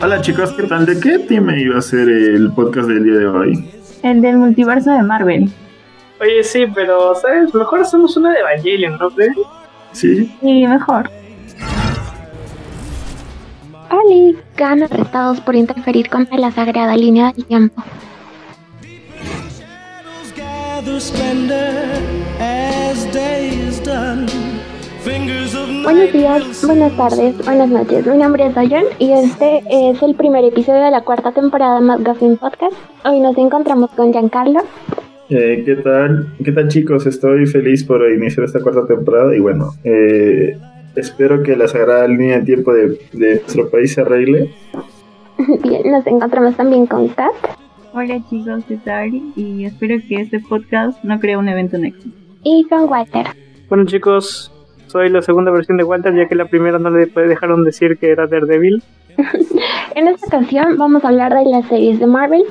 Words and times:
Hola 0.00 0.22
chicos, 0.22 0.52
¿qué 0.54 0.62
tal? 0.62 0.86
¿De 0.86 0.98
qué 0.98 1.18
tema 1.18 1.54
iba 1.54 1.78
a 1.78 1.82
ser 1.82 2.08
el 2.08 2.50
podcast 2.54 2.88
del 2.88 3.04
día 3.04 3.18
de 3.18 3.26
hoy? 3.26 3.70
El 4.02 4.22
del 4.22 4.38
multiverso 4.38 4.90
de 4.90 5.02
Marvel. 5.02 5.50
Oye, 6.22 6.42
sí, 6.42 6.64
pero, 6.74 7.14
¿sabes? 7.14 7.54
Mejor 7.54 7.80
hacemos 7.80 8.16
una 8.16 8.32
de 8.32 8.38
Evangelion, 8.38 8.96
¿no 8.98 9.10
crees? 9.10 9.36
Sí. 9.92 10.34
Sí, 10.40 10.66
mejor. 10.66 11.10
Ali, 13.90 14.38
quedan 14.56 14.84
arrestados 14.84 15.38
por 15.42 15.54
interferir 15.54 16.08
contra 16.08 16.38
la 16.38 16.50
sagrada 16.50 16.96
línea 16.96 17.30
del 17.32 17.44
tiempo. 17.44 17.84
Buenos 25.04 26.12
días, 26.14 26.64
buenas 26.66 26.96
tardes, 26.96 27.36
buenas 27.44 27.68
noches. 27.68 28.06
Mi 28.06 28.16
nombre 28.16 28.46
es 28.46 28.56
Ayan 28.56 28.84
y 28.98 29.12
este 29.12 29.62
es 29.70 30.02
el 30.02 30.14
primer 30.14 30.42
episodio 30.44 30.82
de 30.82 30.90
la 30.90 31.02
cuarta 31.02 31.30
temporada 31.32 31.74
de 31.74 31.84
Magazine 31.84 32.36
Podcast. 32.36 32.74
Hoy 33.04 33.20
nos 33.20 33.36
encontramos 33.36 33.90
con 33.90 34.12
Giancarlo. 34.12 34.60
Eh, 35.28 35.62
¿Qué 35.66 35.76
tal? 35.76 36.32
¿Qué 36.42 36.52
tal 36.52 36.68
chicos? 36.68 37.04
Estoy 37.04 37.44
feliz 37.44 37.84
por 37.84 38.10
iniciar 38.10 38.46
esta 38.46 38.62
cuarta 38.62 38.86
temporada 38.86 39.36
y 39.36 39.40
bueno, 39.40 39.72
eh, 39.84 40.56
espero 40.96 41.42
que 41.42 41.54
la 41.54 41.68
sagrada 41.68 42.08
línea 42.08 42.38
de 42.38 42.46
tiempo 42.46 42.72
de, 42.72 42.98
de 43.12 43.34
nuestro 43.40 43.68
país 43.68 43.92
se 43.92 44.00
arregle. 44.00 44.54
Bien, 45.62 45.92
nos 45.92 46.06
encontramos 46.06 46.56
también 46.56 46.86
con 46.86 47.08
Kat. 47.08 47.34
Hola 47.92 48.22
chicos, 48.30 48.64
¿qué 48.66 48.78
tal? 48.78 49.10
Y 49.36 49.66
espero 49.66 49.96
que 50.08 50.22
este 50.22 50.40
podcast 50.40 51.04
no 51.04 51.20
cree 51.20 51.36
un 51.36 51.48
evento 51.50 51.76
Nexus. 51.76 52.10
Y 52.42 52.64
con 52.70 52.88
Walter. 52.88 53.26
Bueno, 53.68 53.84
chicos, 53.86 54.53
soy 54.94 55.08
la 55.10 55.22
segunda 55.22 55.50
versión 55.50 55.76
de 55.76 55.82
Walter, 55.82 56.14
ya 56.14 56.28
que 56.28 56.36
la 56.36 56.44
primera 56.44 56.78
no 56.78 56.88
le 56.88 57.06
dejaron 57.06 57.64
decir 57.64 57.98
que 57.98 58.10
era 58.12 58.28
Daredevil. 58.28 58.80
En 59.96 60.06
esta 60.08 60.26
ocasión 60.28 60.76
vamos 60.76 61.04
a 61.04 61.08
hablar 61.08 61.34
de 61.34 61.44
las 61.50 61.66
series 61.66 61.98
de 61.98 62.06
Marvel. 62.06 62.44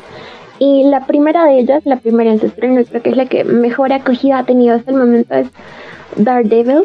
Y 0.60 0.84
la 0.90 1.06
primera 1.08 1.46
de 1.46 1.60
ellas, 1.60 1.86
la 1.86 1.98
primera 1.98 2.32
en 2.32 2.40
su 2.40 2.46
estreno, 2.48 2.82
creo 2.84 3.02
que 3.02 3.10
es 3.12 3.18
la 3.18 3.26
que 3.28 3.44
mejor 3.46 3.92
acogida 3.94 4.40
ha 4.40 4.44
tenido 4.46 4.76
hasta 4.76 4.92
el 4.92 4.98
momento, 4.98 5.34
es 5.34 5.48
Daredevil. 6.18 6.84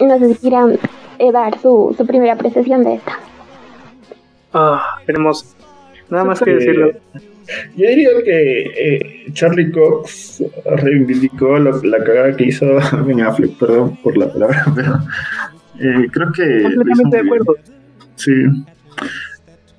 No 0.00 0.18
sé 0.18 0.34
si 0.34 0.40
quieran 0.40 0.78
eh, 1.18 1.32
dar 1.32 1.58
su, 1.58 1.94
su 1.96 2.06
primera 2.06 2.34
apreciación 2.34 2.84
de 2.84 2.94
esta. 2.96 3.18
Ah, 4.52 4.98
hermoso. 5.06 5.46
Nada 6.10 6.24
más 6.24 6.40
que 6.40 6.50
Eh, 6.50 6.54
decirlo. 6.54 6.90
Yo 7.76 7.88
diría 7.88 8.10
que 8.24 8.62
eh, 8.62 9.26
Charlie 9.32 9.70
Cox 9.70 10.42
reivindicó 10.64 11.58
la, 11.58 11.72
la 11.82 12.04
cagada 12.04 12.36
que 12.36 12.44
hizo 12.44 12.66
Ben 13.06 13.20
Affleck, 13.20 13.58
perdón 13.58 13.96
por 14.02 14.16
la 14.16 14.32
palabra, 14.32 14.64
pero 14.74 14.94
eh, 15.80 16.08
creo 16.10 16.32
que... 16.32 16.62
Completamente 16.62 17.16
de 17.16 17.22
bien. 17.22 17.34
acuerdo. 17.34 17.54
Sí. 18.16 18.32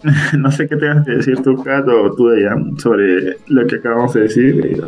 No 0.38 0.52
sé 0.52 0.68
qué 0.68 0.76
tengas 0.76 1.04
que 1.04 1.14
decir 1.14 1.42
tú, 1.42 1.64
Kat, 1.64 1.88
o 1.88 2.16
tú, 2.16 2.30
Dayan, 2.30 2.78
sobre 2.78 3.38
lo 3.48 3.66
que 3.66 3.78
acabamos 3.78 4.14
de 4.14 4.22
decir. 4.22 4.84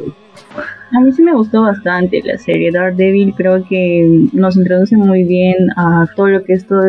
A 0.92 1.00
mí 1.00 1.12
sí 1.12 1.24
me 1.24 1.34
gustó 1.34 1.64
bastante 1.64 2.22
la 2.24 2.38
serie 2.38 2.72
Daredevil, 2.72 3.34
creo 3.36 3.66
que 3.68 4.28
nos 4.34 4.56
introduce 4.56 4.96
muy 4.96 5.24
bien 5.24 5.56
a 5.76 6.06
todo 6.16 6.28
lo 6.28 6.44
que 6.44 6.54
esto 6.54 6.80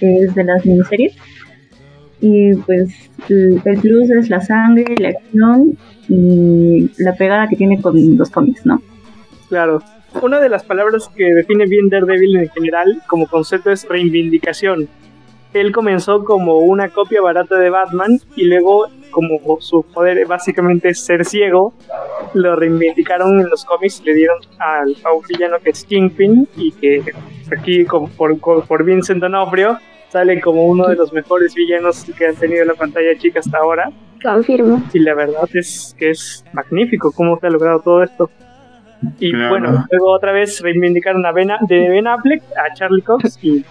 es 0.00 0.34
de 0.34 0.44
las 0.44 0.66
miniseries. 0.66 1.16
Y 2.20 2.54
pues 2.54 3.10
el 3.28 3.80
plus 3.80 4.10
es 4.10 4.28
la 4.28 4.40
sangre, 4.40 4.94
la 4.98 5.08
acción 5.08 5.78
y 6.08 6.90
la 6.98 7.14
pegada 7.14 7.48
que 7.48 7.56
tiene 7.56 7.80
con 7.80 8.16
los 8.16 8.30
cómics, 8.30 8.66
¿no? 8.66 8.82
Claro. 9.48 9.82
Una 10.22 10.40
de 10.40 10.48
las 10.48 10.64
palabras 10.64 11.08
que 11.14 11.24
define 11.32 11.66
bien 11.66 11.88
Daredevil 11.88 12.36
en 12.36 12.48
general 12.48 13.02
como 13.06 13.26
concepto 13.26 13.70
es 13.70 13.88
reivindicación. 13.88 14.88
Él 15.52 15.72
comenzó 15.72 16.24
como 16.24 16.58
una 16.58 16.88
copia 16.90 17.20
barata 17.20 17.56
de 17.58 17.70
Batman 17.70 18.18
y 18.36 18.44
luego, 18.44 18.86
como 19.10 19.60
su 19.60 19.82
poder 19.82 20.26
básicamente 20.26 20.90
es 20.90 21.00
ser 21.00 21.24
ciego, 21.24 21.74
lo 22.34 22.54
reivindicaron 22.54 23.40
en 23.40 23.48
los 23.48 23.64
cómics 23.64 24.00
y 24.00 24.06
le 24.06 24.14
dieron 24.14 24.38
al, 24.58 24.96
a 25.04 25.10
villano 25.28 25.56
que 25.62 25.70
es 25.70 25.84
Kingpin 25.84 26.48
y 26.56 26.72
que 26.72 27.02
aquí 27.56 27.84
como 27.84 28.08
por, 28.08 28.38
por 28.38 28.84
Vincent 28.84 29.20
D'Onofrio 29.20 29.78
sale 30.10 30.40
como 30.40 30.66
uno 30.66 30.86
de 30.88 30.96
los 30.96 31.12
mejores 31.12 31.54
villanos 31.54 32.04
que 32.18 32.26
han 32.26 32.36
tenido 32.36 32.64
la 32.64 32.74
pantalla 32.74 33.16
chica 33.18 33.40
hasta 33.40 33.58
ahora. 33.58 33.90
Confirmo. 34.22 34.82
Y 34.92 34.98
la 34.98 35.14
verdad 35.14 35.48
es 35.54 35.94
que 35.98 36.10
es 36.10 36.44
magnífico 36.52 37.10
cómo 37.12 37.38
se 37.40 37.46
ha 37.46 37.50
logrado 37.50 37.80
todo 37.80 38.02
esto. 38.02 38.30
Y 39.18 39.30
Claro. 39.32 39.48
bueno, 39.48 39.84
luego 39.90 40.12
otra 40.12 40.32
vez 40.32 40.60
reivindicaron 40.60 41.24
a 41.24 41.32
Ben, 41.32 41.50
A- 41.50 41.58
de 41.66 41.88
Ben 41.88 42.06
Affleck 42.06 42.42
a 42.54 42.74
Charlie 42.74 43.00
Cox 43.02 43.38
y 43.42 43.64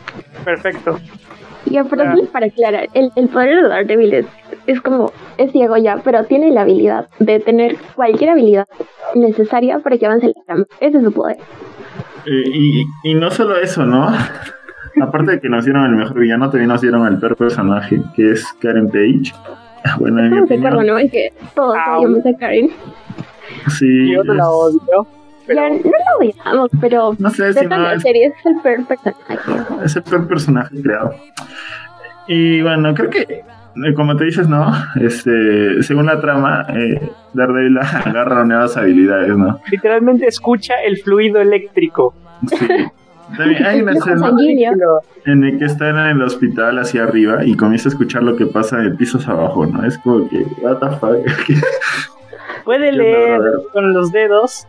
perfecto. 0.43 0.97
Y 1.69 1.77
aparte, 1.77 2.03
Claro. 2.05 2.23
para 2.31 2.47
aclarar, 2.47 2.87
el, 2.95 3.11
el 3.15 3.27
poder 3.27 3.61
de 3.61 3.67
Daredevil 3.69 4.13
es, 4.13 4.25
es 4.65 4.81
como, 4.81 5.11
es 5.37 5.51
ciego 5.51 5.77
ya, 5.77 5.97
pero 6.03 6.23
tiene 6.23 6.49
la 6.51 6.61
habilidad 6.61 7.07
de 7.19 7.39
tener 7.41 7.75
cualquier 7.95 8.31
habilidad 8.31 8.65
necesaria 9.13 9.77
para 9.79 9.97
que 9.97 10.05
avance 10.07 10.27
la 10.27 10.43
trama. 10.45 10.65
Ese 10.79 10.97
es 10.97 11.03
su 11.03 11.11
poder. 11.11 11.37
eh, 12.25 12.43
y, 12.51 12.83
y 13.03 13.13
no 13.13 13.29
solo 13.29 13.57
eso, 13.57 13.85
¿no? 13.85 14.07
Aparte 15.01 15.31
de 15.31 15.39
que 15.39 15.49
nos 15.49 15.65
dieron 15.65 15.85
el 15.85 15.95
mejor 15.95 16.19
villano, 16.19 16.49
también 16.49 16.69
nos 16.69 16.81
dieron 16.81 17.05
el 17.07 17.17
peor 17.19 17.35
personaje, 17.35 18.01
que 18.15 18.31
es 18.31 18.45
Karen 18.61 18.87
Page. 18.87 19.33
Bueno, 19.99 20.19
en 20.19 20.29
mi 20.31 20.37
acuerdo, 20.39 20.67
opinión, 20.77 20.87
¿no? 20.87 20.97
Es 20.97 21.11
que 21.11 21.29
todos 21.55 21.75
Ah, 21.77 21.97
odiamos 21.99 22.25
a 22.25 22.37
Karen. 22.37 22.69
sí. 23.69 24.11
Yo 24.11 24.23
no 24.23 24.33
la 24.33 24.49
odio, 24.49 25.07
pero 25.47 25.61
Ya 25.61 25.69
no 25.69 25.75
la 25.91 26.17
odiamos, 26.19 26.69
pero 26.81 27.15
No 27.17 27.29
sé 27.29 27.45
de 27.45 27.53
si 27.53 28.01
serie 28.01 28.25
es 28.27 28.45
el 28.45 28.61
peor 28.61 28.85
personaje. 28.85 29.39
es 29.85 29.95
el 29.95 30.03
peor 30.03 30.27
personaje 30.27 30.81
creado. 30.81 31.13
Y 32.27 32.61
bueno, 32.61 32.93
creo 32.93 33.09
que, 33.09 33.21
eh, 33.21 33.93
como 33.95 34.15
te 34.17 34.25
dices, 34.25 34.47
¿no? 34.49 34.71
Este, 35.01 35.81
según 35.81 36.05
la 36.07 36.19
trama, 36.19 36.65
eh, 36.75 37.09
Daredevil 37.33 37.77
agarra 38.05 38.43
nuevas 38.45 38.75
habilidades, 38.77 39.35
¿no? 39.35 39.59
literalmente 39.71 40.27
escucha 40.27 40.75
el 40.83 40.97
fluido 40.97 41.39
eléctrico. 41.41 42.13
Sí. 42.47 42.67
También 43.37 43.63
hay 43.65 43.81
una 43.81 43.91
escena 43.93 44.29
en 45.25 45.43
el 45.43 45.59
que 45.59 45.65
está 45.65 45.89
en 45.89 45.97
el 45.97 46.21
hospital 46.23 46.79
hacia 46.79 47.03
arriba 47.03 47.45
y 47.45 47.55
comienza 47.55 47.89
a 47.89 47.91
escuchar 47.91 48.23
lo 48.23 48.35
que 48.35 48.45
pasa 48.45 48.81
en 48.83 48.95
pisos 48.97 49.27
abajo, 49.27 49.65
¿no? 49.65 49.85
Es 49.85 49.97
como 49.99 50.27
que, 50.29 50.43
what 50.61 50.77
the 50.79 50.89
fuck. 50.97 51.17
Puede 52.65 52.91
leer 52.91 53.41
con 53.73 53.93
los 53.93 54.11
dedos, 54.11 54.67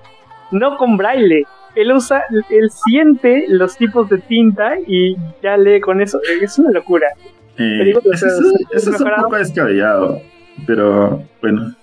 no 0.50 0.76
con 0.76 0.96
braille. 0.96 1.44
Él 1.74 1.92
usa, 1.92 2.22
él 2.50 2.70
siente 2.70 3.44
los 3.48 3.76
tipos 3.76 4.08
de 4.08 4.18
tinta 4.18 4.72
y 4.86 5.16
ya 5.42 5.56
lee 5.56 5.80
con 5.80 6.00
eso. 6.00 6.18
Es 6.42 6.58
una 6.58 6.70
locura. 6.72 7.06
Eh, 7.58 7.90
eso, 7.90 8.00
es- 8.12 8.22
es 8.22 8.32
eso 8.86 8.94
es 8.94 9.00
un 9.00 9.10
poco 9.22 9.36
descabellado, 9.36 10.18
pero 10.66 11.22
bueno, 11.40 11.74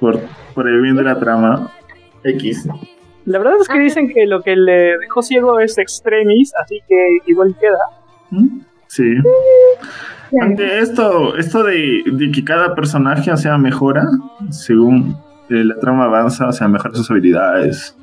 por, 0.00 0.20
por 0.54 0.68
el 0.68 0.80
bien 0.80 0.96
de 0.96 1.02
la 1.02 1.18
trama, 1.18 1.70
X. 2.24 2.68
La 3.28 3.38
verdad 3.38 3.54
es 3.60 3.68
que 3.68 3.74
Ajá. 3.74 3.82
dicen 3.82 4.08
que 4.08 4.26
lo 4.26 4.42
que 4.42 4.56
le 4.56 4.98
dejó 4.98 5.20
ciego 5.22 5.60
es 5.60 5.76
extremis, 5.76 6.52
así 6.62 6.80
que 6.88 7.18
igual 7.26 7.54
queda. 7.60 7.78
¿Mm? 8.30 8.60
Sí. 8.86 9.14
Aunque 10.40 10.78
esto, 10.78 11.36
esto 11.36 11.62
de, 11.62 12.04
de 12.06 12.30
que 12.30 12.42
cada 12.42 12.74
personaje, 12.74 13.30
o 13.30 13.36
sea, 13.36 13.58
mejora 13.58 14.04
según 14.50 15.16
eh, 15.50 15.62
la 15.64 15.78
trama 15.78 16.04
avanza, 16.04 16.48
o 16.48 16.52
sea, 16.52 16.68
mejora 16.68 16.94
sus 16.94 17.10
habilidades. 17.10 17.94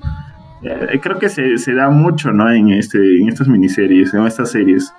Eh, 0.62 1.00
creo 1.02 1.18
que 1.18 1.30
se, 1.30 1.58
se 1.58 1.74
da 1.74 1.90
mucho, 1.90 2.32
¿no? 2.32 2.52
En, 2.52 2.70
este, 2.70 2.98
en 2.98 3.30
estas 3.30 3.48
miniseries, 3.48 4.14
en 4.14 4.26
estas 4.28 4.52
series. 4.52 4.94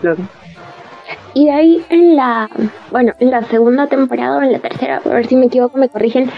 Claro. 0.00 0.18
Y 1.34 1.46
de 1.46 1.52
ahí 1.52 1.84
en 1.88 2.16
la, 2.16 2.48
bueno, 2.90 3.12
en 3.18 3.30
la 3.30 3.42
segunda 3.44 3.86
temporada 3.86 4.36
o 4.38 4.42
en 4.42 4.52
la 4.52 4.58
tercera, 4.58 5.00
a 5.04 5.08
ver 5.08 5.26
si 5.26 5.36
me 5.36 5.46
equivoco, 5.46 5.78
me 5.78 5.88
corrigen, 5.88 6.28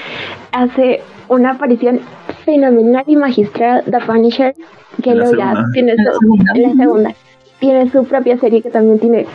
hace 0.52 1.02
una 1.28 1.52
aparición 1.52 2.00
fenomenal 2.44 3.04
y 3.06 3.16
magistral 3.16 3.82
The 3.84 3.98
Punisher, 4.06 4.54
que 5.02 5.14
luego 5.14 5.36
ya 5.36 5.54
tiene 5.72 5.92
En 5.92 6.04
la 6.04 6.12
su, 6.12 6.18
segunda. 6.20 6.52
en 6.54 6.62
la 6.62 6.74
segunda, 6.84 7.14
tiene 7.60 7.90
su 7.90 8.04
propia 8.04 8.38
serie 8.38 8.62
que 8.62 8.70
también 8.70 8.98
tiene 8.98 9.26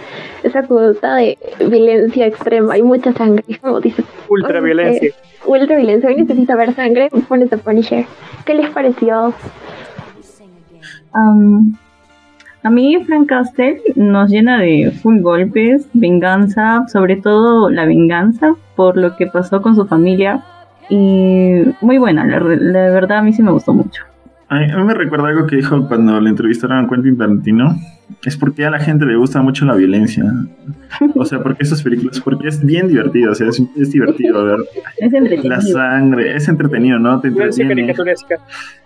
esa 0.44 0.64
cuota 0.64 1.16
de 1.16 1.38
violencia 1.60 2.28
extrema 2.28 2.78
y 2.78 2.84
mucha 2.84 3.12
sangre, 3.14 3.44
como 3.62 3.80
dices, 3.82 4.06
Ultra 4.30 4.62
violencia. 4.62 5.12
ultra 5.46 5.76
violencia, 5.78 6.10
hoy 6.10 6.16
necesita 6.18 6.56
ver 6.56 6.74
sangre, 6.76 7.10
pones 7.28 7.50
The 7.50 7.58
Punisher. 7.58 8.06
¿Qué 8.46 8.54
les 8.54 8.70
pareció? 8.70 9.34
A 12.62 12.70
mí 12.70 13.04
Frank 13.06 13.28
Castle 13.30 13.82
nos 13.96 14.30
llena 14.30 14.60
de 14.60 14.92
full 15.02 15.22
golpes, 15.22 15.88
venganza, 15.94 16.84
sobre 16.88 17.16
todo 17.16 17.70
la 17.70 17.86
venganza 17.86 18.54
por 18.76 18.98
lo 18.98 19.16
que 19.16 19.28
pasó 19.28 19.62
con 19.62 19.76
su 19.76 19.86
familia. 19.88 20.44
Y 20.90 21.62
muy 21.82 21.98
buena, 21.98 22.26
la, 22.26 22.40
re- 22.40 22.58
la 22.60 22.90
verdad 22.92 23.20
a 23.20 23.22
mí 23.22 23.34
sí 23.34 23.44
me 23.44 23.52
gustó 23.52 23.74
mucho. 23.74 24.04
A 24.52 24.56
mí, 24.58 24.66
me 24.84 24.96
recuerda 24.96 25.28
algo 25.28 25.46
que 25.46 25.58
dijo 25.58 25.88
cuando 25.88 26.20
le 26.20 26.32
entrevistaron 26.32 26.84
a 26.84 26.90
Quentin 26.90 27.18
Tarantino. 27.18 27.76
Es 28.26 28.36
porque 28.36 28.66
a 28.66 28.72
la 28.72 28.80
gente 28.80 29.06
le 29.06 29.16
gusta 29.16 29.44
mucho 29.44 29.64
la 29.66 29.76
violencia. 29.76 30.24
O 31.14 31.24
sea, 31.24 31.44
porque 31.44 31.62
esas 31.62 31.84
películas, 31.84 32.20
porque 32.20 32.48
es 32.48 32.66
bien 32.66 32.88
divertido, 32.88 33.32
o 33.32 33.36
sea, 33.36 33.48
es, 33.50 33.92
divertido 33.92 34.44
ver 34.44 34.58
es 34.98 35.46
la 35.46 35.62
sangre, 35.62 36.36
es 36.36 36.50
entretenido, 36.50 36.98
¿no? 36.98 37.22
Te 37.22 37.28
entretiene. 37.28 37.94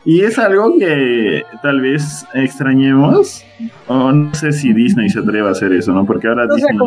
Y 0.04 0.20
es 0.20 0.38
algo 0.38 0.78
que 0.78 1.44
tal 1.62 1.80
vez 1.80 2.26
extrañemos, 2.34 3.46
o 3.88 4.12
no 4.12 4.34
sé 4.34 4.52
si 4.52 4.74
Disney 4.74 5.08
se 5.08 5.20
atreve 5.20 5.48
a 5.48 5.52
hacer 5.52 5.72
eso, 5.72 5.94
¿no? 5.94 6.06
Porque 6.06 6.28
ahora 6.28 6.46
Disney 6.54 6.78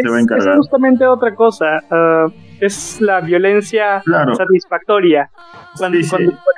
se 0.00 0.08
va 0.08 0.18
a 0.18 0.20
encargar. 0.20 0.54
Es 0.54 0.58
justamente 0.58 1.04
otra 1.04 1.34
cosa. 1.34 1.82
Uh, 1.90 2.30
es 2.60 3.00
la 3.00 3.20
violencia 3.20 4.02
satisfactoria. 4.36 5.30
Cuando, 5.76 5.98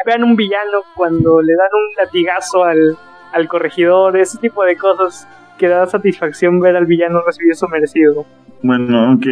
vean 0.06 0.24
un 0.24 0.36
villano, 0.36 0.82
cuando 0.94 1.42
le 1.42 1.52
dan 1.54 1.68
un 1.72 2.04
latigazo 2.04 2.64
al, 2.64 2.96
al 3.32 3.48
corregidor, 3.48 4.16
ese 4.16 4.38
tipo 4.38 4.64
de 4.64 4.76
cosas 4.76 5.26
que 5.58 5.68
da 5.68 5.86
satisfacción 5.86 6.60
ver 6.60 6.76
al 6.76 6.86
villano 6.86 7.20
recibir 7.26 7.54
su 7.54 7.66
merecido. 7.68 8.24
Bueno, 8.62 8.98
aunque 9.06 9.30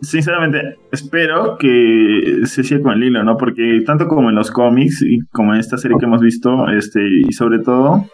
sinceramente 0.00 0.76
espero 0.92 1.56
que 1.58 2.42
se 2.44 2.62
siga 2.62 2.82
con 2.82 2.92
el 2.94 3.04
hilo, 3.04 3.24
¿no? 3.24 3.36
Porque 3.36 3.82
tanto 3.84 4.06
como 4.06 4.28
en 4.28 4.36
los 4.36 4.50
cómics 4.50 5.02
y 5.02 5.20
como 5.32 5.54
en 5.54 5.60
esta 5.60 5.76
serie 5.76 5.96
que 5.98 6.06
hemos 6.06 6.20
visto, 6.20 6.68
este 6.68 7.00
y 7.28 7.32
sobre 7.32 7.60
todo, 7.60 8.04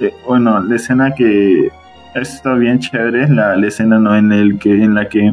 eh, 0.00 0.12
bueno, 0.26 0.60
la 0.60 0.76
escena 0.76 1.14
que 1.14 1.68
está 2.14 2.54
bien 2.54 2.78
chévere, 2.78 3.28
la, 3.28 3.56
la 3.56 3.66
escena 3.66 3.98
no 3.98 4.14
en 4.16 4.32
el 4.32 4.58
que 4.58 4.72
en 4.72 4.94
la 4.94 5.08
que 5.08 5.32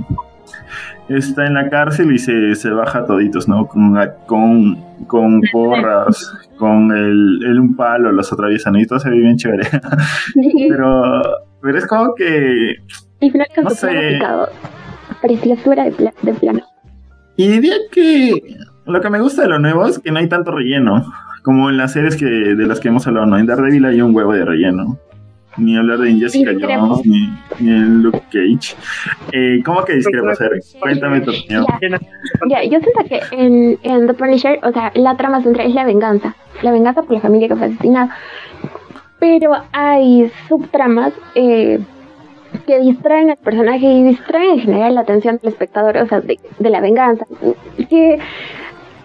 está 1.10 1.46
en 1.46 1.56
la 1.56 1.70
cárcel 1.70 2.12
y 2.12 2.20
se, 2.20 2.56
se 2.56 2.70
baja 2.70 3.06
toditos, 3.06 3.48
¿no? 3.48 3.68
Con, 3.68 3.98
con, 4.26 4.76
con 5.08 5.42
porras, 5.52 6.32
con 6.58 6.92
el, 6.92 7.44
el, 7.46 7.60
un 7.60 7.76
palo, 7.76 8.12
los 8.12 8.32
atraviesan 8.32 8.76
y 8.76 8.86
todo 8.86 9.00
se 9.00 9.10
ve 9.10 9.18
bien 9.18 9.38
chévere. 9.38 9.68
pero, 10.70 11.22
pero 11.62 11.78
es 11.78 11.88
como 11.88 12.14
que... 12.16 12.76
Final 13.20 13.48
no 13.64 13.70
sé. 13.72 14.20
Preciosura 15.22 15.86
de, 15.86 16.14
de 16.22 16.34
plano. 16.34 16.62
Y 17.36 17.48
diría 17.48 17.76
que 17.92 18.58
lo 18.86 19.02
que 19.02 19.10
me 19.10 19.20
gusta 19.20 19.42
de 19.42 19.50
lo 19.50 19.60
nuevo 19.60 19.86
es 19.88 20.00
que 20.00 20.12
no 20.12 20.20
hay 20.20 20.30
tanto 20.30 20.52
relleno. 20.52 21.06
Como 21.44 21.70
en 21.70 21.78
las 21.78 21.94
series 21.94 22.18
que, 22.18 22.26
de 22.26 22.68
las 22.68 22.80
que 22.80 22.90
hemos 22.90 23.08
hablado, 23.08 23.26
¿no? 23.26 23.38
En 23.38 23.46
Daredevil 23.46 23.86
hay 23.86 24.02
un 24.02 24.14
huevo 24.14 24.34
de 24.34 24.46
relleno 24.46 25.00
ni 25.60 25.78
hablar 25.78 26.00
de 26.00 26.14
Jessica 26.14 26.52
Jones, 26.60 27.06
ni, 27.06 27.30
ni 27.60 27.72
en 27.72 28.02
Luke 28.02 28.22
Cage. 28.32 28.76
Eh, 29.32 29.62
¿Cómo 29.66 29.84
que 29.84 29.96
discrepas, 29.96 30.40
Eric? 30.42 30.64
Cuéntame 30.80 31.22
tu 31.22 31.32
opinión. 31.32 31.66
Ya, 32.50 32.64
yo 32.64 32.80
siento 32.80 33.04
que 33.08 33.20
en, 33.32 33.78
en 33.84 34.08
The 34.08 34.14
Punisher, 34.14 34.60
o 34.64 34.72
sea, 34.72 34.92
la 34.96 35.16
trama 35.18 35.42
central 35.42 35.68
es 35.68 35.76
la 35.76 35.86
venganza. 35.86 36.36
La 36.62 36.72
venganza 36.72 37.04
por 37.04 37.14
la 37.14 37.22
familia 37.22 37.48
que 37.48 37.56
fue 37.56 37.68
asesinada. 37.68 38.16
Pero 39.20 39.52
hay 39.74 40.32
subtramas 40.48 41.14
eh, 41.36 41.80
que 42.66 42.80
distraen 42.80 43.32
al 43.32 43.38
personaje 43.38 43.86
y 43.86 44.04
distraen 44.04 44.52
en 44.52 44.60
general 44.60 44.96
la 44.96 45.02
atención 45.02 45.38
del 45.38 45.52
espectador, 45.52 45.98
o 45.98 46.08
sea, 46.08 46.22
de, 46.22 46.40
de 46.58 46.70
la 46.70 46.80
venganza. 46.80 47.26
Que 47.90 48.20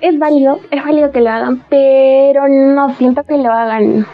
es 0.01 0.19
válido, 0.19 0.61
es 0.71 0.85
válido 0.85 1.11
que 1.11 1.21
lo 1.21 1.31
hagan, 1.31 1.63
pero 1.69 2.47
no 2.49 2.95
siento 2.95 3.23
que 3.23 3.39
lo 3.39 3.51
hagan 3.51 4.07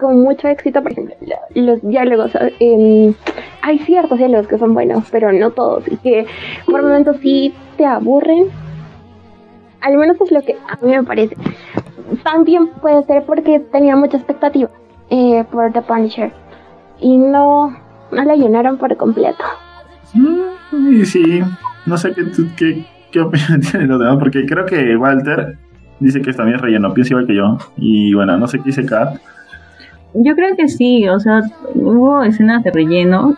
con 0.00 0.20
mucho 0.22 0.48
éxito, 0.48 0.82
por 0.82 0.92
ejemplo, 0.92 1.14
los 1.54 1.80
diálogos. 1.82 2.32
Eh, 2.58 3.14
hay 3.62 3.78
ciertos 3.80 4.18
diálogos 4.18 4.48
que 4.48 4.58
son 4.58 4.74
buenos, 4.74 5.04
pero 5.10 5.32
no 5.32 5.50
todos, 5.50 5.86
y 5.86 5.96
que 5.98 6.26
por 6.66 6.82
momentos 6.82 7.18
sí 7.22 7.54
te 7.76 7.84
aburren. 7.84 8.46
Al 9.80 9.96
menos 9.96 10.20
es 10.20 10.32
lo 10.32 10.42
que 10.42 10.56
a 10.68 10.84
mí 10.84 10.92
me 10.92 11.04
parece. 11.04 11.36
También 12.24 12.68
puede 12.80 13.02
ser 13.04 13.24
porque 13.24 13.60
tenía 13.60 13.96
mucha 13.96 14.16
expectativa 14.16 14.70
eh, 15.10 15.44
por 15.50 15.72
The 15.72 15.82
Punisher 15.82 16.32
y 17.00 17.16
no, 17.16 17.70
no 18.10 18.24
la 18.24 18.34
llenaron 18.34 18.78
por 18.78 18.96
completo. 18.96 19.44
Mm, 20.14 21.04
sí, 21.04 21.40
no 21.86 21.96
sé 21.96 22.12
qué, 22.12 22.24
qué, 22.56 22.86
qué 23.12 23.20
opinión 23.20 23.60
tiene 23.70 23.86
los 23.86 24.00
demás, 24.00 24.16
porque 24.18 24.44
creo 24.44 24.66
que 24.66 24.96
Walter 24.96 25.56
dice 26.00 26.20
que 26.20 26.32
también 26.32 26.58
relleno, 26.58 26.92
piensa 26.92 27.12
igual 27.12 27.26
que 27.26 27.36
yo. 27.36 27.58
Y 27.76 28.12
bueno, 28.14 28.36
no 28.36 28.46
sé 28.46 28.58
qué 28.58 28.64
dice 28.64 28.84
Kat 28.84 29.20
yo 30.14 30.34
creo 30.34 30.56
que 30.56 30.68
sí, 30.68 31.08
o 31.08 31.20
sea, 31.20 31.42
hubo 31.74 32.22
escenas 32.22 32.62
de 32.64 32.70
relleno. 32.70 33.34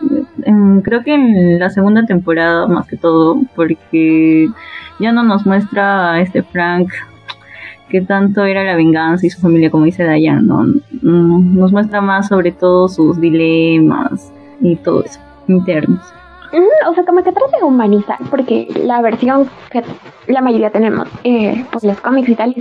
creo 0.83 1.03
que 1.03 1.13
en 1.13 1.59
la 1.59 1.69
segunda 1.69 2.05
temporada, 2.05 2.67
más 2.67 2.87
que 2.87 2.97
todo, 2.97 3.39
porque 3.55 4.47
ya 4.99 5.11
no 5.11 5.23
nos 5.23 5.45
muestra 5.45 6.13
a 6.13 6.21
este 6.21 6.43
Frank 6.43 6.89
que 7.89 8.01
tanto 8.01 8.43
era 8.45 8.63
la 8.63 8.75
venganza 8.75 9.25
y 9.25 9.29
su 9.29 9.39
familia, 9.39 9.69
como 9.69 9.85
dice 9.85 10.03
Dayan, 10.03 10.47
¿no? 10.47 10.63
Mm, 11.03 11.59
nos 11.59 11.71
muestra 11.71 12.01
más 12.01 12.27
sobre 12.27 12.51
todo 12.51 12.87
sus 12.87 13.21
dilemas 13.21 14.33
y 14.61 14.75
todo 14.77 15.03
eso, 15.03 15.19
internos. 15.47 16.01
O 16.87 16.93
sea, 16.93 17.03
como 17.05 17.23
que 17.23 17.31
trata 17.31 17.57
de 17.57 17.63
humanizar, 17.63 18.17
porque 18.29 18.67
la 18.83 19.01
versión 19.01 19.47
que 19.71 19.83
la 20.27 20.41
mayoría 20.41 20.71
tenemos 20.71 21.07
eh, 21.23 21.65
por 21.71 21.83
los 21.83 21.99
cómics 22.01 22.29
y 22.29 22.35
tal, 22.35 22.55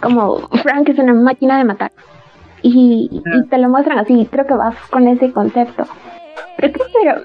como 0.00 0.38
Frank 0.62 0.88
es 0.88 0.98
una 0.98 1.14
máquina 1.14 1.58
de 1.58 1.64
matar 1.64 1.90
y, 2.62 3.22
te 3.48 3.58
lo 3.58 3.68
muestran 3.68 3.98
así. 3.98 4.28
Creo 4.30 4.46
que 4.46 4.54
vas 4.54 4.76
con 4.90 5.08
ese 5.08 5.32
concepto. 5.32 5.84
Pero 6.56 6.72
creo 6.72 6.86
que 6.86 7.24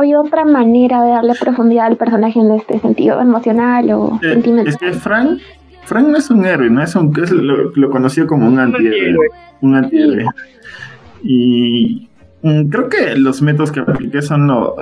hay 0.00 0.14
otra 0.14 0.44
manera 0.44 1.02
de 1.02 1.10
darle 1.10 1.34
profundidad 1.38 1.86
al 1.86 1.96
personaje 1.96 2.40
en 2.40 2.52
este 2.52 2.78
sentido 2.80 3.20
emocional 3.20 3.90
o 3.92 4.18
eh, 4.22 4.32
sentimental. 4.32 4.72
Es 4.72 4.78
que 4.78 4.92
Frank, 4.92 5.38
Frank 5.84 6.08
no 6.08 6.18
es 6.18 6.30
un 6.30 6.44
héroe, 6.44 6.70
no 6.70 6.82
es 6.82 6.94
un 6.96 7.12
es 7.22 7.30
lo, 7.30 7.70
lo 7.70 7.90
conocido 7.90 8.26
como 8.26 8.46
un 8.46 8.58
antihéroe. 8.58 9.28
Un 9.60 9.74
antihéroe. 9.74 10.24
Y 11.22 12.08
mm, 12.42 12.68
creo 12.68 12.88
que 12.88 13.16
los 13.16 13.42
métodos 13.42 13.72
que 13.72 13.80
apliqué 13.80 14.22
son 14.22 14.46
lo, 14.46 14.74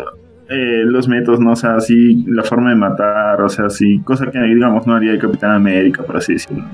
eh, 0.48 0.82
los 0.84 1.08
métodos, 1.08 1.40
¿no? 1.40 1.52
O 1.52 1.56
sea, 1.56 1.76
así 1.76 2.22
la 2.28 2.42
forma 2.42 2.68
de 2.68 2.76
matar, 2.76 3.40
o 3.40 3.48
sea, 3.48 3.66
así, 3.66 4.00
cosa 4.00 4.30
que 4.30 4.38
digamos 4.40 4.86
no 4.86 4.94
haría 4.94 5.12
el 5.12 5.18
Capitán 5.18 5.52
América, 5.52 6.02
por 6.02 6.18
así 6.18 6.34
decirlo. 6.34 6.64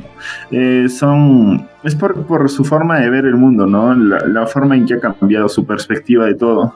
Eh, 0.50 0.88
son, 0.88 1.68
es 1.84 1.94
por, 1.94 2.26
por, 2.26 2.50
su 2.50 2.64
forma 2.64 2.98
de 2.98 3.08
ver 3.10 3.26
el 3.26 3.36
mundo, 3.36 3.66
¿no? 3.66 3.94
La, 3.94 4.46
forma 4.46 4.74
en 4.74 4.86
que 4.86 4.94
ha 4.94 4.98
cambiado 4.98 5.48
su 5.48 5.64
perspectiva 5.66 6.26
de 6.26 6.34
todo. 6.34 6.74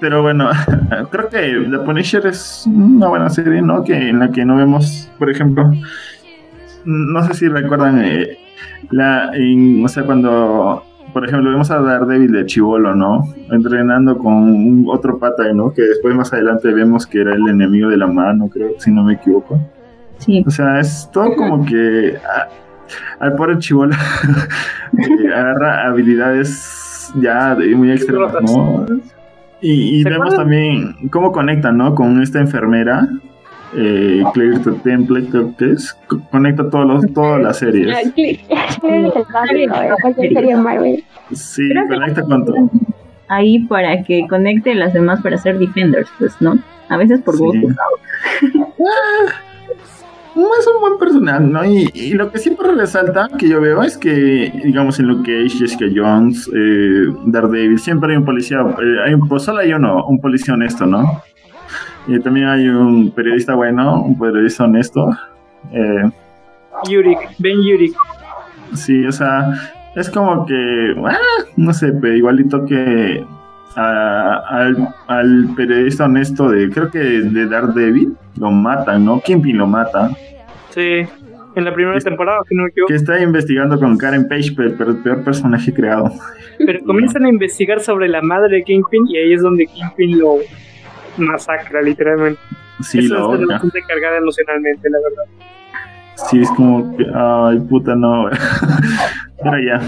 Pero 0.00 0.22
bueno, 0.22 0.48
creo 1.10 1.28
que 1.28 1.66
The 1.70 1.78
Punisher 1.80 2.26
es 2.26 2.64
una 2.66 3.08
buena 3.08 3.28
serie, 3.28 3.60
¿no? 3.60 3.84
Que 3.84 4.08
en 4.08 4.18
la 4.18 4.30
que 4.30 4.46
no 4.46 4.56
vemos, 4.56 5.10
por 5.18 5.30
ejemplo, 5.30 5.70
no 6.86 7.22
sé 7.24 7.34
si 7.34 7.48
recuerdan 7.48 8.02
eh, 8.02 8.38
la, 8.90 9.32
o 9.84 9.88
sea, 9.88 10.04
cuando 10.04 10.82
por 11.12 11.26
ejemplo, 11.26 11.50
vemos 11.50 11.70
a 11.70 11.80
Daredevil 11.80 12.32
de 12.32 12.46
Chivolo, 12.46 12.94
¿no? 12.94 13.24
Entrenando 13.50 14.16
con 14.16 14.84
otro 14.88 15.18
pata, 15.18 15.52
¿no? 15.52 15.72
Que 15.72 15.82
después 15.82 16.14
más 16.14 16.32
adelante 16.32 16.72
vemos 16.72 17.06
que 17.06 17.20
era 17.20 17.34
el 17.34 17.48
enemigo 17.48 17.90
de 17.90 17.96
la 17.96 18.06
mano, 18.06 18.48
creo, 18.48 18.70
si 18.78 18.90
no 18.90 19.04
me 19.04 19.14
equivoco. 19.14 19.60
Sí. 20.18 20.42
O 20.46 20.50
sea, 20.50 20.80
es 20.80 21.10
todo 21.12 21.34
como 21.34 21.64
que 21.66 22.16
ah, 22.16 22.48
al 23.20 23.34
pobre 23.34 23.58
Chivolo 23.58 23.94
eh, 24.98 25.34
agarra 25.34 25.86
habilidades 25.86 27.12
ya 27.16 27.56
muy 27.76 27.90
extremas, 27.90 28.34
¿no? 28.42 28.86
Y, 29.60 30.00
y 30.00 30.04
vemos 30.04 30.34
también 30.34 31.08
cómo 31.10 31.30
conectan, 31.30 31.76
¿no? 31.76 31.94
Con 31.94 32.22
esta 32.22 32.40
enfermera 32.40 33.08
eh, 33.74 34.22
Clear 34.34 34.62
the 34.62 34.72
Template, 34.82 35.28
creo 35.28 35.56
que 35.56 35.72
es, 35.72 35.96
conecta 36.30 36.68
todos 36.68 36.86
los, 36.86 37.14
todas 37.14 37.42
las 37.42 37.58
series. 37.58 38.12
Sí, 41.32 41.68
conecta 41.88 42.22
con 42.22 42.44
todo. 42.44 42.70
Ahí 43.28 43.60
para 43.60 44.02
que 44.02 44.26
conecte 44.28 44.74
las 44.74 44.92
demás 44.92 45.22
para 45.22 45.38
ser 45.38 45.58
Defenders, 45.58 46.10
pues, 46.18 46.40
¿no? 46.40 46.58
A 46.88 46.96
veces 46.96 47.20
por 47.22 47.38
gusto. 47.38 47.68
Ah, 48.50 49.32
es 50.34 50.66
un 50.66 50.80
buen 50.80 50.98
personal, 50.98 51.50
¿no? 51.50 51.64
Y, 51.64 52.12
lo 52.12 52.30
que 52.30 52.38
siempre 52.38 52.72
resalta 52.72 53.28
que 53.38 53.48
yo 53.48 53.60
veo 53.60 53.82
es 53.82 53.96
que, 53.96 54.52
digamos, 54.64 54.98
en 54.98 55.06
Luke 55.06 55.30
Cage, 55.30 55.58
Jessica 55.58 55.86
Jones, 55.94 56.50
eh, 56.54 57.06
Daredevil, 57.26 57.78
siempre 57.78 58.12
hay 58.12 58.18
un 58.18 58.24
policía, 58.24 58.60
eh, 58.60 58.96
hay 59.06 59.14
un, 59.14 59.28
pues 59.28 59.42
solo 59.42 59.58
hay 59.58 59.72
uno, 59.72 60.06
un 60.06 60.20
policía 60.20 60.54
honesto, 60.54 60.86
¿no? 60.86 61.22
Y 62.06 62.18
también 62.20 62.48
hay 62.48 62.68
un 62.68 63.10
periodista 63.12 63.54
bueno, 63.54 64.02
un 64.02 64.18
periodista 64.18 64.64
honesto. 64.64 65.10
Eh, 65.72 66.10
Yurik, 66.88 67.18
Ben 67.38 67.62
Yurik. 67.62 67.94
Sí, 68.74 69.04
o 69.06 69.12
sea, 69.12 69.52
es 69.94 70.10
como 70.10 70.46
que, 70.46 70.94
ah, 71.04 71.18
no 71.56 71.72
sé, 71.72 71.92
pero 71.92 72.14
igualito 72.14 72.64
que 72.64 73.24
al, 73.76 75.48
periodista 75.56 76.04
honesto 76.04 76.48
de, 76.48 76.70
creo 76.70 76.90
que 76.90 76.98
de 76.98 77.46
Daredevil, 77.46 78.16
lo 78.38 78.50
matan, 78.50 79.04
¿no? 79.04 79.20
Kimpin 79.20 79.58
lo 79.58 79.66
mata. 79.66 80.10
Sí, 80.70 81.06
en 81.54 81.64
la 81.64 81.74
primera 81.74 81.98
temporada, 82.00 82.40
que 82.48 82.54
no 82.54 82.64
me 82.64 82.70
equivoco. 82.70 82.88
Que 82.88 82.94
está 82.94 83.22
investigando 83.22 83.78
con 83.78 83.96
Karen 83.96 84.26
Page, 84.28 84.52
pero 84.56 84.90
el 84.90 84.96
peor 84.98 85.22
personaje 85.22 85.72
creado. 85.72 86.10
Pero 86.58 86.82
comienzan 86.84 87.24
a 87.26 87.28
investigar 87.28 87.80
sobre 87.80 88.08
la 88.08 88.22
madre 88.22 88.56
de 88.56 88.62
Kingpin 88.62 89.06
y 89.08 89.18
ahí 89.18 89.32
es 89.32 89.42
donde 89.42 89.66
Kingpin 89.66 90.18
lo, 90.18 90.38
masacra, 91.16 91.82
literalmente. 91.82 92.40
Sí, 92.80 92.98
Eso 92.98 93.34
es 93.34 93.46
bastante 93.46 93.80
cargada 93.86 94.16
emocionalmente, 94.18 94.90
la 94.90 94.98
verdad. 94.98 95.46
Sí, 96.30 96.40
es 96.40 96.50
como 96.50 96.94
ay, 97.14 97.58
puta, 97.60 97.94
no. 97.94 98.28
Pero 99.42 99.58
ya. 99.58 99.80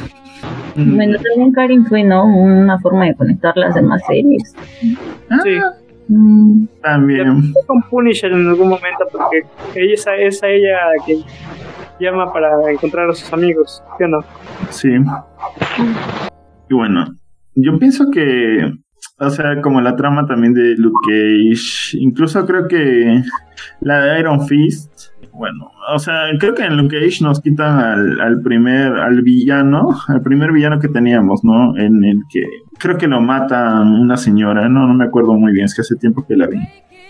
Bueno, 0.76 1.16
también 1.18 1.52
Karin 1.52 1.86
fue, 1.86 2.02
¿no? 2.02 2.24
Una 2.26 2.78
forma 2.80 3.06
de 3.06 3.14
conectar 3.14 3.56
las 3.56 3.74
demás 3.74 4.02
series. 4.06 4.54
Ah, 5.30 5.38
Sí. 5.42 5.58
Mm, 6.06 6.66
También. 6.82 7.52
Con 7.66 7.80
Punisher 7.88 8.30
en 8.30 8.46
algún 8.46 8.68
momento 8.68 9.06
porque 9.10 9.42
ella 9.74 9.94
es 9.94 10.06
a, 10.06 10.14
es 10.16 10.42
a 10.42 10.48
ella 10.48 10.78
quien 11.06 11.20
llama 11.98 12.30
para 12.30 12.70
encontrar 12.70 13.08
a 13.08 13.14
sus 13.14 13.32
amigos, 13.32 13.82
¿sí 13.96 14.04
o 14.04 14.08
no? 14.08 14.18
Sí. 14.68 14.90
Y 16.68 16.74
bueno, 16.74 17.06
yo 17.54 17.78
pienso 17.78 18.10
que, 18.12 18.70
o 19.18 19.30
sea, 19.30 19.60
como 19.62 19.80
la 19.80 19.96
trama 19.96 20.26
también 20.26 20.54
de 20.54 20.74
Luke 20.76 21.06
Cage, 21.06 21.96
incluso 21.98 22.44
creo 22.46 22.66
que 22.66 23.22
la 23.80 24.00
de 24.00 24.20
Iron 24.20 24.46
Fist, 24.46 25.12
bueno, 25.32 25.70
o 25.92 25.98
sea, 25.98 26.24
creo 26.38 26.54
que 26.54 26.64
en 26.64 26.76
Luke 26.76 26.98
Cage 26.98 27.22
nos 27.22 27.40
quitan 27.40 27.78
al, 27.78 28.20
al 28.20 28.42
primer, 28.42 28.92
al 28.92 29.22
villano, 29.22 29.88
al 30.08 30.22
primer 30.22 30.52
villano 30.52 30.80
que 30.80 30.88
teníamos, 30.88 31.44
¿no? 31.44 31.76
En 31.76 32.04
el 32.04 32.22
que 32.28 32.42
creo 32.78 32.98
que 32.98 33.06
lo 33.06 33.20
mata 33.20 33.80
una 33.82 34.16
señora, 34.16 34.68
no, 34.68 34.86
no 34.86 34.94
me 34.94 35.04
acuerdo 35.04 35.34
muy 35.34 35.52
bien, 35.52 35.66
es 35.66 35.74
que 35.74 35.82
hace 35.82 35.96
tiempo 35.96 36.26
que 36.26 36.36
la 36.36 36.46
vi. 36.46 36.58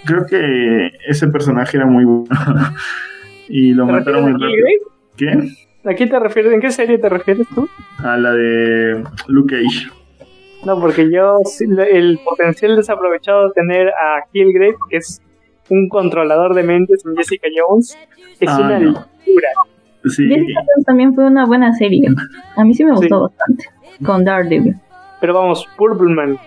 Creo 0.05 0.27
que 0.27 0.91
ese 1.07 1.29
personaje 1.29 1.79
era 1.79 1.87
muy 1.87 2.05
bueno. 2.05 2.27
y 3.49 3.73
lo 3.73 3.87
¿Te 3.87 3.93
mataron 3.93 4.23
muy 4.25 4.33
rápido. 4.33 4.67
¿Qué? 5.17 5.89
¿A 5.89 5.95
qué 5.95 6.07
te 6.07 6.19
refieres? 6.19 6.53
¿En 6.53 6.61
qué 6.61 6.71
serie 6.71 6.99
te 6.99 7.09
refieres 7.09 7.47
tú? 7.55 7.69
A 7.99 8.17
la 8.17 8.33
de 8.33 9.03
Luke 9.29 9.55
Cage. 9.55 10.04
No, 10.67 10.81
porque 10.81 11.11
yo, 11.11 11.39
sí, 11.45 11.67
lo- 11.69 11.83
el 11.83 12.19
potencial 12.25 12.77
desaprovechado 12.77 13.49
de 13.49 13.53
tener 13.55 13.89
a 13.89 14.25
Killgrave, 14.33 14.77
que 14.89 14.97
es 14.99 15.21
un 15.71 15.89
controlador 15.89 16.55
de 16.55 16.63
mentes 16.63 17.05
en 17.07 17.17
Jessica 17.17 17.49
Jones, 17.55 17.99
es 18.41 18.49
Ah, 18.49 18.59
una 18.61 18.79
no. 18.79 18.87
locura. 18.91 19.49
Sí, 20.05 20.27
Jessica 20.29 20.61
Jones 20.61 20.85
también 20.87 21.15
fue 21.15 21.25
una 21.27 21.45
buena 21.47 21.73
serie. 21.75 22.09
A 22.57 22.65
mí 22.65 22.75
sí 22.75 22.85
me 22.85 22.93
gustó 22.93 23.29
Sí. 23.29 23.35
bastante. 23.37 23.65
Con 24.05 24.25
Daredevil. 24.25 24.75
Pero 25.21 25.35
vamos, 25.35 25.67
Purpleman, 25.77 26.39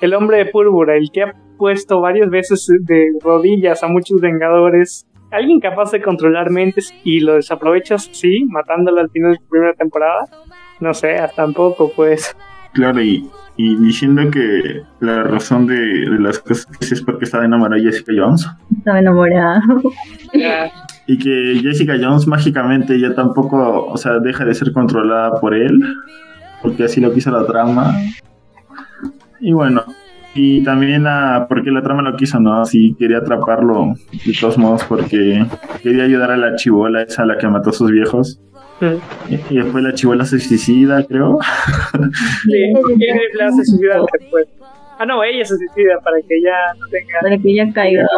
el 0.00 0.14
hombre 0.14 0.38
de 0.38 0.46
púrpura, 0.46 0.96
el 0.96 1.10
que 1.12 1.22
ha 1.22 1.34
puesto 1.58 2.00
varias 2.00 2.28
veces 2.30 2.66
de 2.82 3.06
rodillas 3.22 3.82
a 3.82 3.88
muchos 3.88 4.20
vengadores, 4.20 5.06
alguien 5.30 5.60
capaz 5.60 5.90
de 5.92 6.00
controlar 6.02 6.50
mentes 6.50 6.94
y 7.04 7.20
lo 7.20 7.34
desaprovechas, 7.34 8.08
sí, 8.12 8.44
matándolo 8.48 9.00
al 9.00 9.10
final 9.10 9.32
de 9.32 9.38
la 9.40 9.48
primera 9.48 9.74
temporada. 9.74 10.24
No 10.80 10.94
sé, 10.94 11.16
hasta 11.16 11.42
tampoco, 11.42 11.90
pues. 11.94 12.36
Claro, 12.72 13.02
y, 13.02 13.28
y 13.56 13.76
diciendo 13.76 14.30
que 14.30 14.82
la 15.00 15.22
razón 15.22 15.66
de, 15.66 15.76
de 15.76 16.18
las 16.18 16.38
cosas 16.38 16.66
que 16.78 16.94
es 16.94 17.02
porque 17.02 17.24
estaba 17.24 17.44
enamorada 17.44 17.82
de 17.82 17.90
Jessica 17.90 18.12
Jones. 18.16 18.48
Estaba 18.78 18.98
enamorada. 18.98 19.62
Y 21.06 21.18
que 21.18 21.60
Jessica 21.62 21.94
Jones 22.00 22.26
mágicamente 22.26 22.98
ya 23.00 23.14
tampoco, 23.14 23.86
o 23.86 23.96
sea, 23.96 24.18
deja 24.20 24.44
de 24.44 24.54
ser 24.54 24.72
controlada 24.72 25.40
por 25.40 25.54
él, 25.54 25.80
porque 26.62 26.84
así 26.84 27.00
lo 27.00 27.12
quiso 27.12 27.30
la 27.30 27.46
trama. 27.46 27.94
Y 29.40 29.52
bueno, 29.52 29.82
y 30.34 30.62
también 30.62 31.06
a, 31.06 31.46
porque 31.48 31.70
la 31.70 31.82
trama 31.82 32.02
lo 32.02 32.16
quiso, 32.16 32.38
¿no? 32.38 32.60
Así 32.60 32.94
quería 32.98 33.18
atraparlo 33.18 33.94
de 34.12 34.32
todos 34.40 34.56
modos 34.58 34.84
porque 34.84 35.44
quería 35.82 36.04
ayudar 36.04 36.30
a 36.30 36.36
la 36.36 36.54
chivola 36.54 37.02
esa 37.02 37.22
a 37.22 37.26
la 37.26 37.38
que 37.38 37.48
mató 37.48 37.70
a 37.70 37.72
sus 37.72 37.90
viejos. 37.90 38.40
Y, 39.50 39.56
después 39.56 39.84
la 39.84 39.92
chivola 39.94 40.24
se 40.24 40.38
suicida, 40.40 41.04
creo. 41.06 41.38
Sí, 42.44 42.72
le 43.38 43.44
hace 43.44 43.64
suicidar 43.64 44.00
después. 44.18 44.46
Ah, 44.98 45.06
no, 45.06 45.22
ella 45.24 45.44
se 45.44 45.56
suicida 45.56 45.98
para 46.04 46.16
que 46.26 46.40
ya 46.42 46.78
no 46.78 46.86
tenga. 46.88 47.20
Para 47.22 47.38
que 47.38 47.50
ella 47.50 47.72
caiga. 47.72 48.02
no. 48.02 48.08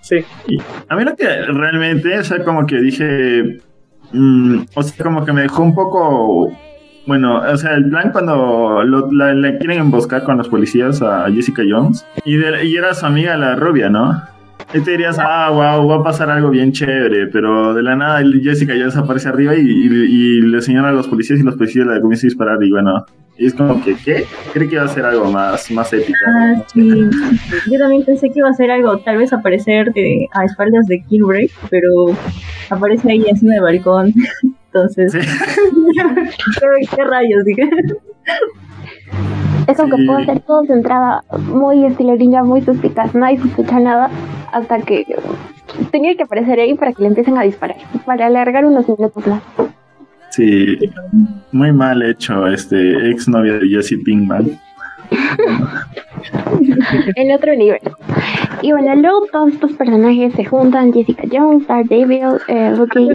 Sí, 0.00 0.16
Y 0.46 0.58
a 0.88 0.96
mí 0.96 1.04
lo 1.04 1.14
que 1.16 1.26
realmente, 1.26 2.18
o 2.18 2.24
sea, 2.24 2.42
como 2.42 2.64
que 2.66 2.76
dije, 2.80 3.58
mm, 4.12 4.60
o 4.74 4.82
sea, 4.82 5.04
como 5.04 5.24
que 5.24 5.32
me 5.34 5.42
dejó 5.42 5.62
un 5.62 5.74
poco, 5.74 6.50
bueno, 7.06 7.40
o 7.42 7.56
sea, 7.58 7.74
el 7.74 7.90
plan 7.90 8.10
cuando 8.12 8.82
lo, 8.84 9.10
la, 9.12 9.34
la 9.34 9.58
quieren 9.58 9.80
emboscar 9.80 10.22
con 10.24 10.38
los 10.38 10.48
policías 10.48 11.02
a 11.02 11.30
Jessica 11.30 11.62
Jones 11.68 12.06
y, 12.24 12.36
de- 12.36 12.64
y 12.64 12.76
era 12.76 12.94
su 12.94 13.04
amiga 13.04 13.36
la 13.36 13.54
rubia, 13.56 13.90
¿no? 13.90 14.22
Y 14.74 14.80
te 14.80 14.90
dirías, 14.92 15.16
ah, 15.18 15.48
wow, 15.50 15.88
va 15.88 15.96
a 15.96 16.02
pasar 16.02 16.28
algo 16.30 16.50
bien 16.50 16.72
chévere, 16.72 17.28
pero 17.28 17.72
de 17.72 17.82
la 17.82 17.96
nada 17.96 18.20
Jessica 18.42 18.74
Jones 18.78 18.96
aparece 18.96 19.28
arriba 19.30 19.54
y, 19.54 19.60
y, 19.60 19.86
y 19.86 20.40
le 20.42 20.60
señala 20.60 20.90
a 20.90 20.92
los 20.92 21.08
policías 21.08 21.40
y 21.40 21.42
los 21.42 21.56
policías 21.56 21.86
le 21.86 22.00
comienzan 22.02 22.26
a 22.26 22.30
disparar 22.30 22.62
y 22.62 22.70
bueno, 22.70 23.04
y 23.38 23.46
es 23.46 23.54
como 23.54 23.82
que, 23.82 23.94
¿qué? 24.04 24.24
Creo 24.52 24.68
que 24.68 24.74
iba 24.74 24.84
a 24.84 24.88
ser 24.88 25.04
algo 25.06 25.30
más, 25.32 25.70
más 25.70 25.90
épico. 25.92 26.18
Ah, 26.26 26.54
sí. 26.74 27.08
Yo 27.70 27.78
también 27.78 28.04
pensé 28.04 28.28
que 28.30 28.40
iba 28.40 28.48
a 28.50 28.54
ser 28.54 28.70
algo, 28.70 28.98
tal 28.98 29.16
vez 29.16 29.32
aparecer 29.32 29.92
de, 29.94 30.26
a 30.32 30.44
espaldas 30.44 30.86
de 30.86 31.02
Killgrave, 31.04 31.48
pero 31.70 31.88
aparece 32.68 33.10
ahí 33.12 33.24
encima 33.26 33.54
del 33.54 33.62
balcón. 33.62 34.12
Entonces, 34.66 35.12
Sí. 35.12 35.18
¿qué, 36.60 36.96
qué 36.96 37.04
rayos? 37.04 37.44
Dije. 37.44 37.70
Es 39.66 39.76
como 39.76 39.96
Sí. 39.96 40.00
que 40.02 40.06
puedo 40.06 40.18
hacer 40.18 40.40
todo 40.40 40.62
de 40.62 40.74
entrada 40.74 41.22
muy 41.52 41.84
estilo 41.84 42.16
ninja, 42.16 42.42
muy 42.42 42.62
suspicaz, 42.62 43.14
nadie 43.14 43.38
sospecha 43.38 43.78
nada 43.80 44.10
hasta 44.52 44.80
que 44.80 45.04
tenía 45.90 46.14
que 46.16 46.22
aparecer 46.22 46.58
ahí 46.60 46.74
para 46.74 46.92
que 46.92 47.02
le 47.02 47.08
empiecen 47.08 47.36
a 47.36 47.42
disparar, 47.42 47.76
para 48.06 48.26
alargar 48.26 48.64
unos 48.64 48.88
minutos 48.88 49.26
más. 49.26 49.42
Sí, 50.30 50.78
muy 51.52 51.72
mal 51.72 52.02
hecho 52.02 52.46
este 52.46 53.10
ex 53.10 53.28
novia 53.28 53.54
de 53.58 53.68
Jesse 53.68 53.96
Pinkman. 54.04 54.58
en 57.16 57.32
otro 57.34 57.52
universo. 57.52 57.96
Y 58.62 58.72
bueno, 58.72 58.94
luego 58.96 59.26
todos 59.32 59.52
estos 59.52 59.72
personajes 59.72 60.34
se 60.34 60.44
juntan, 60.44 60.92
Jessica 60.92 61.24
Jones, 61.30 61.66
Daredevil, 61.66 62.38
eh, 62.48 62.74
Loki 62.76 63.10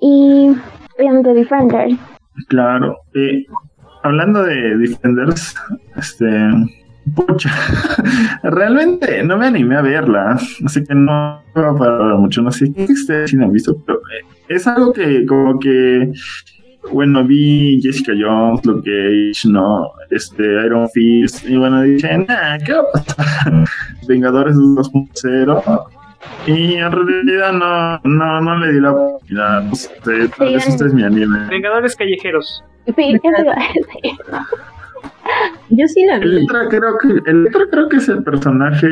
y 0.00 0.54
The 0.96 1.34
Defenders. 1.34 1.96
Claro. 2.48 2.96
eh, 3.14 3.44
hablando 4.04 4.44
de 4.44 4.76
Defenders, 4.76 5.54
este. 5.96 6.28
Pucha, 7.14 7.50
realmente 8.42 9.22
no 9.24 9.36
me 9.36 9.46
animé 9.46 9.76
a 9.76 9.82
verla, 9.82 10.38
así 10.64 10.82
que 10.84 10.94
no 10.94 11.42
va 11.54 11.70
a 11.70 11.74
parar 11.76 12.16
mucho. 12.16 12.40
No 12.40 12.50
sé 12.50 12.72
qué 12.72 12.84
ustedes 12.90 13.30
sí 13.30 13.36
la 13.36 13.44
han 13.44 13.52
visto, 13.52 13.76
pero 13.84 13.98
eh, 13.98 14.24
es 14.48 14.66
algo 14.66 14.92
que, 14.92 15.26
como 15.26 15.58
que. 15.58 16.12
Bueno, 16.92 17.24
vi 17.24 17.80
Jessica 17.82 18.12
Jones, 18.18 18.64
Luke 18.64 18.82
Cage, 18.84 19.48
no, 19.48 19.90
este, 20.10 20.42
Iron 20.66 20.86
Fist, 20.90 21.48
y 21.48 21.56
bueno, 21.56 21.80
dije, 21.80 22.18
nah, 22.18 22.58
¿qué 22.58 22.74
va 22.74 22.80
a 22.80 22.92
pasar? 22.92 23.64
Vengadores 24.08 24.54
2.0. 24.54 25.86
Y 26.46 26.74
en 26.74 26.92
realidad 26.92 27.52
no, 27.52 27.98
no, 28.04 28.40
no 28.40 28.58
le 28.58 28.72
di 28.72 28.80
la 28.80 28.92
oportunidad. 28.92 29.62
No 29.62 29.74
sé, 29.74 29.90
tal 30.36 30.52
vez 30.52 30.64
Sí, 30.64 30.70
este 30.72 30.86
es 30.86 30.94
mi 30.94 31.02
anime. 31.02 31.48
Vengadores 31.48 31.96
Callejeros. 31.96 32.62
Sí, 32.86 32.92
eso 33.14 33.42
iba 33.42 33.52
a 33.52 33.56
decir. 33.56 34.18
Yo 35.70 35.86
sí 35.88 36.04
la 36.06 36.18
vi, 36.18 36.26
Electra 36.26 36.68
creo 36.68 36.98
que, 36.98 37.30
Electra 37.30 37.62
creo 37.70 37.88
que 37.88 37.96
es 37.96 38.08
el 38.08 38.22
personaje, 38.22 38.86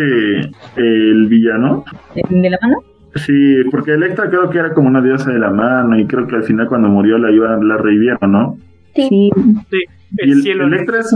el 0.77 1.27
villano. 1.29 1.85
de 2.15 2.51
la 2.51 2.59
mano. 2.63 2.79
Sí, 3.15 3.57
porque 3.71 3.93
Electra 3.93 4.29
creo 4.31 4.49
que 4.51 4.59
era 4.59 4.73
como 4.73 4.89
una 4.89 5.03
diosa 5.03 5.31
de 5.31 5.39
la 5.39 5.51
mano 5.51 5.99
y 5.99 6.07
creo 6.07 6.27
que 6.27 6.37
al 6.37 6.43
final 6.45 6.67
cuando 6.69 6.89
murió 6.89 7.19
la 7.19 7.31
iba, 7.31 7.57
la 7.63 7.77
revivieron, 7.77 8.33
¿no? 8.33 8.57
Sí. 8.95 9.31
Sí, 9.71 9.79
Y 10.19 10.23
el, 10.23 10.31
el, 10.33 10.43
cielo. 10.43 10.67
Electra 10.67 11.01
es, 11.01 11.15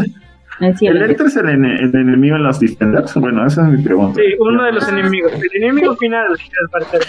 el 0.61 0.77
cielo. 0.77 1.03
Electra 1.05 1.27
es 1.27 1.37
el, 1.37 1.47
ene- 1.47 1.81
el 1.83 1.95
enemigo 1.97 2.37
en 2.37 2.43
los 2.45 2.61
Defenders. 2.61 3.15
Bueno, 3.15 3.47
esa 3.47 3.67
es 3.67 3.79
mi 3.79 3.83
pregunta. 3.83 4.21
Sí, 4.21 4.35
uno 4.39 4.63
de 4.65 4.73
los 4.73 4.89
enemigos. 4.89 5.33
El 5.33 5.63
enemigo 5.63 5.97
final, 5.97 6.27
al 6.31 6.71
parecer. 6.71 7.01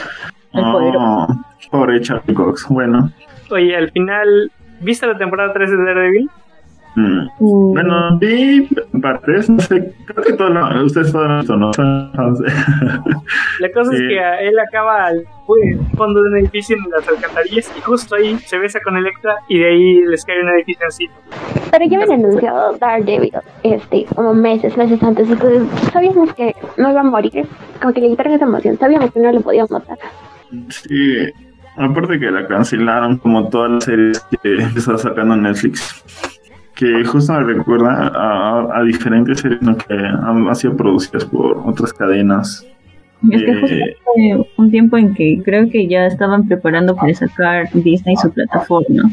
El 0.54 0.64
poderoso. 0.64 1.00
Oh, 1.02 1.46
pobre 1.72 2.00
Charlie 2.02 2.34
Cox. 2.34 2.66
Bueno, 2.70 3.12
Oye, 3.50 3.76
al 3.76 3.92
final, 3.92 4.52
¿viste 4.82 5.08
la 5.08 5.18
temporada 5.18 5.54
3 5.54 5.72
de 5.72 5.78
Daredevil? 5.78 6.30
mm, 6.96 7.28
Uh, 7.40 7.74
bueno, 7.74 8.18
vi 8.18 8.68
partes, 9.02 9.50
no 9.50 9.60
sé, 9.60 9.94
creo 10.06 10.24
que 10.24 10.34
todo 10.34 10.50
lo, 10.50 10.84
ustedes 10.86 11.12
todo 11.12 11.28
lo 11.28 11.44
¿no? 11.58 11.72
La 13.60 13.72
cosa 13.72 13.92
es 13.94 14.00
Sí. 14.00 14.08
que 14.08 14.20
a- 14.20 14.42
él 14.42 14.58
acaba 14.60 15.06
al 15.06 15.24
fondo 15.96 16.24
de 16.24 16.30
un 16.32 16.38
edificio 16.38 16.76
en 16.76 16.90
las 16.90 17.08
alcantarillas 17.08 17.72
y 17.78 17.82
justo 17.82 18.16
ahí 18.16 18.38
se 18.40 18.58
besa 18.58 18.80
con 18.84 18.98
Electra 18.98 19.36
y 19.48 19.60
de 19.60 19.66
ahí 19.70 20.02
les 20.08 20.26
cae 20.26 20.42
un 20.42 20.50
edificio 20.50 20.86
encima. 20.86 21.14
Pero 21.72 21.86
ya 21.86 22.00
habían 22.02 22.26
anunciado 22.26 22.78
Daredevil 22.78 23.34
este, 23.64 24.06
como 24.16 24.34
meses, 24.34 24.76
meses 24.78 25.02
antes, 25.04 25.30
entonces 25.30 25.64
sabíamos 25.92 26.34
que 26.34 26.56
no 26.78 26.90
iba 26.90 27.02
a 27.02 27.04
morir, 27.04 27.46
como 27.82 27.94
que 27.94 28.02
le 28.02 28.10
quitaron 28.10 28.34
esa 28.34 28.46
emoción, 28.46 28.78
sabíamos 28.78 29.12
que 29.12 29.20
no 29.20 29.32
lo 29.32 29.42
podían 29.42 29.68
matar. 29.70 29.98
Sí, 30.70 31.18
aparte 31.78 32.20
que 32.20 32.32
la 32.32 32.48
cancelaron 32.48 33.18
como 33.18 33.50
todas 33.50 33.72
las 33.72 33.84
series 33.84 34.26
que 34.42 34.58
está 34.76 34.98
sacando 34.98 35.36
Netflix. 35.36 36.04
Que 36.76 37.04
justo 37.06 37.34
me 37.34 37.54
recuerda 37.54 38.12
a, 38.14 38.80
a 38.80 38.84
diferentes 38.84 39.40
series 39.40 39.62
¿no? 39.62 39.78
que 39.78 39.94
han, 39.94 40.48
han 40.48 40.56
sido 40.56 40.76
producidas 40.76 41.26
por 41.26 41.58
otras 41.66 41.92
cadenas. 41.94 42.66
Es 43.32 43.42
que 43.42 43.54
justo 43.62 43.76
Eh, 44.18 44.36
fue 44.56 44.66
un 44.66 44.72
tiempo 44.72 44.98
en 44.98 45.14
que 45.14 45.42
creo 45.44 45.70
que 45.70 45.88
ya 45.88 46.06
estaban 46.06 46.48
preparando 46.48 46.96
para 46.96 47.14
sacar 47.14 47.70
Disney 47.74 48.16
su 48.18 48.32
plataforma. 48.32 49.10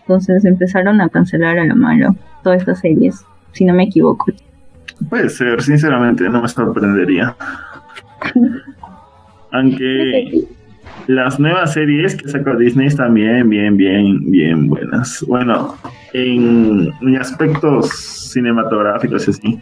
Entonces 0.00 0.44
empezaron 0.44 1.00
a 1.00 1.08
cancelar 1.08 1.58
a 1.58 1.64
la 1.64 1.74
mano 1.74 2.16
todas 2.42 2.60
estas 2.60 2.80
series, 2.80 3.24
si 3.52 3.64
no 3.64 3.74
me 3.74 3.84
equivoco. 3.84 4.26
puede 5.08 5.28
ser, 5.30 5.62
sinceramente, 5.62 6.28
no 6.28 6.42
me 6.42 6.48
sorprendería. 6.48 7.34
Aunque 9.52 10.44
las 11.06 11.38
nuevas 11.38 11.72
series 11.72 12.16
que 12.16 12.28
sacó 12.28 12.56
Disney 12.56 12.86
están 12.86 13.14
bien, 13.14 13.48
bien, 13.48 13.76
bien, 13.76 14.30
bien 14.30 14.68
buenas. 14.68 15.24
Bueno, 15.26 15.76
en, 16.12 16.92
aspectos 17.20 17.88
cinematográficos, 18.32 19.28
así. 19.28 19.60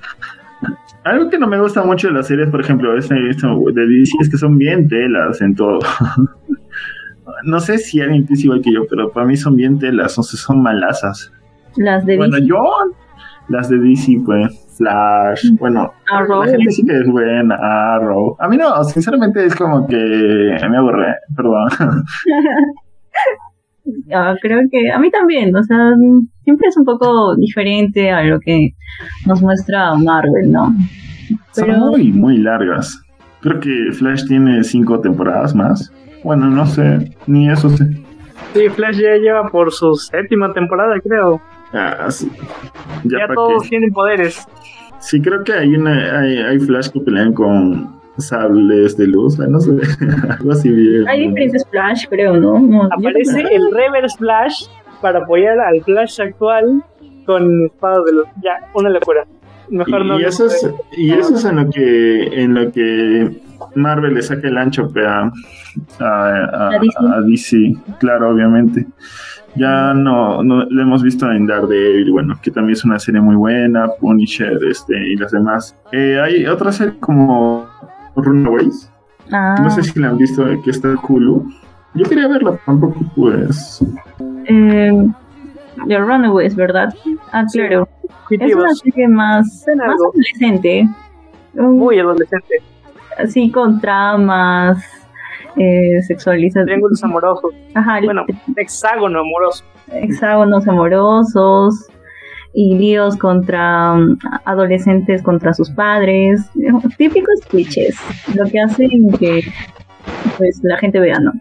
Algo 1.04 1.30
que 1.30 1.38
no 1.38 1.48
me 1.48 1.58
gusta 1.58 1.82
mucho 1.82 2.08
de 2.08 2.14
las 2.14 2.28
series, 2.28 2.48
por 2.48 2.60
ejemplo, 2.60 2.96
es, 2.96 3.08
de 3.08 3.16
DC, 3.16 4.12
es 4.20 4.30
que 4.30 4.36
son 4.36 4.56
bien 4.56 4.88
telas 4.88 5.40
en 5.40 5.54
todo. 5.54 5.80
no 7.44 7.60
sé 7.60 7.78
si 7.78 8.00
alguien 8.00 8.26
piensa 8.26 8.44
igual 8.44 8.62
que 8.62 8.72
yo, 8.72 8.86
pero 8.88 9.10
para 9.10 9.26
mí 9.26 9.36
son 9.36 9.56
bien 9.56 9.78
telas, 9.78 10.16
o 10.18 10.22
sea, 10.22 10.38
son 10.38 10.62
malasas. 10.62 11.32
Las 11.76 12.06
de 12.06 12.16
bueno, 12.16 12.38
yo, 12.38 12.62
las 13.48 13.68
de 13.68 13.78
DC, 13.78 14.22
pues. 14.24 14.58
Flash, 14.76 15.50
bueno, 15.58 15.92
la 16.10 16.46
gente 16.46 16.70
sí 16.70 16.84
que 16.84 16.98
es 16.98 17.06
buena, 17.06 17.56
Arrow. 17.56 18.36
A 18.40 18.48
mí 18.48 18.56
no, 18.56 18.82
sinceramente 18.84 19.44
es 19.44 19.54
como 19.54 19.86
que 19.86 19.96
me 19.96 20.76
aburre, 20.76 21.14
perdón. 21.36 21.68
creo 24.40 24.60
que 24.70 24.90
a 24.90 24.98
mí 24.98 25.10
también, 25.10 25.54
o 25.54 25.62
sea, 25.62 25.92
siempre 26.44 26.68
es 26.68 26.76
un 26.76 26.84
poco 26.84 27.36
diferente 27.36 28.10
a 28.10 28.22
lo 28.22 28.40
que 28.40 28.70
nos 29.26 29.42
muestra 29.42 29.94
Marvel, 29.94 30.50
¿no? 30.50 30.74
Son 31.52 31.78
muy, 31.78 32.12
muy 32.12 32.38
largas. 32.38 33.00
Creo 33.40 33.60
que 33.60 33.92
Flash 33.92 34.26
tiene 34.26 34.62
cinco 34.62 35.00
temporadas 35.00 35.54
más. 35.54 35.92
Bueno, 36.22 36.46
no 36.46 36.66
sé, 36.66 37.12
ni 37.26 37.50
eso 37.50 37.68
sé. 37.70 37.86
Sí, 38.54 38.68
Flash 38.68 38.98
ya 38.98 39.16
lleva 39.16 39.48
por 39.48 39.72
su 39.72 39.94
séptima 39.94 40.52
temporada, 40.52 40.94
creo. 41.02 41.40
Ah, 41.72 42.10
sí. 42.10 42.30
Ya, 43.04 43.26
todos 43.34 43.68
tienen 43.68 43.90
poderes. 43.92 44.46
Sí, 45.00 45.20
creo 45.20 45.42
que 45.42 45.52
hay 45.52 45.74
una 45.74 46.20
hay, 46.20 46.38
hay 46.38 46.58
Flash 46.60 46.90
que 46.90 47.00
pelean 47.00 47.32
con 47.32 48.00
sables 48.18 48.96
de 48.96 49.06
luz, 49.06 49.38
no 49.38 49.60
sé, 49.60 49.70
algo 50.30 50.52
así 50.52 50.70
bien. 50.70 51.08
Hay 51.08 51.28
diferentes 51.28 51.66
Flash, 51.70 52.06
creo, 52.08 52.36
¿no? 52.36 52.84
Aparece 52.84 53.40
el 53.40 53.70
Reverse 53.72 54.16
Flash 54.18 54.66
para 55.00 55.20
apoyar 55.20 55.58
al 55.58 55.82
Flash 55.82 56.20
actual 56.20 56.84
con 57.26 57.66
espadas 57.66 58.04
de 58.04 58.12
luz. 58.12 58.26
Ya, 58.42 58.68
una 58.74 58.90
locura. 58.90 59.26
Mejor 59.70 60.02
y, 60.02 60.08
no. 60.08 60.20
Y 60.20 60.24
eso, 60.24 60.46
es, 60.46 60.70
y 60.96 61.12
eso 61.12 61.34
es 61.34 61.44
en 61.44 61.56
lo 61.56 61.70
que 61.70 62.42
en 62.42 62.54
lo 62.54 62.70
que 62.70 63.40
Marvel 63.74 64.14
le 64.14 64.22
saca 64.22 64.48
el 64.48 64.58
ancho 64.58 64.90
a, 64.96 65.32
a, 66.00 66.70
a, 66.70 67.20
DC, 67.22 67.74
claro, 67.98 68.30
obviamente. 68.30 68.86
Ya 69.54 69.92
no, 69.92 70.42
no 70.42 70.64
lo 70.64 70.82
hemos 70.82 71.02
visto 71.02 71.30
en 71.30 71.46
Daredevil, 71.46 72.10
bueno, 72.12 72.38
que 72.42 72.50
también 72.50 72.72
es 72.72 72.84
una 72.84 72.98
serie 72.98 73.20
muy 73.20 73.36
buena, 73.36 73.88
Punisher, 74.00 74.58
este, 74.68 74.96
y 74.96 75.16
las 75.16 75.32
demás. 75.32 75.76
Eh, 75.92 76.18
hay 76.20 76.46
otra 76.46 76.72
serie 76.72 76.94
como 77.00 77.66
Runaways. 78.16 78.90
Ah. 79.30 79.56
No 79.62 79.70
sé 79.70 79.82
si 79.82 80.00
la 80.00 80.08
han 80.08 80.18
visto, 80.18 80.44
que 80.64 80.70
está 80.70 80.88
en 80.88 80.98
Hulu. 81.06 81.52
Yo 81.94 82.04
quería 82.06 82.28
verla, 82.28 82.58
tampoco 82.64 83.00
pues. 83.14 83.84
Eh, 84.46 85.06
The 85.86 85.98
Runaways, 85.98 86.56
¿verdad? 86.56 86.94
Ah, 87.32 87.44
claro. 87.52 87.88
Es 88.30 88.54
una 88.54 88.74
serie 88.74 89.08
más, 89.08 89.66
más 89.76 89.96
adolescente. 90.00 90.88
Muy 91.54 91.98
adolescente. 91.98 92.62
Así 93.18 93.50
con 93.50 93.78
tramas 93.80 95.01
eh, 95.56 96.02
sexualizados. 96.02 96.66
Triángulos 96.66 97.02
amorosos. 97.04 97.54
Ajá. 97.74 98.00
Bueno, 98.04 98.24
hexágono 98.56 99.20
amoroso. 99.20 99.64
Hexágonos 99.92 100.66
amorosos 100.68 101.86
y 102.54 102.74
líos 102.76 103.16
contra 103.16 103.94
um, 103.94 104.16
adolescentes 104.44 105.22
contra 105.22 105.54
sus 105.54 105.70
padres. 105.70 106.40
Típicos 106.96 107.40
clichés. 107.48 107.96
Lo 108.34 108.44
que 108.46 108.60
hace 108.60 108.88
que 109.18 109.42
pues 110.38 110.60
la 110.62 110.76
gente 110.78 111.00
vea, 111.00 111.18
¿no? 111.18 111.32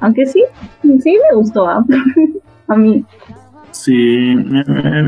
Aunque 0.00 0.26
sí, 0.26 0.44
sí 0.82 1.18
me 1.30 1.36
gustó 1.36 1.68
¿ah? 1.68 1.84
a 2.68 2.76
mí. 2.76 3.04
Sí, 3.78 4.34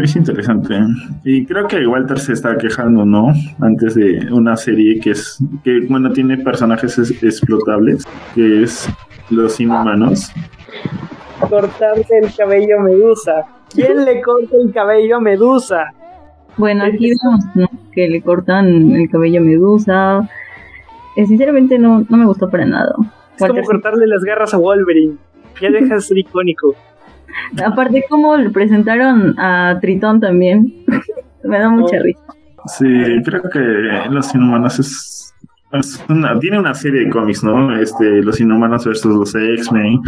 es 0.04 0.14
interesante. 0.14 0.78
Y 1.24 1.44
creo 1.44 1.66
que 1.66 1.84
Walter 1.88 2.20
se 2.20 2.34
está 2.34 2.56
quejando, 2.56 3.04
¿no? 3.04 3.32
Antes 3.60 3.96
de 3.96 4.28
una 4.30 4.56
serie 4.56 5.00
que 5.00 5.10
es, 5.10 5.38
que 5.64 5.80
bueno, 5.88 6.12
tiene 6.12 6.38
personajes 6.38 6.96
explotables, 7.20 8.06
que 8.32 8.62
es 8.62 8.88
Los 9.28 9.58
Inhumanos. 9.58 10.32
Cortarle 11.40 12.06
el 12.22 12.32
cabello 12.32 12.78
a 12.78 12.82
Medusa. 12.84 13.32
¿Quién 13.74 14.04
le 14.04 14.22
corta 14.22 14.56
el 14.62 14.72
cabello 14.72 15.16
a 15.16 15.20
Medusa? 15.20 15.86
Bueno, 16.56 16.84
aquí 16.84 17.10
vemos 17.10 17.44
que 17.90 18.08
le 18.08 18.22
cortan 18.22 18.92
el 18.92 19.10
cabello 19.10 19.40
a 19.40 19.44
Medusa. 19.44 20.30
Eh, 21.16 21.26
sinceramente 21.26 21.76
no, 21.76 22.06
no 22.08 22.16
me 22.16 22.24
gustó 22.24 22.48
para 22.48 22.64
nada. 22.66 22.94
Es 23.36 23.44
como 23.44 23.62
cortarle 23.62 24.06
las 24.06 24.22
garras 24.22 24.54
a 24.54 24.58
Wolverine. 24.58 25.16
Ya 25.60 25.70
deja 25.70 25.96
de 25.96 26.00
ser 26.00 26.18
icónico. 26.18 26.76
Aparte, 27.64 28.04
como 28.08 28.36
le 28.36 28.50
presentaron 28.50 29.38
a 29.38 29.78
Tritón 29.80 30.20
también. 30.20 30.84
Me 31.44 31.58
da 31.58 31.70
mucha 31.70 31.96
oh. 31.98 32.02
risa. 32.02 32.20
Sí, 32.66 32.86
creo 33.24 33.42
que 33.50 33.58
Los 34.10 34.34
Inhumanos 34.34 34.78
es, 34.78 35.34
tiene 36.40 36.58
una 36.58 36.74
serie 36.74 37.04
de 37.04 37.10
cómics, 37.10 37.42
¿no? 37.42 37.74
Este, 37.76 38.22
Los 38.22 38.40
Inhumanos 38.40 38.84
versus 38.84 39.14
los 39.16 39.34
X-Men. 39.34 40.00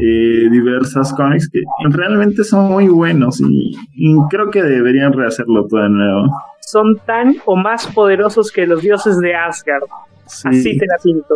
Eh, 0.00 0.48
diversas 0.50 1.12
cómics 1.12 1.50
que 1.50 1.60
realmente 1.90 2.44
son 2.44 2.70
muy 2.70 2.88
buenos 2.88 3.40
y, 3.40 3.76
creo 4.30 4.50
que 4.50 4.62
deberían 4.62 5.12
rehacerlo 5.12 5.66
todo 5.66 5.82
de 5.82 5.90
nuevo. 5.90 6.26
Son 6.60 6.96
tan 7.04 7.36
o 7.44 7.56
más 7.56 7.86
poderosos 7.88 8.50
que 8.50 8.66
los 8.66 8.80
dioses 8.80 9.18
de 9.20 9.34
Asgard. 9.34 9.84
Así 10.24 10.78
te 10.78 10.86
la 10.86 10.96
pinto. 11.02 11.34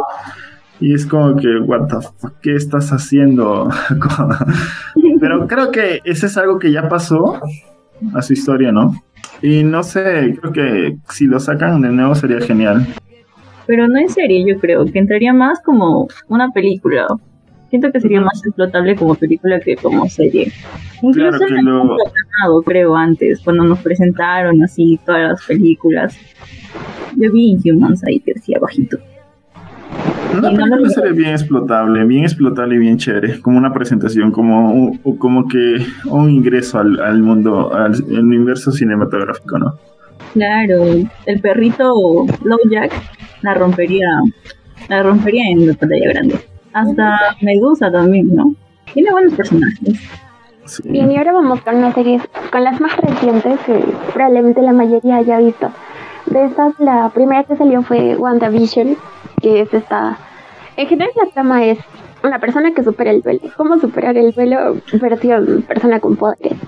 Y 0.80 0.94
es 0.94 1.06
como 1.06 1.36
que, 1.36 1.58
what 1.58 1.88
the 1.88 1.96
fuck, 2.00 2.34
¿qué 2.40 2.54
estás 2.54 2.90
haciendo? 2.92 3.68
Pero 5.20 5.46
creo 5.48 5.70
que 5.72 6.00
ese 6.04 6.26
es 6.26 6.36
algo 6.36 6.58
que 6.58 6.70
ya 6.70 6.88
pasó 6.88 7.40
a 8.14 8.22
su 8.22 8.32
historia, 8.32 8.70
¿no? 8.70 8.94
Y 9.42 9.64
no 9.64 9.82
sé, 9.82 10.36
creo 10.40 10.52
que 10.52 10.96
si 11.10 11.26
lo 11.26 11.40
sacan 11.40 11.80
de 11.82 11.90
nuevo 11.90 12.14
sería 12.14 12.40
genial. 12.40 12.86
Pero 13.66 13.86
no 13.88 13.98
en 13.98 14.08
serie, 14.08 14.44
yo 14.46 14.58
creo, 14.60 14.86
que 14.86 14.98
entraría 14.98 15.32
más 15.32 15.60
como 15.60 16.08
una 16.28 16.50
película. 16.50 17.06
Siento 17.68 17.92
que 17.92 18.00
sería 18.00 18.20
más 18.20 18.40
explotable 18.46 18.96
como 18.96 19.14
película 19.14 19.60
que 19.60 19.76
como 19.76 20.08
serie. 20.08 20.50
Incluso 21.02 21.38
claro 21.38 21.54
que 21.54 21.62
lo... 21.62 22.62
creo, 22.64 22.96
antes, 22.96 23.40
cuando 23.40 23.64
nos 23.64 23.80
presentaron 23.80 24.62
así 24.62 24.98
todas 25.04 25.32
las 25.32 25.44
películas. 25.44 26.16
Yo 27.16 27.30
vi 27.30 27.58
Inhumans 27.62 28.02
ahí 28.04 28.20
que 28.20 28.32
decía 28.34 28.58
bajito. 28.58 28.98
Una 30.36 30.50
película 30.50 30.88
sería 30.90 31.12
bien 31.12 31.30
explotable, 31.30 32.04
bien 32.04 32.24
explotable 32.24 32.76
y 32.76 32.78
bien 32.78 32.98
chévere, 32.98 33.40
como 33.40 33.58
una 33.58 33.72
presentación, 33.72 34.30
como, 34.30 34.92
como 35.18 35.48
que 35.48 35.78
un 36.06 36.30
ingreso 36.30 36.78
al, 36.78 37.22
mundo, 37.22 37.72
al, 37.74 38.02
universo 38.02 38.70
cinematográfico, 38.72 39.58
¿no? 39.58 39.74
Claro, 40.34 40.84
el 41.26 41.40
perrito 41.40 42.26
Jack 42.70 42.92
la 43.42 43.54
rompería, 43.54 44.08
la 44.88 45.02
rompería 45.02 45.48
en 45.50 45.66
la 45.66 45.74
pantalla 45.74 46.08
grande. 46.10 46.40
Hasta 46.72 47.18
Medusa 47.40 47.90
también, 47.90 48.34
¿no? 48.34 48.54
Tiene 48.92 49.10
buenos 49.10 49.34
personajes. 49.34 49.98
Bien, 50.84 51.10
y 51.10 51.16
ahora 51.16 51.32
vamos 51.32 51.62
con 51.62 51.80
las 51.80 51.94
series, 51.94 52.22
con 52.52 52.62
las 52.62 52.80
más 52.80 52.96
recientes 52.98 53.58
que 53.60 53.82
probablemente 54.12 54.60
la 54.60 54.72
mayoría 54.72 55.16
haya 55.16 55.38
visto. 55.38 55.70
De 56.26 56.44
estas, 56.44 56.78
la 56.78 57.08
primera 57.14 57.44
que 57.44 57.56
salió 57.56 57.82
fue 57.82 58.16
WandaVision, 58.16 58.96
que 59.40 59.61
es 59.61 59.72
esta... 59.72 60.18
En 60.77 60.87
general 60.87 61.11
la 61.22 61.31
trama 61.31 61.64
es 61.64 61.79
una 62.22 62.38
persona 62.38 62.72
que 62.74 62.83
supera 62.83 63.11
el 63.11 63.22
duelo. 63.22 63.40
¿Cómo 63.57 63.79
superar 63.79 64.16
el 64.16 64.33
duelo 64.33 64.77
versión 65.01 65.62
persona 65.62 66.01
con 66.01 66.16
poderes? 66.16 66.59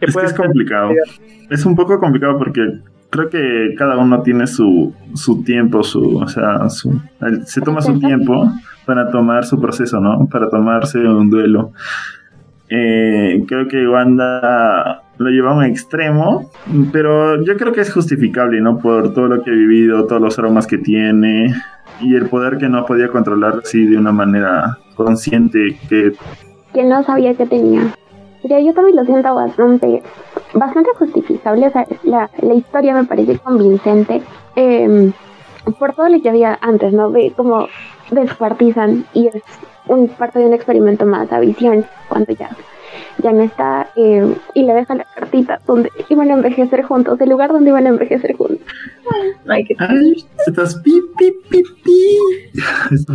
Es 0.00 0.16
que 0.16 0.24
es 0.24 0.34
complicado. 0.34 0.90
Es 1.50 1.64
un 1.66 1.74
poco 1.74 1.98
complicado 1.98 2.38
porque 2.38 2.62
creo 3.10 3.30
que 3.30 3.74
cada 3.76 3.96
uno 3.96 4.22
tiene 4.22 4.46
su, 4.46 4.94
su 5.14 5.42
tiempo, 5.42 5.82
su, 5.82 6.18
o 6.18 6.28
sea, 6.28 6.68
su, 6.68 7.00
se 7.44 7.60
toma 7.60 7.80
su 7.80 7.98
tiempo 7.98 8.50
para 8.86 9.10
tomar 9.10 9.44
su 9.44 9.60
proceso, 9.60 10.00
¿no? 10.00 10.26
Para 10.30 10.48
tomarse 10.48 10.98
un 10.98 11.30
duelo. 11.30 11.72
Eh, 12.70 13.44
creo 13.48 13.66
que 13.66 13.88
Wanda 13.88 15.02
lo 15.16 15.30
lleva 15.30 15.50
a 15.50 15.54
un 15.54 15.64
extremo, 15.64 16.50
pero 16.92 17.42
yo 17.42 17.56
creo 17.56 17.72
que 17.72 17.80
es 17.80 17.92
justificable, 17.92 18.60
¿no? 18.60 18.78
Por 18.78 19.14
todo 19.14 19.26
lo 19.26 19.42
que 19.42 19.50
ha 19.50 19.54
vivido, 19.54 20.06
todos 20.06 20.22
los 20.22 20.38
aromas 20.38 20.66
que 20.66 20.78
tiene, 20.78 21.54
y 22.00 22.14
el 22.14 22.28
poder 22.28 22.58
que 22.58 22.68
no 22.68 22.84
podía 22.86 23.08
controlar 23.08 23.60
así 23.62 23.84
de 23.84 23.96
una 23.96 24.12
manera 24.12 24.78
consciente 24.94 25.78
que... 25.88 26.12
Que 26.72 26.84
no 26.84 27.02
sabía 27.02 27.34
que 27.34 27.46
tenía. 27.46 27.94
yo 28.42 28.74
también 28.74 28.96
lo 28.96 29.04
siento 29.04 29.34
bastante, 29.34 30.02
bastante 30.54 30.90
justificable, 30.98 31.66
o 31.66 31.70
sea, 31.70 31.86
la, 32.04 32.30
la 32.40 32.54
historia 32.54 32.94
me 32.94 33.04
parece 33.04 33.38
convincente 33.38 34.22
em, 34.56 35.12
por 35.78 35.94
todo 35.94 36.08
lo 36.08 36.20
que 36.20 36.28
había 36.28 36.58
antes, 36.60 36.92
¿no? 36.92 37.10
Ve 37.10 37.32
cómo 37.36 37.68
descuartizan 38.10 39.04
y 39.14 39.28
es 39.28 39.42
un 39.86 40.08
parte 40.08 40.38
de 40.38 40.46
un 40.46 40.54
experimento 40.54 41.06
más 41.06 41.32
a 41.32 41.40
visión 41.40 41.84
cuando 42.08 42.32
ya 42.32 42.50
ya 43.22 43.32
no 43.32 43.42
está 43.42 43.88
em, 43.96 44.34
y 44.54 44.62
le 44.64 44.72
deja 44.74 44.94
la 44.94 45.04
cartita 45.14 45.60
donde 45.66 45.90
iban 46.08 46.30
a 46.30 46.34
envejecer 46.34 46.82
juntos, 46.84 47.20
el 47.20 47.28
lugar 47.30 47.50
donde 47.52 47.70
iban 47.70 47.86
a 47.86 47.90
envejecer 47.90 48.34
juntos. 48.36 48.58
Ay, 49.46 49.64
qué 49.64 49.74
Ay, 49.78 50.24
estás 50.46 50.76
pi, 50.76 51.00
pi, 51.18 51.32
pi, 51.48 51.62
pi. 51.84 52.16
Es 52.92 53.06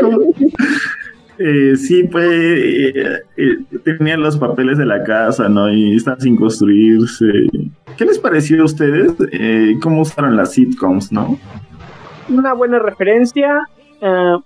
como- 0.00 0.20
Eh, 1.42 1.74
sí, 1.74 2.04
pues 2.04 2.26
eh, 2.30 2.92
eh, 3.38 3.56
tenían 3.84 4.20
los 4.20 4.36
papeles 4.36 4.76
de 4.76 4.84
la 4.84 5.02
casa, 5.04 5.48
¿no? 5.48 5.72
Y 5.72 5.96
están 5.96 6.20
sin 6.20 6.36
construirse. 6.36 7.24
¿Qué 7.96 8.04
les 8.04 8.18
pareció 8.18 8.60
a 8.60 8.66
ustedes? 8.66 9.12
Eh, 9.32 9.74
¿Cómo 9.82 10.02
usaron 10.02 10.36
las 10.36 10.52
sitcoms, 10.52 11.10
no? 11.10 11.38
Una 12.28 12.52
buena 12.52 12.78
referencia. 12.78 13.58
eh, 14.02 14.36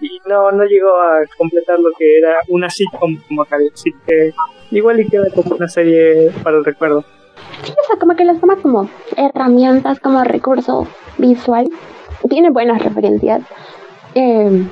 y 0.00 0.20
no, 0.26 0.50
no 0.52 0.64
llegó 0.64 0.90
a 0.96 1.20
completar 1.38 1.78
lo 1.78 1.90
que 1.98 2.18
era 2.18 2.34
una 2.48 2.68
sitcom 2.70 3.16
como 3.28 3.44
tal. 3.44 3.60
Así 3.72 3.90
que 4.06 4.32
igual 4.70 5.00
y 5.00 5.06
queda 5.08 5.26
como 5.34 5.56
una 5.56 5.68
serie 5.68 6.30
para 6.42 6.56
el 6.58 6.64
recuerdo. 6.64 7.04
Sí, 7.62 7.72
o 7.72 7.86
sea, 7.86 7.96
como 7.98 8.14
que 8.16 8.24
las 8.24 8.40
toma 8.40 8.56
como 8.56 8.88
herramientas, 9.16 10.00
como 10.00 10.22
recurso 10.24 10.86
visual. 11.18 11.68
Tiene 12.28 12.50
buenas 12.50 12.82
referencias. 12.82 13.42
Eh, 14.14 14.66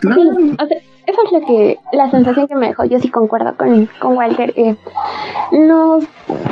Claro. 0.00 0.20
Sí, 0.36 0.56
o 0.62 0.66
sea, 0.66 0.78
eso 1.08 1.20
es 1.24 1.32
lo 1.32 1.40
que, 1.44 1.78
la 1.92 2.08
sensación 2.08 2.46
que 2.46 2.54
me 2.54 2.68
dejó. 2.68 2.84
Yo 2.84 3.00
sí 3.00 3.08
concuerdo 3.08 3.56
con, 3.56 3.86
con 4.00 4.16
Walter. 4.16 4.52
eh, 4.56 4.76
nos, 5.50 6.04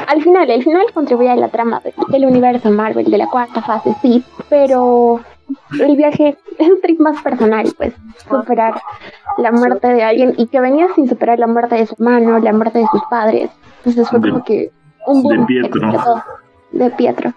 al 0.08 0.20
final, 0.22 0.50
el 0.50 0.64
final 0.64 0.86
contribuye 0.92 1.30
a 1.30 1.36
la 1.36 1.48
trama 1.48 1.80
de- 1.84 1.92
del 2.08 2.24
universo 2.26 2.70
Marvel 2.70 3.08
de 3.08 3.18
la 3.18 3.28
cuarta 3.28 3.62
fase, 3.62 3.94
sí, 4.02 4.24
pero 4.48 5.20
el 5.80 5.96
viaje 5.96 6.36
es 6.58 6.68
un 6.68 6.80
trip 6.80 6.98
más 7.00 7.22
personal, 7.22 7.66
pues, 7.76 7.94
superar 8.28 8.80
la 9.38 9.52
muerte 9.52 9.88
de 9.88 10.02
alguien 10.02 10.34
y 10.36 10.46
que 10.46 10.60
venía 10.60 10.88
sin 10.94 11.08
superar 11.08 11.38
la 11.38 11.46
muerte 11.46 11.74
de 11.76 11.86
su 11.86 11.94
hermano, 11.94 12.38
la 12.38 12.52
muerte 12.52 12.78
de 12.80 12.86
sus 12.90 13.02
padres. 13.10 13.50
Entonces 13.78 14.08
fue 14.08 14.20
De- 14.20 14.30
como 14.30 14.44
que 14.44 14.70
un 15.06 15.22
de 15.22 15.36
boom 15.36 15.46
Pietro. 15.46 15.80
explotó. 15.90 16.22
De 16.72 16.90
Pietro. 16.90 17.32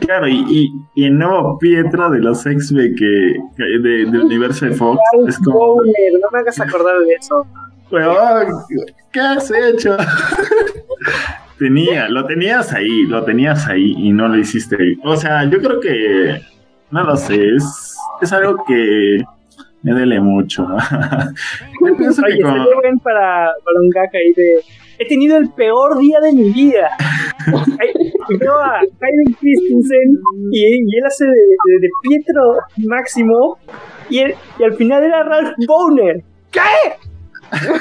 Claro, 0.00 0.28
y, 0.28 0.44
y, 0.48 0.70
y 0.94 1.06
el 1.06 1.18
nuevo 1.18 1.58
Pietro 1.58 2.10
de 2.10 2.18
los 2.20 2.44
X-Men 2.46 2.94
que, 2.96 3.36
que 3.56 3.62
de- 3.64 4.04
del 4.10 4.22
universo 4.24 4.66
de 4.66 4.72
Fox 4.72 5.00
es 5.26 5.38
como, 5.38 5.76
no 5.82 6.28
me 6.32 6.38
hagas 6.38 6.60
acordar 6.60 6.98
de 7.00 7.14
eso. 7.14 7.46
weón, 7.90 8.46
¿qué 9.12 9.20
has 9.20 9.50
hecho? 9.50 9.96
Tenía, 11.58 12.08
lo 12.08 12.24
tenías 12.26 12.72
ahí, 12.72 13.02
lo 13.06 13.22
tenías 13.24 13.68
ahí 13.68 13.94
y 13.98 14.12
no 14.12 14.28
lo 14.28 14.38
hiciste. 14.38 14.96
O 15.04 15.14
sea, 15.16 15.44
yo 15.44 15.58
creo 15.60 15.78
que, 15.80 16.40
no 16.90 17.04
lo 17.04 17.16
sé, 17.16 17.36
es, 17.56 17.96
es 18.20 18.32
algo 18.32 18.64
que 18.66 19.18
me 19.82 19.92
duele 19.92 20.20
mucho. 20.20 20.66
yo 21.86 21.96
pienso 21.96 22.22
Oye, 22.24 22.36
que 22.36 22.42
sería 22.42 22.64
buen 22.82 22.98
para, 22.98 23.50
para 23.64 23.80
un 23.82 23.90
gag 23.90 24.10
ahí 24.14 24.32
de. 24.34 24.60
He 24.98 25.08
tenido 25.08 25.38
el 25.38 25.48
peor 25.50 25.98
día 25.98 26.20
de 26.20 26.32
mi 26.32 26.50
vida. 26.50 26.90
Veo 28.38 28.52
a 28.58 28.80
Hayden 28.80 29.34
Christensen 29.40 30.18
y, 30.52 30.60
y 30.60 30.98
él 30.98 31.06
hace 31.06 31.24
de, 31.24 31.30
de- 31.30 31.80
de 31.80 31.88
Pietro 32.02 32.42
Máximo 32.86 33.58
y, 34.10 34.18
él- 34.18 34.34
y 34.58 34.64
al 34.64 34.74
final 34.74 35.02
era 35.02 35.22
Ralph 35.24 35.54
Bowner. 35.66 36.22
¿Qué? 36.50 36.60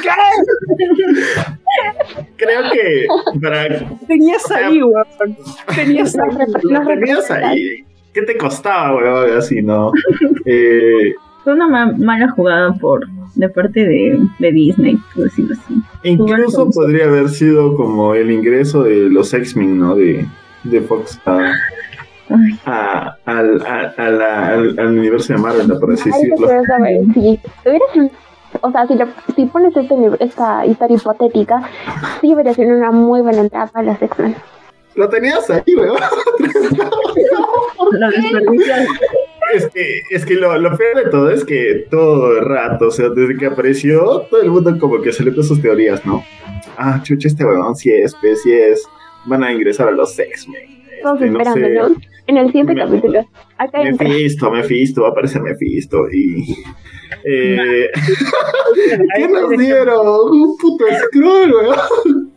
¿Qué? 0.02 0.10
creo 2.38 2.62
que 2.72 3.06
para 3.42 3.68
Tenías 4.08 4.42
sea, 4.44 4.68
ahí, 4.68 4.82
weón. 4.82 5.06
Tenías 5.76 6.16
ahí. 6.18 6.38
tenías 6.88 7.32
ahí. 7.32 7.84
¿Qué 8.20 8.34
te 8.34 8.38
costaba, 8.38 8.96
weón? 8.98 9.38
Así, 9.38 9.62
¿no? 9.62 9.92
Eh, 10.46 11.14
Fue 11.44 11.54
una 11.54 11.68
ma- 11.68 11.94
mala 11.98 12.30
jugada 12.32 12.74
por 12.74 13.08
de 13.36 13.48
parte 13.50 13.86
de, 13.86 14.20
de 14.40 14.52
Disney, 14.52 14.98
por 15.16 15.26
decirlo 15.26 15.54
así. 15.54 15.76
Incluso 16.04 16.70
podría 16.72 17.06
haber 17.06 17.30
sido 17.30 17.76
como 17.76 18.14
el 18.16 18.32
ingreso 18.32 18.84
de 18.84 19.10
los 19.10 19.34
X-Men, 19.34 19.80
¿no? 19.80 19.96
De, 19.96 20.26
de 20.64 20.82
Fox 20.82 21.20
a, 21.26 21.54
a- 22.66 23.18
al, 23.26 23.62
a- 23.66 23.94
a 23.98 24.10
la- 24.10 24.48
al, 24.50 24.78
al 24.80 24.88
universo 24.88 25.34
de 25.34 25.40
Marvel, 25.40 25.68
por 25.80 25.94
así 25.94 26.10
decirlo. 26.10 26.48
sido- 27.94 28.10
o 28.62 28.72
sea, 28.72 28.88
si, 28.88 28.98
si 29.36 29.46
pones 29.46 29.76
este 29.78 29.96
esta 30.20 30.66
historia 30.66 30.98
hipotética, 30.98 31.62
sí 32.20 32.34
hubiera 32.34 32.54
sido 32.54 32.76
una 32.76 32.92
muy 32.92 33.22
buena 33.22 33.42
entrada 33.42 33.68
para 33.68 33.86
los 33.94 34.02
X-Men. 34.02 34.36
Lo 34.96 35.08
tenías 35.10 35.50
ahí, 35.50 35.76
weón. 35.76 35.98
lo. 37.92 38.08
Es 39.54 39.68
que, 39.70 40.02
es 40.12 40.26
que 40.26 40.36
lo, 40.36 40.56
lo 40.60 40.78
peor 40.78 41.04
de 41.06 41.10
todo 41.10 41.32
es 41.32 41.44
que 41.44 41.88
todo 41.90 42.38
el 42.38 42.46
rato, 42.46 42.88
o 42.88 42.92
sea, 42.92 43.10
desde 43.10 43.36
que 43.36 43.48
apareció, 43.48 44.22
todo 44.30 44.42
el 44.44 44.52
mundo 44.52 44.78
como 44.80 45.02
que 45.02 45.12
salió 45.12 45.34
con 45.34 45.44
sus 45.44 45.60
teorías, 45.62 46.06
¿no? 46.06 46.24
Ah, 46.78 47.02
chucha, 47.04 47.28
este 47.28 47.44
weón, 47.46 47.76
si 47.76 47.92
es, 47.92 48.16
pues, 48.22 48.42
si 48.44 48.52
es. 48.54 48.84
Van 49.26 49.44
a 49.44 49.52
ingresar 49.52 49.88
a 49.90 49.92
los 49.92 50.18
X-Men. 50.18 50.80
Todos 51.04 51.22
Este, 51.22 51.30
no 51.32 51.44
sé. 51.44 51.50
esperándolo 51.50 51.96
en 52.28 52.38
el 52.38 52.46
siguiente 52.48 52.74
Me- 52.76 52.82
capítulo. 52.86 53.26
Acá. 53.58 53.84
Mephisto, 53.84 54.52
Mephisto, 54.52 55.02
va 55.02 55.08
a 55.10 55.12
aparecer 55.12 55.42
Mephisto 55.42 55.98
y... 56.12 56.56
Eh, 57.26 57.90
¿Qué 59.16 59.28
nos 59.28 59.50
dieron? 59.50 60.08
Un 60.08 60.58
puto 60.58 60.86
scroll, 61.08 61.54
weón. 61.54 62.32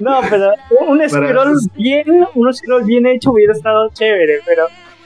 No, 0.00 0.20
pero 0.28 0.52
un 0.88 1.08
scroll 1.08 1.54
bien, 1.76 2.04
un 2.34 2.52
scroll 2.52 2.84
bien 2.84 3.06
hecho 3.06 3.30
hubiera 3.30 3.52
estado 3.52 3.90
chévere, 3.94 4.40
pero, 4.44 4.64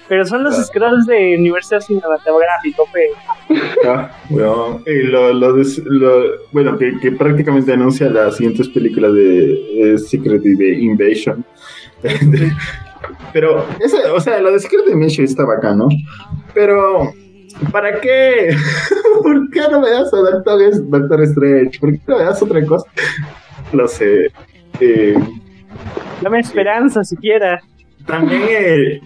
pero 0.09 0.25
son 0.25 0.45
los 0.45 0.59
Ah. 0.59 0.63
scrolls 0.65 1.07
de 1.07 1.37
universo 1.37 1.79
cinematográfico, 1.81 2.89
pe. 2.93 3.11
Ah, 3.87 4.11
weón. 4.31 4.83
Y 4.87 5.03
lo, 5.03 5.33
lo 5.35 5.55
bueno, 6.53 6.79
que, 6.79 6.99
que 7.01 7.13
prácticamente 7.13 7.73
anuncia 7.73 8.09
las 8.09 8.37
siguientes 8.37 8.69
películas 8.71 9.13
de 9.13 9.93
eh, 9.95 9.99
Secret 9.99 10.45
Invasion. 10.47 11.45
Pero, 13.33 13.67
ese, 13.81 13.99
o 14.11 14.21
sea, 14.21 14.41
lo 14.41 14.53
de 14.53 14.59
Secret 14.59 14.89
Invasion 14.91 15.25
está 15.27 15.45
bacán, 15.45 15.79
¿no? 15.79 15.89
Pero, 16.55 17.13
¿para 17.73 18.01
qué? 18.01 18.51
¿Por 19.23 19.51
qué 19.51 19.61
no 19.71 19.81
me 19.81 19.91
das 19.91 20.13
a 20.13 20.17
Doctor, 20.19 20.61
Doctor 20.91 21.23
Strange? 21.23 21.79
¿Por 21.81 21.93
qué 21.93 22.01
no 22.07 22.19
me 22.19 22.25
das 22.25 22.43
otra 22.43 22.65
cosa? 22.65 22.87
No 23.73 23.87
sé. 23.89 24.31
Eh, 24.81 25.15
Dame 26.23 26.41
esperanza 26.41 27.03
siquiera. 27.05 27.61
También, 28.07 28.43
eh, 28.49 29.01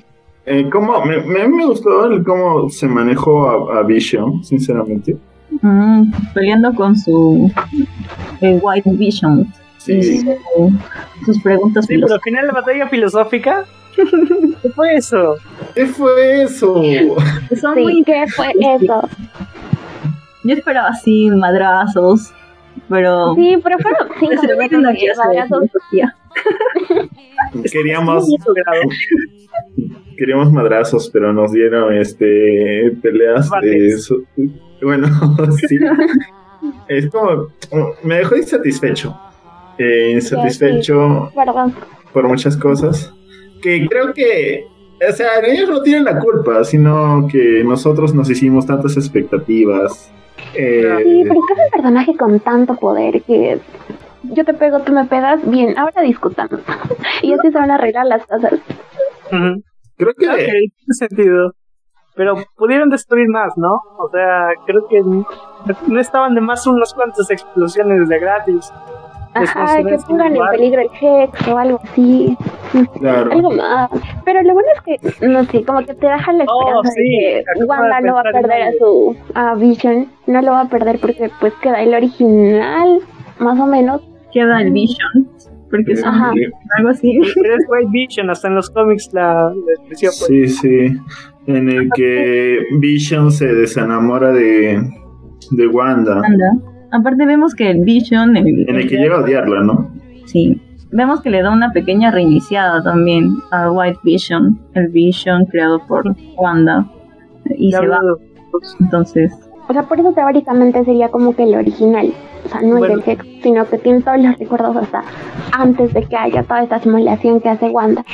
eh, 0.47 0.69
cómo, 0.71 1.05
me, 1.05 1.21
me, 1.23 1.49
me 1.49 1.67
gustó 1.67 2.07
el 2.07 2.23
cómo 2.25 2.69
se 2.71 2.87
manejó 2.87 3.71
a, 3.73 3.79
a 3.79 3.83
Vision, 3.83 4.45
sinceramente. 4.45 5.17
Mm, 5.63 6.13
peleando 6.35 6.73
con 6.75 6.97
su 6.97 7.51
eh, 8.41 8.59
White 8.63 8.91
Vision 8.95 9.41
y 9.87 10.03
Sí, 10.03 10.21
su- 10.21 10.73
sus 11.25 11.41
preguntas 11.43 11.87
Sí, 11.87 11.95
pero 11.95 12.15
al 12.15 12.21
filosóficas. 12.21 12.23
final 12.25 12.47
la 12.47 12.53
batalla 12.53 12.89
filosófica. 12.89 13.65
¿Qué 14.63 14.69
fue 14.71 14.95
eso? 14.95 15.37
¿qué 15.75 15.87
fue 15.87 16.43
eso? 16.43 16.75
Son 17.61 17.75
Sí, 17.75 17.81
muy 17.83 18.03
¿qué 18.05 18.25
fue 18.35 18.53
eso? 18.59 19.09
Yo 20.45 20.55
esperaba 20.55 20.89
así 20.89 21.31
madrazos, 21.31 22.33
pero 22.89 23.35
Sí, 23.35 23.57
pero 23.63 23.79
fueron 23.79 24.09
cinco 24.19 24.43
minutos 24.59 24.95
de 24.95 25.07
de 25.07 25.15
madrazos. 25.17 25.71
Queríamos, 27.73 28.27
queríamos 30.17 30.53
madrazos, 30.53 31.11
pero 31.13 31.33
nos 31.33 31.53
dieron 31.53 31.93
este 31.95 32.93
peleas. 33.03 33.49
Bates. 33.49 34.05
su- 34.05 34.25
bueno, 34.83 35.09
sí. 35.69 35.79
Es 36.89 37.09
como, 37.11 37.49
me 38.03 38.17
dejó 38.17 38.37
insatisfecho. 38.37 39.19
Eh, 39.79 40.11
insatisfecho 40.13 41.31
Perdón. 41.35 41.75
por 42.13 42.29
muchas 42.29 42.57
cosas. 42.57 43.13
Que 43.62 43.87
creo 43.88 44.12
que, 44.14 44.66
o 45.09 45.12
sea, 45.12 45.38
ellos 45.44 45.68
no 45.68 45.83
tienen 45.83 46.05
la 46.05 46.18
culpa, 46.18 46.64
sino 46.64 47.27
que 47.31 47.62
nosotros 47.64 48.14
nos 48.14 48.31
hicimos 48.31 48.66
tantas 48.66 48.96
expectativas. 48.96 50.12
Eh, 50.55 50.96
Sí, 51.05 51.23
pero 51.25 51.40
es 51.40 51.46
que 51.46 51.53
es 51.53 51.59
un 51.66 51.70
personaje 51.73 52.16
con 52.16 52.40
tanto 52.40 52.75
poder 52.77 53.23
que 53.23 53.61
yo 54.23 54.44
te 54.44 54.55
pego, 54.55 54.81
tú 54.81 54.92
me 54.92 55.05
pegas, 55.05 55.40
bien, 55.49 55.79
ahora 55.79 56.03
discutamos. 56.03 56.61
y 57.23 57.33
así 57.33 57.51
se 57.51 57.59
van 57.59 57.70
a 57.70 57.75
arreglar 57.77 58.07
las 58.07 58.27
cosas. 58.27 58.55
Ujú. 59.33 59.62
creo 59.96 60.12
que 60.18 60.29
Ok, 60.29 60.37
tiene 60.37 60.94
sentido. 60.99 61.53
Pero 62.16 62.35
pudieron 62.57 62.90
destruir 62.90 63.29
más, 63.29 63.53
¿no? 63.57 63.73
O 63.99 64.11
sea, 64.11 64.49
creo 64.66 64.87
que 64.88 65.01
no 65.87 66.01
estaban 66.01 66.35
de 66.35 66.40
más 66.40 66.66
unas 66.66 66.92
cuantas 66.92 67.31
explosiones 67.31 68.09
de 68.09 68.18
gratis. 68.18 68.70
Ajá, 69.33 69.77
que 69.83 69.96
pongan 70.09 70.35
en 70.35 70.42
peligro 70.51 70.83
el 70.83 70.88
Hex 71.01 71.49
o 71.49 71.57
algo 71.57 71.81
así. 71.85 72.37
Claro. 73.01 73.33
Algo 73.33 73.51
más. 73.51 73.91
Pero 74.25 74.43
lo 74.43 74.53
bueno 74.55 74.69
es 74.77 74.83
que, 75.21 75.27
no 75.27 75.45
sé, 75.45 75.65
como 75.65 75.81
que 75.85 75.95
te 75.95 76.07
deja 76.07 76.33
la 76.33 76.45
Oh, 76.49 76.83
esperanza 76.83 76.93
sí, 76.93 77.03
de 77.03 77.45
que 77.59 77.65
Wanda 77.65 78.01
no 78.01 78.15
va 78.15 78.21
a 78.21 78.33
perder 78.33 78.63
a 78.63 78.73
su 78.79 79.17
a 79.35 79.55
Vision. 79.55 80.07
No 80.27 80.43
lo 80.43 80.53
va 80.53 80.61
a 80.63 80.69
perder 80.69 80.99
porque 81.01 81.31
pues 81.41 81.53
queda 81.63 81.83
el 81.83 81.95
original, 81.95 83.01
más 83.39 83.59
o 83.59 83.67
menos. 83.67 84.03
Queda 84.33 84.61
el 84.63 84.71
Vision, 84.71 85.29
porque 85.71 85.95
Ajá. 86.05 86.33
algo 86.79 86.89
así. 86.91 87.19
Pero 87.35 87.55
es 87.57 87.65
White 87.69 87.91
Vision, 87.91 88.31
hasta 88.31 88.49
en 88.49 88.55
los 88.55 88.71
cómics 88.71 89.11
la, 89.13 89.53
la 89.53 89.73
expresión 89.79 90.13
pues. 90.19 90.27
Sí, 90.29 90.49
sí. 90.49 90.99
En 91.47 91.69
el 91.69 91.89
que 91.95 92.59
Vision 92.79 93.33
se 93.33 93.53
desenamora 93.53 94.31
de, 94.33 94.81
de 95.51 95.67
Wanda. 95.67 96.21
Anda. 96.25 96.53
Aparte 96.93 97.25
vemos 97.27 97.55
que 97.55 97.71
el 97.71 97.81
Vision, 97.85 98.37
el, 98.37 98.69
En 98.69 98.77
el 98.77 98.89
que 98.89 98.97
llega 98.97 99.17
a 99.17 99.21
odiarla, 99.23 99.63
¿no? 99.63 99.91
sí, 100.27 100.61
vemos 100.92 101.20
que 101.20 101.31
le 101.31 101.42
da 101.42 101.50
una 101.50 101.72
pequeña 101.72 102.11
reiniciada 102.11 102.83
también 102.83 103.37
a 103.50 103.70
White 103.70 104.00
Vision, 104.03 104.59
el 104.74 104.88
Vision 104.88 105.46
creado 105.46 105.81
por 105.87 106.14
Wanda, 106.37 106.87
y 107.57 107.72
se 107.72 107.87
va. 107.87 107.98
Entonces. 108.81 109.33
O 109.68 109.72
sea, 109.72 109.85
por 109.85 110.00
eso 110.00 110.12
teóricamente 110.12 110.85
sería 110.85 111.09
como 111.09 111.35
que 111.35 111.44
el 111.44 111.55
original. 111.55 112.12
O 112.44 112.48
sea, 112.48 112.62
no 112.62 112.85
el 112.85 112.90
del 112.90 113.03
Hex, 113.07 113.24
sino 113.42 113.66
que 113.66 113.79
tiene 113.79 114.00
todos 114.00 114.18
los 114.18 114.38
recuerdos 114.38 114.76
hasta 114.76 115.05
antes 115.53 115.92
de 115.92 116.03
que 116.05 116.16
haya 116.16 116.42
toda 116.42 116.62
esta 116.62 116.81
simulación 116.81 117.40
que 117.40 117.48
hace 117.50 117.68
Wanda. 117.68 118.05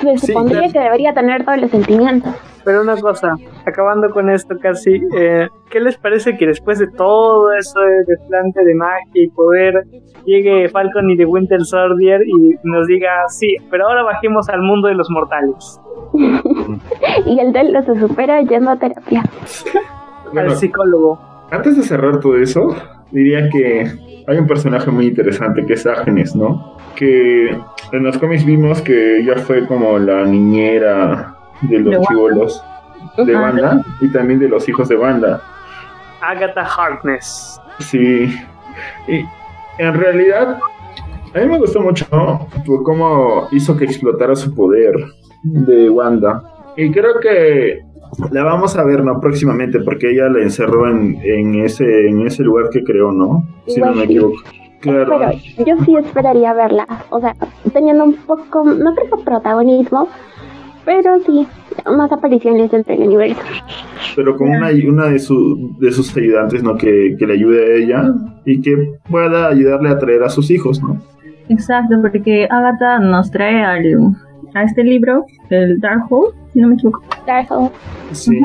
se 0.00 0.18
supondría 0.18 0.68
que 0.70 0.78
debería 0.78 1.12
tener 1.12 1.44
todos 1.44 1.60
los 1.60 1.70
sentimientos. 1.70 2.34
Pero 2.66 2.82
una 2.82 2.96
cosa, 2.96 3.36
acabando 3.64 4.10
con 4.10 4.28
esto 4.28 4.56
casi, 4.60 5.00
eh, 5.16 5.46
¿qué 5.70 5.78
les 5.78 5.96
parece 5.96 6.36
que 6.36 6.48
después 6.48 6.80
de 6.80 6.88
todo 6.88 7.52
eso 7.54 7.78
de 7.78 8.02
desplante 8.08 8.64
de 8.64 8.74
magia 8.74 8.98
y 9.14 9.28
poder, 9.28 9.84
llegue 10.24 10.68
Falcon 10.68 11.08
y 11.08 11.16
The 11.16 11.26
Winter 11.26 11.64
Soldier 11.64 12.22
y 12.26 12.56
nos 12.64 12.88
diga, 12.88 13.28
sí, 13.28 13.54
pero 13.70 13.86
ahora 13.86 14.02
bajemos 14.02 14.48
al 14.48 14.62
mundo 14.62 14.88
de 14.88 14.94
los 14.94 15.08
mortales? 15.10 15.80
y 17.26 17.38
el 17.38 17.52
de 17.52 17.82
se 17.84 18.00
supera 18.00 18.42
yendo 18.42 18.72
a 18.72 18.76
terapia. 18.76 19.22
al 20.36 20.56
psicólogo. 20.56 21.20
Antes 21.52 21.76
de 21.76 21.84
cerrar 21.84 22.18
todo 22.18 22.36
eso, 22.36 22.74
diría 23.12 23.48
que 23.48 23.88
hay 24.26 24.38
un 24.38 24.48
personaje 24.48 24.90
muy 24.90 25.06
interesante 25.06 25.64
que 25.64 25.74
es 25.74 25.86
Agnes, 25.86 26.34
¿no? 26.34 26.78
Que 26.96 27.46
en 27.92 28.02
los 28.02 28.18
cómics 28.18 28.44
vimos 28.44 28.82
que 28.82 29.20
ella 29.20 29.36
fue 29.36 29.68
como 29.68 30.00
la 30.00 30.24
niñera 30.24 31.35
de 31.62 31.78
los 31.80 32.06
chivolos 32.06 32.64
de 33.16 33.34
banda 33.34 33.82
y 34.00 34.08
también 34.12 34.38
de 34.38 34.48
los 34.48 34.68
hijos 34.68 34.88
de 34.88 34.96
banda. 34.96 35.42
Agatha 36.20 36.64
Harkness. 36.64 37.60
Sí. 37.78 38.34
Y 39.08 39.24
en 39.78 39.94
realidad, 39.94 40.58
a 41.34 41.38
mí 41.38 41.46
me 41.46 41.58
gustó 41.58 41.80
mucho 41.80 42.06
cómo 42.84 43.48
hizo 43.52 43.76
que 43.76 43.84
explotara 43.84 44.34
su 44.34 44.54
poder 44.54 44.94
de 45.42 45.90
Wanda. 45.90 46.42
Y 46.76 46.90
creo 46.90 47.20
que 47.20 47.80
la 48.30 48.44
vamos 48.44 48.76
a 48.76 48.84
ver 48.84 49.02
no 49.04 49.20
próximamente 49.20 49.80
porque 49.80 50.10
ella 50.10 50.28
la 50.28 50.42
encerró 50.42 50.88
en, 50.88 51.18
en 51.22 51.64
ese 51.64 52.08
en 52.08 52.26
ese 52.26 52.42
lugar 52.42 52.70
que 52.70 52.82
creó, 52.84 53.12
¿no? 53.12 53.44
Si 53.66 53.80
no 53.80 53.92
me 53.92 54.04
equivoco. 54.04 54.40
Claro. 54.80 55.32
yo 55.66 55.74
sí 55.84 55.96
esperaría 55.96 56.52
verla, 56.52 56.86
o 57.10 57.18
sea, 57.18 57.34
teniendo 57.72 58.04
un 58.04 58.14
poco, 58.14 58.62
no 58.62 58.94
creo 58.94 59.16
que 59.16 59.24
protagonismo, 59.24 60.08
pero 60.86 61.18
sí, 61.20 61.46
más 61.84 62.10
apariciones 62.12 62.70
dentro 62.70 62.96
del 62.96 63.08
universo. 63.08 63.42
Pero 64.14 64.36
con 64.36 64.48
una, 64.48 64.68
una 64.88 65.06
de, 65.08 65.18
su, 65.18 65.76
de 65.78 65.90
sus 65.90 66.16
ayudantes, 66.16 66.62
¿no? 66.62 66.76
Que, 66.76 67.16
que 67.18 67.26
le 67.26 67.34
ayude 67.34 67.60
a 67.60 67.76
ella 67.76 68.14
y 68.46 68.62
que 68.62 68.94
pueda 69.10 69.48
ayudarle 69.48 69.90
a 69.90 69.98
traer 69.98 70.22
a 70.22 70.30
sus 70.30 70.50
hijos, 70.50 70.80
¿no? 70.80 70.96
Exacto, 71.48 71.96
porque 72.00 72.46
Agatha 72.48 73.00
nos 73.00 73.30
trae 73.30 73.62
al, 73.62 73.84
a 74.54 74.62
este 74.62 74.84
libro, 74.84 75.26
el 75.50 75.80
Darkhold, 75.80 76.34
si 76.52 76.60
no 76.60 76.68
me 76.68 76.74
equivoco. 76.74 77.02
Darkhold. 77.26 77.70
Sí. 78.12 78.38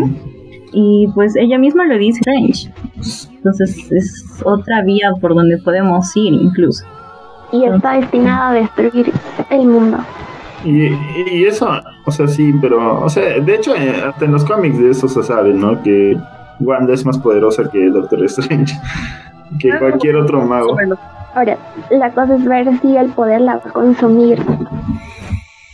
Y 0.73 1.07
pues 1.13 1.35
ella 1.35 1.59
misma 1.59 1.85
lo 1.85 1.97
dice 1.97 2.21
Strange. 2.21 2.73
Entonces 3.35 3.91
es 3.91 4.41
otra 4.43 4.81
vía 4.83 5.11
por 5.21 5.35
donde 5.35 5.57
podemos 5.59 6.15
ir 6.15 6.33
incluso. 6.33 6.85
Y 7.51 7.65
está 7.65 7.99
destinada 7.99 8.49
a 8.49 8.53
destruir 8.53 9.11
el 9.49 9.67
mundo. 9.67 9.97
Y, 10.63 11.45
eso, 11.45 11.69
o 12.05 12.11
sea, 12.11 12.27
sí, 12.27 12.53
pero, 12.61 13.01
o 13.03 13.09
sea, 13.09 13.39
de 13.39 13.55
hecho, 13.55 13.75
eh, 13.75 14.03
hasta 14.05 14.25
en 14.25 14.31
los 14.31 14.45
cómics 14.45 14.77
de 14.77 14.91
eso 14.91 15.07
se 15.07 15.23
sabe, 15.23 15.53
¿no? 15.53 15.81
Que 15.81 16.17
Wanda 16.59 16.93
es 16.93 17.05
más 17.05 17.17
poderosa 17.17 17.69
que 17.71 17.89
Doctor 17.89 18.23
Strange, 18.25 18.73
que 19.59 19.71
ah, 19.71 19.79
cualquier 19.79 20.17
otro 20.17 20.41
mago. 20.45 20.75
Ahora, 21.33 21.57
la 21.89 22.11
cosa 22.11 22.35
es 22.35 22.45
ver 22.45 22.67
si 22.81 22.95
el 22.95 23.09
poder 23.11 23.41
la 23.41 23.57
va 23.57 23.63
a 23.65 23.73
consumir. 23.73 24.39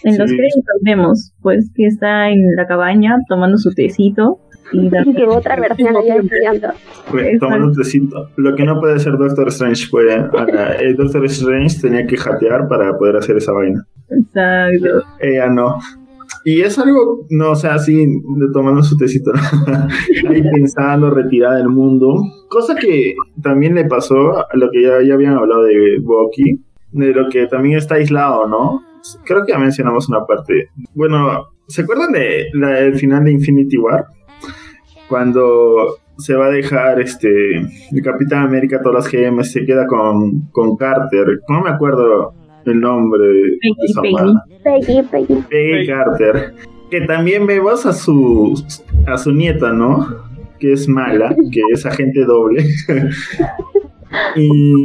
En 0.03 0.17
los 0.17 0.31
créditos 0.31 0.81
vemos, 0.83 1.33
pues, 1.41 1.69
que 1.75 1.85
está 1.85 2.29
en 2.29 2.55
la 2.55 2.65
cabaña 2.65 3.17
tomando 3.27 3.57
su 3.57 3.73
tecito 3.73 4.39
que 4.71 5.23
otra 5.23 5.55
versión 5.59 5.95
allá 5.95 6.15
estudiando. 6.15 6.67
tomando 7.39 7.67
un 7.67 7.75
tecito. 7.75 8.29
Lo 8.35 8.55
que 8.55 8.63
no 8.63 8.79
puede 8.79 8.95
hacer 8.95 9.17
Doctor 9.17 9.47
Strange 9.49 9.87
fue. 9.87 10.05
el 10.79 10.95
Doctor 10.95 11.25
Strange 11.25 11.79
tenía 11.81 12.05
que 12.05 12.17
jatear 12.17 12.67
para 12.67 12.97
poder 12.97 13.17
hacer 13.17 13.37
esa 13.37 13.51
vaina. 13.53 13.85
Exacto. 14.09 15.03
Ella 15.19 15.49
no. 15.49 15.77
Y 16.43 16.61
es 16.61 16.79
algo, 16.79 17.25
no, 17.29 17.51
o 17.51 17.55
sea, 17.55 17.73
así, 17.73 18.05
tomando 18.53 18.81
su 18.81 18.95
tecito, 18.95 19.31
ahí 20.29 20.41
pensando, 20.41 21.09
retirada 21.09 21.57
del 21.57 21.67
mundo. 21.67 22.21
Cosa 22.49 22.75
que 22.75 23.15
también 23.41 23.75
le 23.75 23.85
pasó 23.85 24.37
a 24.37 24.47
lo 24.53 24.69
que 24.71 24.81
ya, 24.81 25.01
ya 25.01 25.15
habían 25.15 25.33
hablado 25.33 25.63
de 25.63 25.99
Bucky, 26.01 26.63
de 26.91 27.13
lo 27.13 27.27
que 27.29 27.47
también 27.47 27.77
está 27.77 27.95
aislado, 27.95 28.47
¿no? 28.47 28.81
Creo 29.25 29.45
que 29.45 29.51
ya 29.51 29.59
mencionamos 29.59 30.07
una 30.09 30.25
parte. 30.25 30.69
Bueno, 30.93 31.47
¿se 31.67 31.81
acuerdan 31.81 32.13
de 32.13 32.45
el 32.79 32.95
final 32.95 33.25
de 33.25 33.31
Infinity 33.31 33.77
War? 33.77 34.05
Cuando 35.09 35.97
se 36.17 36.33
va 36.35 36.47
a 36.47 36.49
dejar 36.49 36.99
este 36.99 37.57
el 37.57 38.01
Capitán 38.03 38.43
América 38.43 38.81
todas 38.81 39.03
las 39.03 39.11
gemas, 39.11 39.51
se 39.51 39.65
queda 39.65 39.85
con, 39.87 40.47
con 40.51 40.75
Carter. 40.75 41.39
No 41.49 41.61
me 41.61 41.69
acuerdo 41.69 42.33
el 42.65 42.79
nombre 42.79 43.27
de 43.27 43.57
su 43.93 44.01
Peggy, 44.63 45.01
Peggy. 45.03 45.43
Peggy 45.49 45.87
Carter. 45.87 46.53
Que 46.89 47.01
también 47.01 47.45
vemos 47.45 47.85
a 47.85 47.93
su, 47.93 48.61
a 49.05 49.17
su 49.17 49.31
nieta, 49.31 49.71
¿no? 49.73 50.07
Que 50.59 50.73
es 50.73 50.87
mala, 50.87 51.35
que 51.51 51.61
es 51.71 51.85
agente 51.85 52.23
doble. 52.25 52.65
y, 54.35 54.81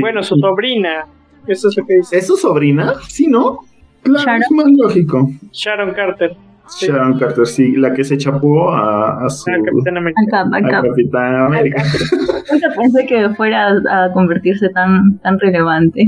Bueno, 0.00 0.22
su 0.22 0.36
sobrina. 0.36 1.06
Eso 1.46 1.68
es 1.68 1.76
lo 1.76 1.86
que 1.86 1.96
dice. 1.96 2.16
¿Es 2.16 2.26
su 2.26 2.36
sobrina? 2.36 2.94
Sí, 3.08 3.28
¿no? 3.28 3.60
Claro, 4.02 4.40
es 4.40 4.50
más 4.50 4.66
lógico. 4.72 5.30
Sharon 5.52 5.92
Carter. 5.92 6.36
Sharon 6.68 7.18
Carter, 7.18 7.46
sí, 7.46 7.76
la 7.76 7.92
que 7.92 8.04
se 8.04 8.18
chapó 8.18 8.70
a, 8.70 9.24
a 9.24 9.30
su. 9.30 9.50
Al 9.50 9.62
Capitán 9.62 9.96
América. 9.96 10.44
Al, 10.52 10.88
Capitán 10.88 11.34
América. 11.36 11.82
Nunca 12.52 12.68
pensé 12.76 13.06
que 13.06 13.30
fuera 13.30 13.68
a 13.88 14.12
convertirse 14.12 14.68
tan, 14.70 15.18
tan 15.18 15.38
relevante. 15.38 16.04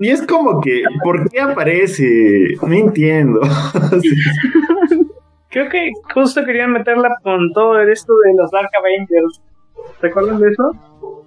Y 0.00 0.10
es 0.10 0.26
como 0.26 0.60
que, 0.60 0.82
¿por 1.02 1.30
qué 1.30 1.40
aparece? 1.40 2.48
No 2.62 2.72
entiendo. 2.72 3.40
Creo 5.50 5.68
que 5.70 5.90
justo 6.14 6.44
querían 6.44 6.72
meterla 6.72 7.16
con 7.22 7.52
todo 7.52 7.80
esto 7.80 8.12
de 8.24 8.34
los 8.36 8.50
Dark 8.50 8.68
Avengers. 8.78 9.40
¿Recuerdan 10.00 10.40
de 10.40 10.50
eso? 10.50 10.72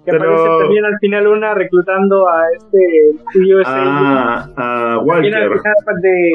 Que 0.04 0.16
aparece 0.16 0.48
también 0.60 0.84
al 0.84 0.98
final 1.00 1.26
una 1.26 1.54
reclutando 1.54 2.28
a 2.28 2.44
este 2.56 3.40
USA. 3.40 3.64
Ah, 3.66 4.48
a 4.56 4.98
Walker. 5.00 5.34
al 5.34 5.50
final 5.50 6.00
de, 6.02 6.32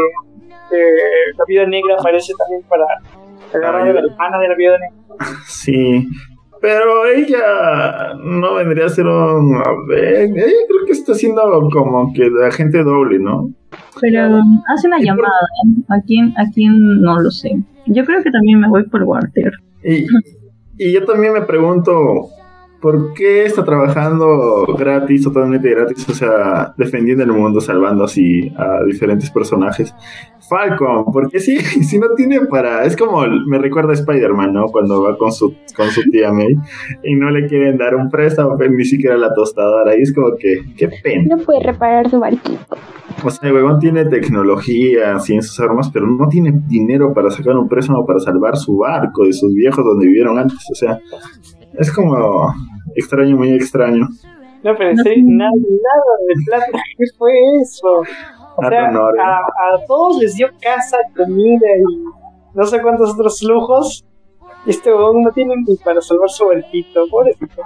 la 0.71 1.43
vida 1.47 1.65
negra 1.65 1.95
aparece 1.99 2.33
también 2.37 2.61
para 2.67 2.85
agarrar 3.53 3.87
a 3.87 3.93
la 3.93 3.99
hermana 3.99 4.39
de 4.39 4.47
la 4.47 4.55
vida 4.55 4.77
negra. 4.77 4.97
Sí. 5.47 6.07
Pero 6.61 7.05
ella 7.05 8.13
no 8.19 8.55
vendría 8.55 8.85
a 8.85 8.89
ser 8.89 9.05
un. 9.05 9.55
A 9.57 9.69
ver, 9.87 10.23
ella 10.23 10.65
creo 10.67 10.85
que 10.85 10.91
está 10.91 11.11
haciendo 11.11 11.41
como 11.71 12.11
que 12.13 12.29
de 12.29 12.47
agente 12.47 12.83
doble, 12.83 13.19
¿no? 13.19 13.49
Pero 14.01 14.41
hace 14.67 14.87
una 14.87 14.99
llamada. 14.99 15.29
¿A 15.89 16.01
quién, 16.01 16.33
¿A 16.37 16.49
quién? 16.53 17.01
No 17.01 17.19
lo 17.19 17.29
sé. 17.29 17.51
Yo 17.85 18.05
creo 18.05 18.23
que 18.23 18.31
también 18.31 18.59
me 18.59 18.69
voy 18.69 18.83
por 18.89 19.03
Walter. 19.03 19.51
Y, 19.83 20.05
y 20.77 20.93
yo 20.93 21.05
también 21.05 21.33
me 21.33 21.41
pregunto. 21.41 22.29
¿Por 22.81 23.15
qué 23.15 23.45
está 23.45 23.65
trabajando 23.65 24.67
gratis, 24.77 25.23
totalmente 25.23 25.67
gratis? 25.71 26.07
O 26.09 26.13
sea, 26.13 26.75
defendiendo 26.77 27.23
el 27.23 27.31
mundo, 27.31 27.59
salvando 27.59 28.03
así 28.03 28.53
a 28.55 28.83
diferentes 28.85 29.31
personajes. 29.31 29.95
Falcon, 30.49 31.05
porque 31.11 31.39
sí, 31.39 31.57
si 31.83 31.99
no 31.99 32.07
tiene 32.15 32.41
para. 32.41 32.83
Es 32.85 32.95
como 32.95 33.25
me 33.47 33.57
recuerda 33.57 33.91
a 33.91 33.93
Spider-Man, 33.93 34.53
¿no? 34.53 34.67
Cuando 34.67 35.01
va 35.01 35.17
con 35.17 35.31
su, 35.31 35.55
con 35.75 35.89
su 35.89 36.01
tía 36.09 36.31
May 36.31 36.55
y 37.03 37.15
no 37.15 37.29
le 37.29 37.47
quieren 37.47 37.77
dar 37.77 37.95
un 37.95 38.09
préstamo, 38.09 38.55
ni 38.57 38.85
siquiera 38.85 39.17
la 39.17 39.33
tostadora. 39.33 39.97
Y 39.97 40.01
es 40.01 40.13
como 40.13 40.35
que, 40.37 40.61
qué 40.77 40.89
pena. 41.03 41.35
No 41.35 41.43
puede 41.43 41.63
reparar 41.63 42.09
su 42.09 42.19
barquito. 42.19 42.77
O 43.23 43.29
sea, 43.29 43.49
el 43.49 43.55
huevón 43.55 43.79
tiene 43.79 44.05
tecnología, 44.05 45.19
sus 45.19 45.59
armas, 45.59 45.89
pero 45.91 46.05
no 46.05 46.27
tiene 46.27 46.53
dinero 46.67 47.13
para 47.13 47.31
sacar 47.31 47.55
un 47.57 47.67
préstamo 47.67 48.05
para 48.05 48.19
salvar 48.19 48.57
su 48.57 48.77
barco 48.77 49.25
de 49.25 49.33
sus 49.33 49.53
viejos 49.53 49.83
donde 49.83 50.05
vivieron 50.05 50.37
antes. 50.37 50.59
O 50.71 50.75
sea, 50.75 50.99
es 51.73 51.91
como 51.91 52.53
extraño, 52.95 53.35
muy 53.35 53.53
extraño. 53.53 54.07
No 54.63 54.75
pensé 54.75 55.15
nada, 55.21 55.51
nada 55.51 56.13
de 56.27 56.35
plata. 56.45 56.83
¿Qué 56.97 57.05
fue 57.17 57.31
eso? 57.61 58.03
O 58.57 58.67
sea, 58.67 58.89
a, 58.89 59.85
todos 59.87 60.17
les 60.19 60.35
dio 60.35 60.47
casa, 60.59 60.97
comida 61.15 61.67
y 61.77 62.03
no 62.55 62.65
sé 62.65 62.81
cuántos 62.81 63.13
otros 63.13 63.41
lujos. 63.43 64.03
Y 64.65 64.71
este 64.71 64.91
huevón 64.91 65.21
no 65.21 65.31
tiene 65.31 65.53
ni 65.65 65.75
para 65.77 66.01
salvar 66.01 66.29
su 66.29 66.45
vueltito, 66.45 67.07
pobrecito. 67.09 67.61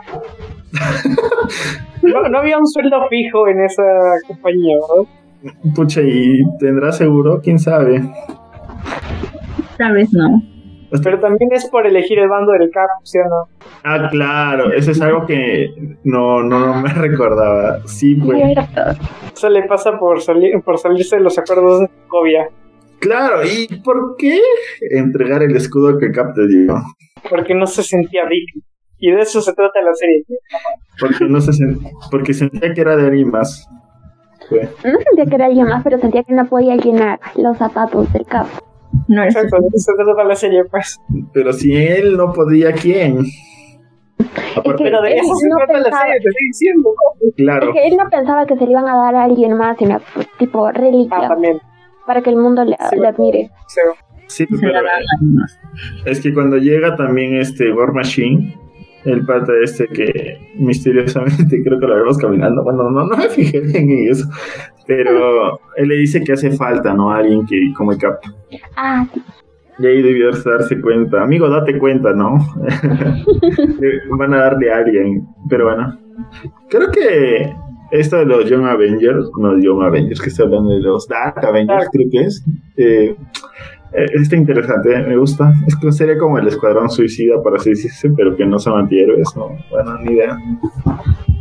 no, 2.03 2.29
no 2.29 2.37
había 2.37 2.57
un 2.57 2.67
sueldo 2.67 3.07
fijo 3.09 3.47
en 3.47 3.63
esa 3.63 3.83
compañía, 4.27 4.75
¿verdad? 4.75 5.09
Pucha, 5.75 6.01
¿y 6.01 6.43
tendrá 6.59 6.91
seguro? 6.91 7.39
¿Quién 7.41 7.57
sabe? 7.57 8.03
Tal 9.77 9.93
vez 9.93 10.11
no. 10.13 10.41
Pero 11.03 11.19
también 11.19 11.51
es 11.53 11.69
por 11.69 11.87
elegir 11.87 12.19
el 12.19 12.27
bando 12.27 12.51
del 12.51 12.69
Cap, 12.69 12.89
¿sí 13.03 13.17
o 13.19 13.29
no? 13.29 13.47
Ah, 13.83 14.09
claro, 14.11 14.73
eso 14.73 14.91
es 14.91 15.01
algo 15.01 15.25
que 15.25 15.69
no, 16.03 16.43
no, 16.43 16.59
no 16.59 16.81
me 16.81 16.89
recordaba. 16.93 17.79
Sí, 17.85 18.15
pues. 18.15 18.41
Eso 19.33 19.49
le 19.49 19.63
pasa 19.63 19.97
por, 19.97 20.21
salir, 20.21 20.61
por 20.61 20.77
salirse 20.77 21.15
de 21.15 21.23
los 21.23 21.37
acuerdos 21.37 21.81
de 21.81 21.89
Covia. 22.07 22.49
Claro, 22.99 23.41
¿y 23.43 23.67
por 23.79 24.15
qué 24.17 24.39
entregar 24.91 25.41
el 25.43 25.55
escudo 25.55 25.97
que 25.97 26.11
Cap 26.11 26.35
te 26.35 26.45
dio? 26.47 26.75
Porque 27.29 27.55
no 27.55 27.65
se 27.67 27.83
sentía 27.83 28.23
digno. 28.29 28.63
Y 28.99 29.11
de 29.11 29.21
eso 29.21 29.41
se 29.41 29.53
trata 29.53 29.81
la 29.81 29.93
serie. 29.95 30.23
Porque 30.99 31.25
no 31.25 31.41
se 31.41 31.51
porque 32.11 32.33
sentía 32.33 32.73
que 32.73 32.81
era 32.81 32.95
de 32.95 33.07
alguien 33.07 33.31
más. 33.31 33.67
No 34.51 34.99
sentía 34.99 35.25
que 35.25 35.35
era 35.35 35.45
alguien 35.45 35.67
más, 35.67 35.83
pero 35.83 35.97
sentía 35.97 36.23
que 36.23 36.33
no 36.33 36.45
podía 36.45 36.75
llenar 36.75 37.19
los 37.35 37.57
zapatos 37.57 38.11
del 38.13 38.25
Cap. 38.25 38.45
No, 39.11 39.23
Exacto, 39.23 39.57
de 39.59 39.67
eso 39.67 39.91
se 39.97 40.03
trata 40.03 40.23
la 40.23 40.35
serie, 40.35 40.63
pues. 40.65 40.99
Pero 41.33 41.53
si 41.53 41.75
él 41.75 42.15
no 42.15 42.31
podía, 42.33 42.71
¿quién? 42.71 43.25
pero 44.63 45.01
de 45.01 45.15
eso 45.15 45.35
se 45.35 45.49
trata 45.49 45.79
la 45.79 45.97
serie, 45.97 46.19
te 46.21 46.29
estoy 46.29 46.47
diciendo. 46.47 46.89
Claro. 47.35 47.67
Es 47.67 47.73
que 47.73 47.87
él 47.87 47.97
no 47.97 48.09
pensaba 48.09 48.45
que 48.45 48.55
se 48.55 48.65
le 48.65 48.71
iban 48.71 48.87
a 48.87 48.95
dar 48.95 49.15
a 49.15 49.23
alguien 49.23 49.57
más, 49.57 49.77
sino 49.77 49.99
pues, 50.13 50.27
tipo 50.37 50.71
reliquia. 50.71 51.17
Ah, 51.23 51.27
también 51.29 51.59
para 52.05 52.21
que 52.21 52.29
el 52.29 52.37
mundo 52.37 52.63
le, 52.65 52.75
admire. 52.75 53.51
Sí, 54.27 54.45
pero 54.45 54.79
es 56.05 56.19
que 56.21 56.33
cuando 56.33 56.57
llega 56.57 56.95
también 56.95 57.35
este 57.35 57.71
War 57.71 57.93
Machine, 57.93 58.53
el 59.05 59.25
pata 59.25 59.51
este 59.63 59.87
que 59.87 60.37
misteriosamente 60.55 61.61
creo 61.63 61.79
que 61.79 61.87
lo 61.87 61.95
vemos 61.95 62.17
caminando, 62.17 62.63
bueno, 62.63 62.89
no, 62.89 63.05
no 63.07 63.17
me 63.17 63.29
fijé 63.29 63.59
en 63.59 64.09
eso, 64.09 64.29
pero 64.85 65.59
él 65.75 65.87
le 65.87 65.95
dice 65.95 66.23
que 66.23 66.33
hace 66.33 66.51
falta, 66.51 66.93
¿no? 66.93 67.11
Alguien 67.11 67.45
que 67.45 67.57
como 67.77 67.91
el 67.91 67.97
cap. 67.97 68.19
Ah, 68.75 69.07
Y 69.79 69.85
ahí 69.85 70.01
debió 70.01 70.31
darse 70.31 70.79
cuenta, 70.81 71.21
amigo, 71.23 71.49
date 71.49 71.77
cuenta, 71.77 72.13
¿no? 72.13 72.37
Van 74.17 74.33
a 74.33 74.37
darle 74.37 74.71
a 74.71 74.77
alguien, 74.77 75.27
pero 75.49 75.65
bueno. 75.65 75.97
Creo 76.69 76.91
que 76.91 77.53
esto 77.91 78.17
de 78.17 78.25
los 78.25 78.49
Young 78.49 78.65
Avengers, 78.65 79.29
no 79.37 79.57
Young 79.59 79.83
Avengers, 79.83 80.21
que 80.21 80.29
está 80.29 80.43
hablando 80.43 80.71
de 80.71 80.79
los 80.79 81.07
Dark 81.07 81.43
Avengers, 81.45 81.89
creo 81.91 82.07
que 82.11 82.19
es. 82.21 82.45
Eh, 82.77 83.15
eh, 83.93 84.05
está 84.13 84.35
interesante, 84.37 84.97
me 85.03 85.17
gusta. 85.17 85.53
Es 85.67 85.75
que 85.75 85.91
sería 85.91 86.17
como 86.17 86.37
el 86.37 86.47
Escuadrón 86.47 86.89
Suicida, 86.89 87.41
para 87.43 87.57
así 87.57 87.71
decirse, 87.71 88.09
pero 88.15 88.35
que 88.35 88.45
no 88.45 88.59
son 88.59 88.79
antihéroes, 88.79 89.35
¿no? 89.35 89.49
Bueno, 89.69 89.97
ni 89.99 90.13
idea. 90.13 90.37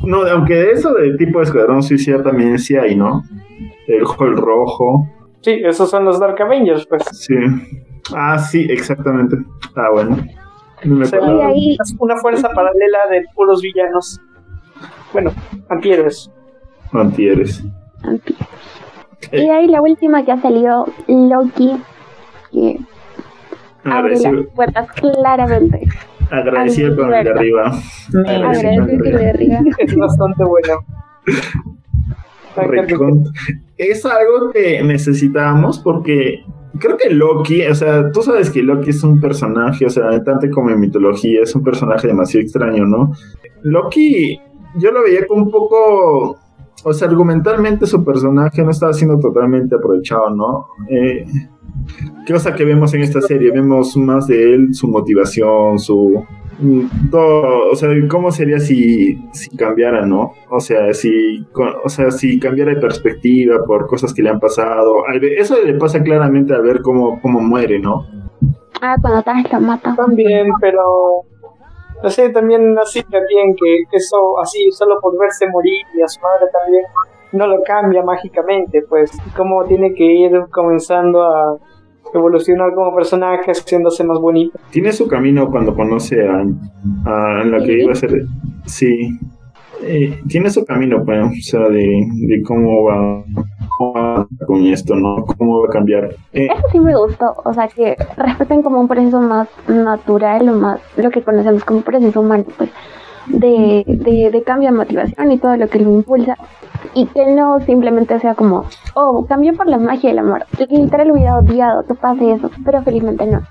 No, 0.04 0.22
aunque 0.22 0.70
eso 0.70 0.94
de 0.94 1.16
tipo 1.16 1.38
de 1.38 1.44
Escuadrón 1.44 1.82
Suicida 1.82 2.22
también 2.22 2.58
sí 2.58 2.76
hay, 2.76 2.96
¿no? 2.96 3.22
El 3.86 4.04
Hall 4.04 4.36
Rojo. 4.36 5.06
Sí, 5.42 5.60
esos 5.64 5.90
son 5.90 6.04
los 6.04 6.20
Dark 6.20 6.40
Avengers, 6.40 6.86
pues. 6.86 7.02
Sí. 7.12 7.34
Ah, 8.14 8.38
sí, 8.38 8.66
exactamente. 8.68 9.36
Ah, 9.74 9.88
bueno. 9.92 10.16
No 10.84 11.04
Es 11.04 11.12
una 11.98 12.16
fuerza 12.16 12.48
paralela 12.50 12.98
de 13.10 13.24
puros 13.34 13.60
villanos. 13.60 14.20
Bueno, 15.12 15.32
antihéroes. 15.68 16.30
Antieres. 16.92 17.62
Y 19.32 19.48
ahí 19.48 19.66
la 19.68 19.82
última 19.82 20.24
que 20.24 20.32
ha 20.32 20.40
salido, 20.40 20.86
Loki, 21.06 21.76
que 22.50 22.80
abre 23.84 24.18
las 24.18 24.46
puertas 24.54 24.90
claramente. 24.92 25.86
Agradecido 26.30 26.96
con 26.96 27.12
el 27.12 27.24
de 27.24 27.30
arriba. 27.30 27.72
Agradecido 28.26 28.86
con 28.86 28.90
el 28.90 29.16
de 29.16 29.30
arriba. 29.30 29.60
Es 29.78 29.96
bastante 29.96 30.44
bueno. 30.44 30.84
Es 33.76 34.04
algo 34.04 34.50
que 34.52 34.82
necesitábamos 34.82 35.78
porque 35.78 36.44
creo 36.78 36.96
que 36.96 37.10
Loki, 37.10 37.66
o 37.66 37.74
sea, 37.74 38.10
tú 38.12 38.22
sabes 38.22 38.50
que 38.50 38.62
Loki 38.62 38.90
es 38.90 39.02
un 39.02 39.20
personaje, 39.20 39.86
o 39.86 39.90
sea, 39.90 40.22
tanto 40.22 40.48
como 40.50 40.70
en 40.70 40.80
mitología, 40.80 41.42
es 41.42 41.54
un 41.54 41.62
personaje 41.62 42.06
demasiado 42.06 42.42
extraño, 42.42 42.86
¿no? 42.86 43.12
Loki, 43.62 44.38
yo 44.78 44.90
lo 44.90 45.02
veía 45.02 45.26
como 45.26 45.44
un 45.44 45.50
poco 45.50 46.38
o 46.82 46.92
sea, 46.92 47.08
argumentalmente 47.08 47.86
su 47.86 48.04
personaje 48.04 48.62
no 48.62 48.70
estaba 48.70 48.92
siendo 48.92 49.18
totalmente 49.18 49.74
aprovechado, 49.74 50.30
¿no? 50.30 50.68
Eh, 50.88 51.26
¿Qué 52.26 52.32
cosa 52.32 52.54
que 52.54 52.64
vemos 52.64 52.94
en 52.94 53.02
esta 53.02 53.20
serie? 53.20 53.50
Vemos 53.50 53.96
más 53.96 54.26
de 54.26 54.54
él, 54.54 54.74
su 54.74 54.88
motivación, 54.88 55.78
su... 55.78 56.24
Todo, 57.10 57.70
o 57.70 57.74
sea, 57.74 57.88
¿cómo 58.08 58.30
sería 58.30 58.58
si, 58.58 59.16
si 59.32 59.56
cambiara, 59.56 60.04
no? 60.04 60.32
O 60.50 60.60
sea, 60.60 60.92
si, 60.92 61.46
o 61.84 61.88
sea, 61.88 62.10
si 62.10 62.38
cambiara 62.38 62.74
de 62.74 62.80
perspectiva 62.80 63.64
por 63.66 63.86
cosas 63.86 64.12
que 64.12 64.22
le 64.22 64.30
han 64.30 64.40
pasado. 64.40 65.04
Eso 65.36 65.56
le 65.64 65.74
pasa 65.74 66.02
claramente 66.02 66.54
al 66.54 66.62
ver 66.62 66.82
cómo, 66.82 67.20
cómo 67.20 67.40
muere, 67.40 67.78
¿no? 67.78 68.06
Ah, 68.80 68.96
cuando 69.00 69.22
tal 69.22 69.46
lo 69.50 69.60
mata. 69.60 69.94
También, 69.94 70.48
pero 70.60 71.24
no 72.02 72.08
sé, 72.08 72.30
también 72.30 72.78
así 72.78 73.02
también 73.02 73.54
que, 73.54 73.84
eso 73.92 74.38
así 74.40 74.70
solo 74.70 74.98
por 75.00 75.18
verse 75.18 75.46
morir 75.48 75.82
y 75.94 76.02
a 76.02 76.08
su 76.08 76.20
madre 76.20 76.46
también 76.52 76.84
no 77.32 77.46
lo 77.46 77.62
cambia 77.62 78.02
mágicamente, 78.02 78.82
pues 78.88 79.12
como 79.36 79.64
tiene 79.64 79.94
que 79.94 80.04
ir 80.04 80.32
comenzando 80.50 81.22
a 81.22 81.58
evolucionar 82.18 82.74
como 82.74 82.94
personaje, 82.94 83.50
haciéndose 83.52 84.04
más 84.04 84.18
bonito. 84.18 84.58
Tiene 84.70 84.92
su 84.92 85.06
camino 85.08 85.50
cuando 85.50 85.74
conoce 85.74 86.16
a, 86.26 86.42
a 87.06 87.44
la 87.44 87.58
que 87.64 87.82
iba 87.82 87.92
a 87.92 87.94
ser, 87.94 88.24
sí, 88.66 89.18
eh, 89.82 90.20
tiene 90.28 90.50
su 90.50 90.64
camino, 90.64 91.02
pues, 91.04 91.20
o 91.20 91.30
sea, 91.42 91.68
de, 91.68 91.86
de 92.26 92.42
cómo 92.42 92.84
va 92.84 93.24
con 94.46 94.66
esto, 94.66 94.94
¿no? 94.94 95.24
¿Cómo 95.24 95.60
va 95.60 95.68
a 95.68 95.72
cambiar? 95.72 96.10
Eh, 96.34 96.48
Eso 96.52 96.62
sí 96.70 96.80
me 96.80 96.94
gustó, 96.94 97.34
o 97.44 97.54
sea, 97.54 97.66
que 97.68 97.96
respeten 98.16 98.62
como 98.62 98.78
un 98.80 98.88
proceso 98.88 99.20
más 99.20 99.48
natural, 99.68 100.48
o 100.50 100.52
más 100.52 100.80
lo 100.96 101.10
que 101.10 101.22
conocemos 101.22 101.64
como 101.64 101.80
proceso 101.80 102.20
humano, 102.20 102.44
pues, 102.58 102.68
de, 103.26 103.84
de, 103.86 104.30
de 104.30 104.42
cambio 104.42 104.70
de 104.70 104.76
motivación 104.76 105.32
y 105.32 105.38
todo 105.38 105.56
lo 105.56 105.68
que 105.68 105.78
lo 105.78 105.90
impulsa. 105.90 106.36
Y 106.94 107.06
que 107.06 107.34
no 107.34 107.60
simplemente 107.60 108.18
sea 108.20 108.34
como, 108.34 108.64
oh, 108.94 109.26
cambió 109.28 109.54
por 109.54 109.66
la 109.66 109.78
magia 109.78 110.10
del 110.10 110.20
amor. 110.20 110.44
Literal 110.70 111.10
hubiera 111.12 111.38
odiado 111.38 111.84
que 111.86 111.94
pase 111.94 112.32
eso, 112.32 112.50
pero 112.64 112.82
felizmente 112.82 113.26
no. 113.26 113.42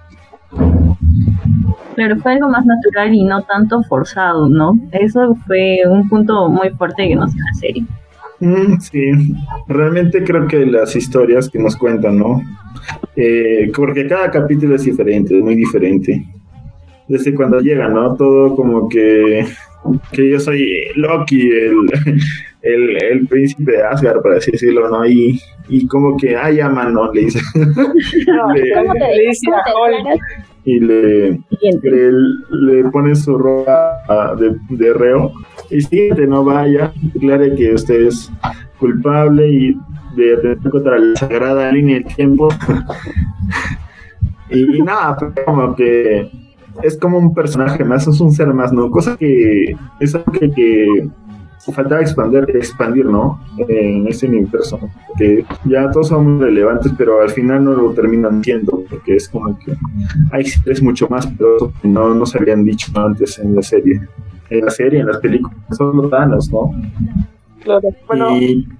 Pero 1.96 2.18
fue 2.18 2.34
algo 2.34 2.50
más 2.50 2.66
natural 2.66 3.14
y 3.14 3.24
no 3.24 3.44
tanto 3.44 3.84
forzado, 3.84 4.50
¿no? 4.50 4.74
Eso 4.92 5.36
fue 5.46 5.80
un 5.88 6.10
punto 6.10 6.50
muy 6.50 6.70
fuerte 6.72 7.08
que 7.08 7.16
nos 7.16 7.34
dio 7.34 7.44
la 7.44 7.60
serie. 7.60 7.86
Mm, 8.40 8.80
sí, 8.80 9.36
realmente 9.68 10.24
creo 10.24 10.48
que 10.48 10.66
las 10.66 10.96
historias 10.96 11.50
que 11.50 11.60
nos 11.60 11.76
cuentan, 11.76 12.18
¿no? 12.18 12.42
Eh, 13.16 13.72
porque 13.76 14.08
cada 14.08 14.32
capítulo 14.32 14.76
es 14.76 14.84
diferente, 14.84 15.38
es 15.38 15.44
muy 15.44 15.56
diferente. 15.56 16.26
Desde 17.10 17.36
cuando 17.36 17.60
llega, 17.60 17.90
¿no? 17.90 18.16
Todo 18.16 18.56
como 18.56 18.88
que, 18.88 19.46
que 20.12 20.30
yo 20.30 20.40
soy 20.40 20.66
Loki, 20.96 21.50
el, 21.50 21.76
el, 22.62 23.04
el 23.04 23.28
príncipe 23.28 23.74
de 23.74 23.84
Asgard, 23.84 24.22
por 24.22 24.36
así 24.36 24.52
decirlo, 24.52 24.88
¿no? 24.90 25.06
Y, 25.06 25.42
y 25.68 25.88
como 25.88 26.16
que, 26.16 26.38
ay, 26.38 26.58
llama, 26.58 26.86
¿no? 26.86 27.12
Le 27.12 27.22
dice. 27.22 27.42
No, 27.56 28.54
le, 28.54 28.74
¿cómo 28.74 28.94
te, 28.94 29.18
le 29.18 29.28
dice 29.28 29.48
y 30.66 30.80
le, 30.80 31.32
le, 31.32 32.12
le, 32.52 32.84
pone 32.92 33.16
su 33.16 33.38
ropa 33.38 34.36
de, 34.38 34.56
de 34.70 34.94
reo 34.94 35.32
y 35.72 35.82
siente, 35.82 36.28
no 36.28 36.44
vaya, 36.44 36.92
declare 37.14 37.56
que 37.56 37.74
usted 37.74 38.08
es 38.08 38.32
culpable 38.78 39.48
y 39.48 39.78
de 40.16 40.36
atentar 40.36 40.72
contra 40.72 40.98
la 40.98 41.16
sagrada 41.16 41.72
línea 41.72 42.00
del 42.00 42.16
tiempo. 42.16 42.50
y, 44.50 44.82
nada, 44.82 45.18
como 45.46 45.76
que 45.76 46.30
es 46.84 46.98
como 46.98 47.18
un 47.18 47.34
personaje 47.34 47.84
más, 47.84 48.08
es 48.08 48.20
un 48.20 48.32
ser 48.32 48.48
más, 48.54 48.72
¿no? 48.74 48.90
Cosa 48.90 49.18
que 49.18 49.76
es 50.00 50.16
algo 50.16 50.32
que, 50.32 50.52
que 50.52 51.08
faltaba 51.72 52.02
expandir, 52.02 52.46
expandir, 52.56 53.06
¿no? 53.06 53.40
En 53.68 54.08
ese 54.08 54.28
universo, 54.28 54.80
que 55.18 55.46
ya 55.66 55.92
todos 55.92 56.08
son 56.08 56.38
muy 56.38 56.46
relevantes, 56.46 56.92
pero 56.98 57.22
al 57.22 57.30
final 57.30 57.64
no 57.64 57.74
lo 57.74 57.92
terminan 57.92 58.44
siendo, 58.44 58.84
porque 58.90 59.16
es 59.16 59.30
como 59.30 59.58
que 59.60 59.76
hay 60.32 60.46
es 60.66 60.82
mucho 60.82 61.08
más, 61.10 61.28
pero 61.38 61.72
no, 61.84 62.14
no 62.14 62.26
se 62.26 62.40
habían 62.40 62.64
dicho 62.64 62.92
antes 62.96 63.40
en 63.40 63.56
la 63.56 63.62
serie 63.62 64.02
en 64.50 64.66
la 64.66 64.72
serie, 64.72 65.00
en 65.02 65.08
las 65.08 65.18
películas, 65.18 65.58
son 65.78 65.96
los 65.96 66.10
Thanos, 66.10 66.50
¿no? 66.52 66.72
Claro, 67.62 67.90
bueno, 68.08 68.30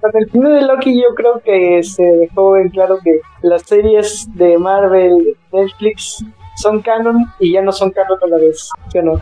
con 0.00 0.10
el 0.14 0.30
final 0.30 0.54
de 0.54 0.62
Loki 0.62 0.96
yo 0.96 1.14
creo 1.14 1.40
que 1.44 1.82
se 1.82 2.02
dejó 2.02 2.56
en 2.56 2.70
claro 2.70 2.98
que 3.04 3.20
las 3.42 3.62
series 3.62 4.26
de 4.34 4.58
Marvel, 4.58 5.36
Netflix 5.52 6.24
son 6.60 6.80
canon 6.82 7.26
y 7.38 7.52
ya 7.52 7.62
no 7.62 7.72
son 7.72 7.90
canon 7.90 8.18
a 8.22 8.26
la 8.28 8.36
vez, 8.36 8.70
¿sí 8.92 8.98
o 8.98 9.02
no? 9.02 9.12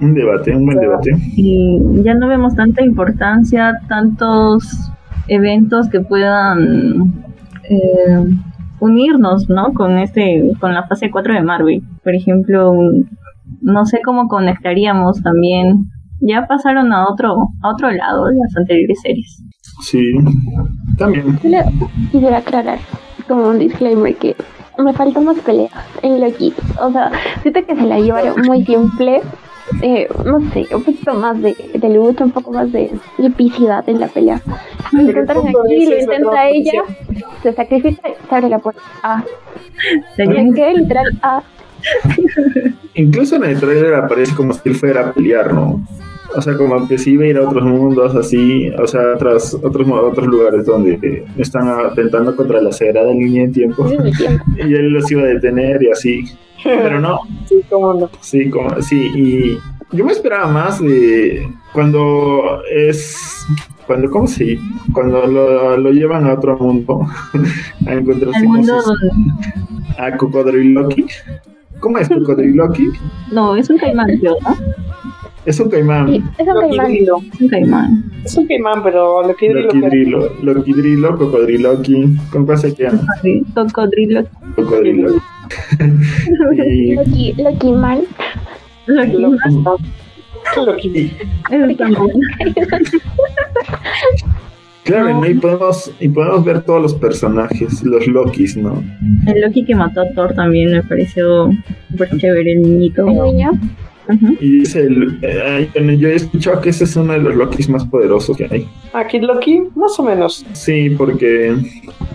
Un 0.00 0.14
debate, 0.14 0.54
un 0.54 0.64
buen 0.64 0.78
debate. 0.78 1.10
Y 1.36 1.80
ya 2.02 2.14
no 2.14 2.28
vemos 2.28 2.54
tanta 2.54 2.84
importancia, 2.84 3.72
tantos 3.88 4.90
eventos 5.26 5.88
que 5.88 6.00
puedan 6.00 7.24
eh, 7.68 8.24
unirnos, 8.80 9.48
¿no? 9.48 9.72
Con 9.74 9.98
este, 9.98 10.52
con 10.60 10.72
la 10.72 10.86
fase 10.86 11.10
4 11.10 11.34
de 11.34 11.42
Marvel. 11.42 11.82
Por 12.04 12.14
ejemplo, 12.14 12.72
no 13.60 13.86
sé 13.86 14.00
cómo 14.04 14.28
conectaríamos 14.28 15.20
también. 15.22 15.90
Ya 16.20 16.46
pasaron 16.46 16.92
a 16.92 17.08
otro, 17.08 17.36
a 17.62 17.68
otro 17.70 17.90
lado 17.90 18.26
de 18.26 18.36
las 18.36 18.56
anteriores 18.56 19.00
series. 19.02 19.42
Sí, 19.82 20.02
también. 20.96 21.38
quisiera 22.10 22.38
aclarar 22.38 22.78
como 23.28 23.48
un 23.48 23.58
disclaimer 23.58 24.16
que 24.16 24.34
me 24.78 24.92
faltó 24.92 25.20
más 25.20 25.38
peleas 25.40 25.70
en 26.02 26.20
Loki. 26.20 26.54
O 26.80 26.90
sea, 26.92 27.10
siento 27.42 27.64
que 27.66 27.74
se 27.74 27.82
la 27.82 27.98
llevaron 27.98 28.40
muy 28.46 28.64
simple. 28.64 29.20
Eh, 29.82 30.08
no 30.24 30.40
sé, 30.52 30.66
un 30.74 30.82
poquito 30.82 31.12
más 31.14 31.42
de, 31.42 31.54
de 31.74 31.88
lucha, 31.90 32.24
un 32.24 32.30
poco 32.30 32.52
más 32.52 32.72
de 32.72 32.90
epicidad 33.18 33.86
en 33.88 34.00
la 34.00 34.08
pelea. 34.08 34.40
Lo 34.92 35.02
intentaron 35.02 35.46
aquí, 35.46 35.86
lo 35.86 36.00
intenta 36.00 36.48
ella, 36.48 36.84
se 37.42 37.52
sacrifica 37.52 38.08
y 38.08 38.28
se 38.28 38.34
abre 38.34 38.48
la 38.48 38.60
puerta. 38.60 38.80
Ah, 39.02 39.22
Tenía 40.16 40.54
que 40.54 40.72
literal, 40.72 41.06
ah, 41.22 41.42
Incluso 42.94 43.36
en 43.36 43.44
el 43.44 43.60
trailer 43.60 43.94
aparece 43.94 44.34
como 44.34 44.52
si 44.52 44.68
él 44.68 44.74
fuera 44.74 45.08
a 45.08 45.12
pelear, 45.12 45.52
¿no? 45.52 45.80
O 46.36 46.42
sea, 46.42 46.56
como 46.56 46.86
que 46.86 46.98
sí 46.98 47.12
iba 47.12 47.24
a 47.24 47.26
ir 47.28 47.36
a 47.38 47.48
otros 47.48 47.64
mundos 47.64 48.14
así, 48.14 48.68
o 48.70 48.86
sea, 48.86 49.00
otros, 49.14 49.54
otros, 49.54 49.88
otros 49.90 50.26
lugares 50.26 50.66
donde 50.66 51.24
están 51.38 51.68
atentando 51.68 52.36
contra 52.36 52.60
la 52.60 52.70
sagrada 52.72 53.10
línea 53.12 53.46
de 53.46 53.52
tiempo. 53.52 53.88
sí. 53.88 53.96
Y 54.58 54.74
él 54.74 54.90
los 54.92 55.10
iba 55.10 55.22
a 55.22 55.26
detener 55.26 55.82
y 55.82 55.90
así. 55.90 56.24
Pero 56.62 57.00
no, 57.00 57.20
Sí, 57.48 57.60
cómo 57.70 57.94
no. 57.94 58.10
sí, 58.20 58.50
como, 58.50 58.82
sí, 58.82 59.10
y 59.14 59.58
yo 59.96 60.04
me 60.04 60.12
esperaba 60.12 60.48
más 60.48 60.80
de 60.82 61.48
cuando 61.72 62.60
es, 62.70 63.16
cuando, 63.86 64.10
¿cómo 64.10 64.26
se 64.26 64.58
Cuando 64.92 65.24
lo, 65.26 65.76
lo 65.78 65.90
llevan 65.92 66.26
a 66.26 66.34
otro 66.34 66.58
mundo, 66.58 67.06
a 67.86 67.92
encontrarse 67.94 68.44
con 68.44 68.56
mundo 68.56 68.80
sus- 68.82 68.98
a 69.98 70.16
Cocodriloqui. 70.16 71.06
¿Cómo 71.80 71.98
es 71.98 72.08
Cocodriloqui? 72.08 72.90
No, 73.32 73.54
es 73.56 73.70
un 73.70 73.78
caimán, 73.78 74.08
¿no? 74.20 74.34
Es 75.48 75.58
un 75.60 75.70
caimán. 75.70 76.08
Sí, 76.08 76.22
es 76.38 76.46
un 76.46 76.54
Loki 76.54 76.68
caimán. 76.76 76.92
Drilo. 76.92 77.16
Es 77.32 77.40
un 77.40 77.48
caimán. 77.48 78.04
Es 78.24 78.36
un 78.36 78.46
caimán, 78.46 78.82
pero 78.82 79.26
lo 79.26 79.34
que 79.34 79.48
Loquidrilo, 79.48 80.32
Loquidrilo, 80.42 81.16
Cocodriloqui. 81.16 82.16
¿Con 82.30 82.44
cuál 82.44 82.58
se 82.58 82.74
Cocodrilo. 82.74 84.26
Cocodriloqui. 84.56 85.18
Loki, 86.94 87.32
Loki 87.42 87.72
Man. 87.72 88.00
Loki. 88.86 89.16
y- 90.94 91.12
Es 91.50 91.62
un 91.62 91.74
caimán. 91.76 92.08
claro, 94.84 95.20
¿no? 95.20 95.26
y, 95.26 95.34
podemos, 95.34 95.92
y 96.00 96.08
podemos 96.08 96.44
ver 96.44 96.62
todos 96.62 96.82
los 96.82 96.94
personajes, 96.94 97.82
los 97.84 98.06
Lokis, 98.06 98.56
¿no? 98.56 98.82
El 99.26 99.40
Loki 99.42 99.64
que 99.64 99.74
mató 99.74 100.00
a 100.02 100.08
Thor 100.14 100.34
también 100.34 100.72
me 100.72 100.82
pareció 100.82 101.50
súper 101.90 102.16
chévere, 102.18 102.52
el 102.52 102.62
niñito. 102.62 103.06
El 103.06 103.14
niño. 103.14 103.50
Y 104.40 104.62
es 104.62 104.74
el, 104.74 105.18
eh, 105.22 105.68
bueno, 105.74 105.92
yo 105.92 106.08
he 106.08 106.14
escuchado 106.14 106.60
que 106.60 106.70
ese 106.70 106.84
es 106.84 106.96
uno 106.96 107.12
de 107.12 107.18
los 107.18 107.34
Lokis 107.34 107.68
más 107.68 107.84
poderosos 107.84 108.36
que 108.36 108.48
hay. 108.50 108.68
Ah, 108.92 109.06
Kid 109.06 109.22
Loki, 109.22 109.62
más 109.74 109.98
o 109.98 110.02
menos. 110.02 110.46
Sí, 110.52 110.90
porque 110.90 111.54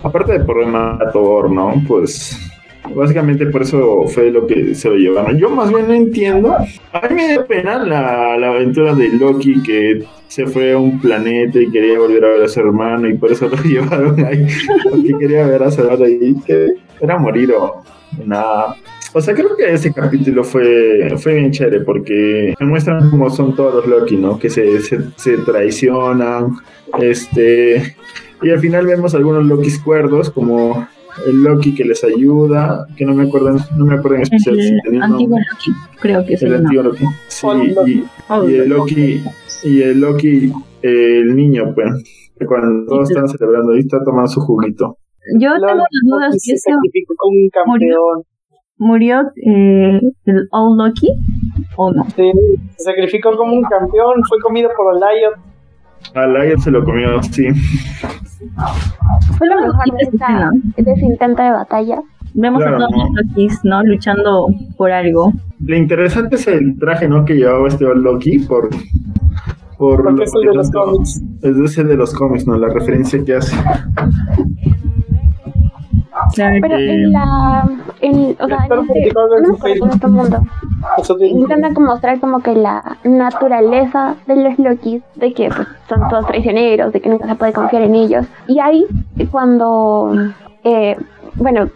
aparte 0.02 0.32
de 0.32 0.40
por 0.40 0.64
matar 0.66 1.08
a 1.08 1.12
Thor, 1.12 1.50
¿no? 1.50 1.82
Pues 1.86 2.38
básicamente 2.94 3.46
por 3.46 3.62
eso 3.62 4.04
fue 4.08 4.30
lo 4.30 4.46
que 4.46 4.74
se 4.74 4.88
lo 4.88 4.96
llevaron. 4.96 5.38
Yo 5.38 5.50
más 5.50 5.72
bien 5.72 5.86
no 5.86 5.94
entiendo. 5.94 6.56
A 6.92 7.08
mí 7.08 7.14
me 7.14 7.28
dio 7.28 7.46
pena 7.46 7.78
la, 7.78 8.36
la 8.36 8.48
aventura 8.48 8.94
de 8.94 9.08
Loki 9.10 9.62
que 9.62 10.04
se 10.28 10.46
fue 10.46 10.72
a 10.72 10.78
un 10.78 11.00
planeta 11.00 11.60
y 11.60 11.70
quería 11.70 11.98
volver 11.98 12.24
a 12.24 12.28
ver 12.30 12.42
a 12.42 12.48
su 12.48 12.60
hermano 12.60 13.08
y 13.08 13.14
por 13.14 13.30
eso 13.30 13.48
lo 13.48 13.56
llevaron 13.62 14.22
ahí. 14.24 14.46
Porque 14.90 15.14
quería 15.18 15.46
ver 15.46 15.62
a 15.62 15.70
su 15.70 15.82
hermano 15.82 16.04
ahí. 16.04 16.34
Que 16.44 16.74
era 17.00 17.18
morir 17.18 17.52
o 17.52 17.82
nada. 18.24 18.76
O 19.16 19.20
sea, 19.20 19.32
creo 19.32 19.56
que 19.56 19.72
ese 19.72 19.92
capítulo 19.92 20.42
fue, 20.42 21.08
fue 21.18 21.34
bien 21.34 21.52
chévere 21.52 21.80
porque 21.82 22.52
me 22.58 22.66
muestran 22.66 23.10
cómo 23.10 23.30
son 23.30 23.54
todos 23.54 23.74
los 23.74 23.86
Loki, 23.86 24.16
¿no? 24.16 24.38
Que 24.40 24.50
se, 24.50 24.80
se, 24.80 24.98
se 25.16 25.38
traicionan, 25.38 26.56
este... 26.98 27.96
Y 28.42 28.50
al 28.50 28.58
final 28.58 28.86
vemos 28.86 29.14
algunos 29.14 29.46
Lokis 29.46 29.80
cuerdos, 29.80 30.30
como 30.30 30.86
el 31.26 31.42
Loki 31.42 31.74
que 31.74 31.84
les 31.84 32.02
ayuda, 32.04 32.86
que 32.96 33.06
no 33.06 33.14
me 33.14 33.22
acuerdo, 33.22 33.56
no 33.76 33.84
me 33.86 33.94
acuerdo 33.94 34.16
en 34.16 34.22
especial 34.22 34.56
si 34.60 34.68
El 34.68 34.80
tenía 34.82 34.98
un 34.98 35.12
antiguo 35.12 35.38
nombre. 35.38 35.46
Loki, 35.52 35.70
creo 36.00 36.26
que 36.26 36.34
es 36.34 36.42
El 36.42 36.48
el 36.48 36.54
antiguo 36.56 36.82
Loki. 36.82 37.04
Sí, 37.28 37.46
y, 37.86 38.04
y 38.50 38.54
el 38.56 38.68
Loki, 38.68 39.22
y 39.62 39.82
el 39.82 40.00
Loki, 40.00 40.52
eh, 40.82 41.18
el 41.22 41.36
niño, 41.36 41.72
pues, 41.74 41.88
que 42.38 42.44
cuando 42.44 42.86
todos 42.86 43.08
están 43.08 43.28
celebrando 43.28 43.72
ahí 43.72 43.78
está 43.78 44.02
tomando 44.04 44.28
su 44.28 44.40
juguito. 44.40 44.98
Yo 45.38 45.52
tengo 45.54 45.66
las 45.66 45.86
dudas 46.04 46.34
si 46.38 46.50
se 46.50 46.54
ese 46.56 46.70
sacrificó 46.70 47.14
como 47.16 47.38
un 47.38 47.48
campeón. 47.48 48.24
Murió 48.78 49.22
eh, 49.36 50.00
el 50.26 50.48
Old 50.50 50.78
Loki 50.78 51.08
o 51.76 51.92
no. 51.92 52.04
Sí, 52.16 52.30
se 52.76 52.84
sacrificó 52.84 53.36
como 53.36 53.52
un 53.54 53.62
campeón, 53.62 54.22
fue 54.28 54.38
comido 54.40 54.70
por 54.76 54.94
Oliot. 54.94 55.34
A 56.14 56.26
Lion 56.26 56.60
se 56.60 56.70
lo 56.70 56.84
comió, 56.84 57.22
sí. 57.22 57.46
Fue 59.38 59.48
lo 59.48 59.60
mejor 59.60 59.84
de, 59.96 60.02
esta, 60.02 60.26
escena. 60.26 60.50
de 60.76 60.92
ese 60.92 61.06
intento 61.06 61.42
de 61.42 61.50
batalla. 61.50 62.02
Vemos 62.34 62.60
Claro, 62.62 62.76
a 62.76 62.78
todos 62.80 62.90
¿no? 62.90 63.04
los 63.04 63.26
Lokis, 63.28 63.60
¿no? 63.64 63.82
Luchando 63.84 64.46
por 64.76 64.90
algo. 64.90 65.32
Lo 65.60 65.76
interesante 65.76 66.34
es 66.36 66.46
el 66.48 66.78
traje, 66.78 67.08
¿no? 67.08 67.24
Que 67.24 67.34
llevaba 67.34 67.68
este 67.68 67.86
Old 67.86 68.02
Loki 68.02 68.40
por... 68.40 68.68
Por 69.78 70.04
Porque 70.04 70.18
lo 70.18 70.24
es 70.24 70.32
el 70.34 70.48
de 70.50 70.54
los 70.54 70.70
cómics. 70.70 71.22
Es 71.42 71.56
de 71.56 71.64
ese 71.64 71.84
de 71.84 71.96
los 71.96 72.14
cómics, 72.14 72.46
¿no? 72.46 72.56
La 72.56 72.68
referencia 72.68 73.22
que 73.24 73.34
hace. 73.34 73.56
Claro, 76.34 76.56
Pero 76.60 76.76
en 76.76 77.12
la. 77.12 77.68
En, 78.00 78.36
o 78.40 78.46
sea, 78.46 78.66
en 78.66 78.80
este, 78.80 79.12
no 79.12 79.20
algo 79.20 79.86
en 79.86 79.90
este 79.90 80.06
mundo. 80.06 80.38
Intentan 81.20 81.74
como 81.74 81.86
mostrar 81.88 82.20
como 82.20 82.40
que 82.40 82.54
la 82.54 82.96
naturaleza 83.04 84.16
de 84.26 84.36
los 84.36 84.58
Lokis, 84.58 85.02
de 85.14 85.32
que 85.32 85.48
pues, 85.48 85.68
son 85.88 86.08
todos 86.08 86.26
traicioneros, 86.26 86.92
de 86.92 87.00
que 87.00 87.08
nunca 87.08 87.26
se 87.26 87.34
puede 87.36 87.52
confiar 87.52 87.82
en 87.82 87.94
ellos. 87.94 88.26
Y 88.46 88.58
ahí, 88.58 88.86
cuando. 89.30 90.12
Eh, 90.64 90.96
bueno. 91.36 91.68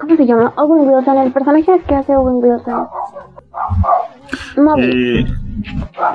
¿Cómo 0.00 0.16
se 0.16 0.26
llama? 0.26 0.52
Owen 0.56 0.88
Wilson, 0.88 1.18
el 1.18 1.32
personaje 1.32 1.80
que 1.86 1.94
hace 1.94 2.16
Owen 2.16 2.36
Wilson. 2.36 2.88
Moby. 4.56 5.20
Eh, 5.20 5.26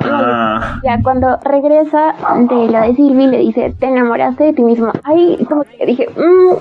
ah, 0.04 0.80
Ya 0.82 1.00
cuando 1.02 1.36
regresa 1.44 2.14
de 2.48 2.68
la 2.68 2.82
de 2.82 2.94
Sylvie 2.94 3.28
le 3.28 3.38
dice, 3.38 3.74
te 3.78 3.86
enamoraste 3.86 4.44
de 4.44 4.52
ti 4.54 4.62
mismo. 4.62 4.90
Ahí 5.04 5.38
como 5.48 5.62
que 5.64 5.86
dije, 5.86 6.08
mmm, 6.16 6.56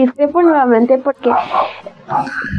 discrepo 0.00 0.42
nuevamente 0.42 0.98
porque 0.98 1.30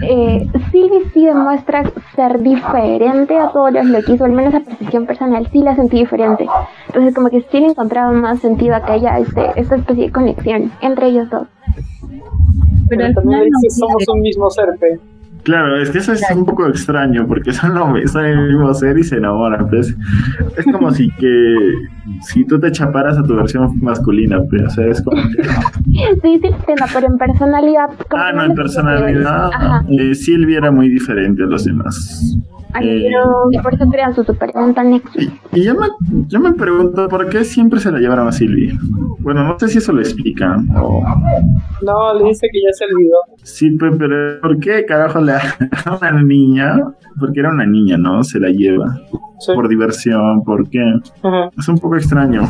eh, 0.09 0.47
Sylvie 0.71 1.09
sí 1.13 1.25
demuestra 1.25 1.83
ser 2.15 2.39
diferente 2.39 3.37
a 3.37 3.49
todos 3.49 3.71
los 3.71 3.85
Lokis, 3.85 4.21
o 4.21 4.25
al 4.25 4.31
menos 4.31 4.53
a 4.53 4.61
percepción 4.61 5.05
personal, 5.05 5.47
sí 5.51 5.59
la 5.59 5.75
sentí 5.75 5.97
diferente. 5.97 6.47
Entonces 6.87 7.13
como 7.13 7.29
que 7.29 7.41
sí 7.41 7.59
le 7.59 7.67
encontraba 7.67 8.11
más 8.11 8.39
sentido 8.39 8.75
a 8.75 8.83
que 8.83 8.93
haya 8.93 9.19
este, 9.19 9.51
esta 9.55 9.75
especie 9.75 10.05
de 10.05 10.11
conexión 10.11 10.71
entre 10.81 11.07
ellos 11.07 11.29
dos. 11.29 11.47
pero 12.89 13.13
también 13.13 13.49
no 13.49 13.69
somos 13.69 14.07
un 14.07 14.21
mismo 14.21 14.49
ser, 14.49 14.77
pe. 14.79 15.12
Claro, 15.43 15.77
es 15.77 15.89
que 15.91 15.99
eso 15.99 16.13
es 16.13 16.23
un 16.35 16.45
poco 16.45 16.67
extraño 16.67 17.25
porque 17.27 17.53
son, 17.53 17.73
lo, 17.75 17.93
son 18.07 18.25
el 18.25 18.47
mismo 18.49 18.73
ser 18.73 18.97
y 18.97 19.03
se 19.03 19.17
enamoran. 19.17 19.69
Pues. 19.69 19.95
Es 20.57 20.65
como 20.65 20.91
si 20.91 21.09
que 21.11 21.55
si 22.21 22.45
tú 22.45 22.59
te 22.59 22.71
chaparas 22.71 23.17
a 23.17 23.23
tu 23.23 23.35
versión 23.35 23.79
masculina, 23.81 24.39
pues, 24.49 24.63
o 24.63 24.69
sea, 24.69 24.87
es 24.87 25.01
como 25.01 25.21
que- 25.21 25.43
Sí, 26.21 26.39
sí, 26.41 26.49
pero 26.65 27.07
en 27.07 27.17
personalidad... 27.17 27.89
Ah, 28.11 28.31
no, 28.33 28.43
en 28.43 28.55
personalidad. 28.55 29.49
Eh, 29.89 30.15
Silvia 30.15 30.57
era 30.59 30.71
muy 30.71 30.89
diferente 30.89 31.43
a 31.43 31.45
los 31.47 31.65
demás. 31.65 32.37
Ay, 32.73 32.89
Eh, 32.89 33.03
pero 33.07 33.23
y 33.51 33.57
por 33.59 33.73
eso 33.73 33.85
crean 33.91 34.13
su 34.15 34.23
supermental 34.23 34.89
nexus. 34.89 35.15
Y, 35.21 35.59
y 35.59 35.63
yo, 35.63 35.75
me, 35.75 35.87
yo 36.27 36.39
me 36.39 36.53
pregunto 36.53 37.07
por 37.07 37.29
qué 37.29 37.43
siempre 37.43 37.79
se 37.79 37.91
la 37.91 37.99
llevaron 37.99 38.27
a 38.27 38.31
Silvia. 38.31 38.73
Bueno, 39.19 39.43
no 39.43 39.57
sé 39.59 39.67
si 39.67 39.77
eso 39.77 39.93
lo 39.93 40.01
explican. 40.01 40.67
O... 40.75 41.01
No, 41.83 42.13
le 42.15 42.25
dice 42.25 42.47
que 42.51 42.59
ya 42.61 42.71
se 42.73 42.85
olvidó. 42.85 43.17
Sí, 43.43 43.71
pe- 43.77 43.91
pero 43.97 44.39
¿por 44.41 44.59
qué 44.59 44.85
carajo 44.85 45.19
la, 45.21 45.37
a 45.85 45.97
una 45.97 46.23
niña? 46.23 46.75
Porque 47.19 47.39
era 47.41 47.49
una 47.51 47.65
niña, 47.65 47.97
¿no? 47.97 48.23
Se 48.23 48.39
la 48.39 48.49
lleva. 48.49 48.95
Sí. 49.39 49.51
Por 49.53 49.67
diversión, 49.67 50.43
¿por 50.43 50.69
qué? 50.69 50.79
Ajá. 51.21 51.49
Es 51.57 51.67
un 51.67 51.77
poco 51.77 51.95
extraño. 51.97 52.41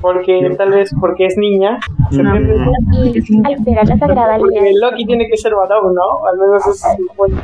Porque 0.00 0.54
tal 0.56 0.70
vez 0.70 0.90
porque 1.00 1.26
es 1.26 1.36
niña. 1.36 1.78
Se 2.10 2.22
No. 2.22 2.32
pierde- 2.32 2.56
Y 3.28 3.52
altera 3.52 3.82
la 3.84 3.96
sagrada 3.98 4.38
línea. 4.38 4.38
Porque 4.60 4.70
Loki 4.80 5.04
tiene 5.06 5.26
que 5.28 5.36
ser 5.36 5.52
varón, 5.54 5.94
¿no? 5.94 6.26
Al 6.28 6.38
menos 6.38 6.66
es 6.68 6.82
bueno. 7.16 7.36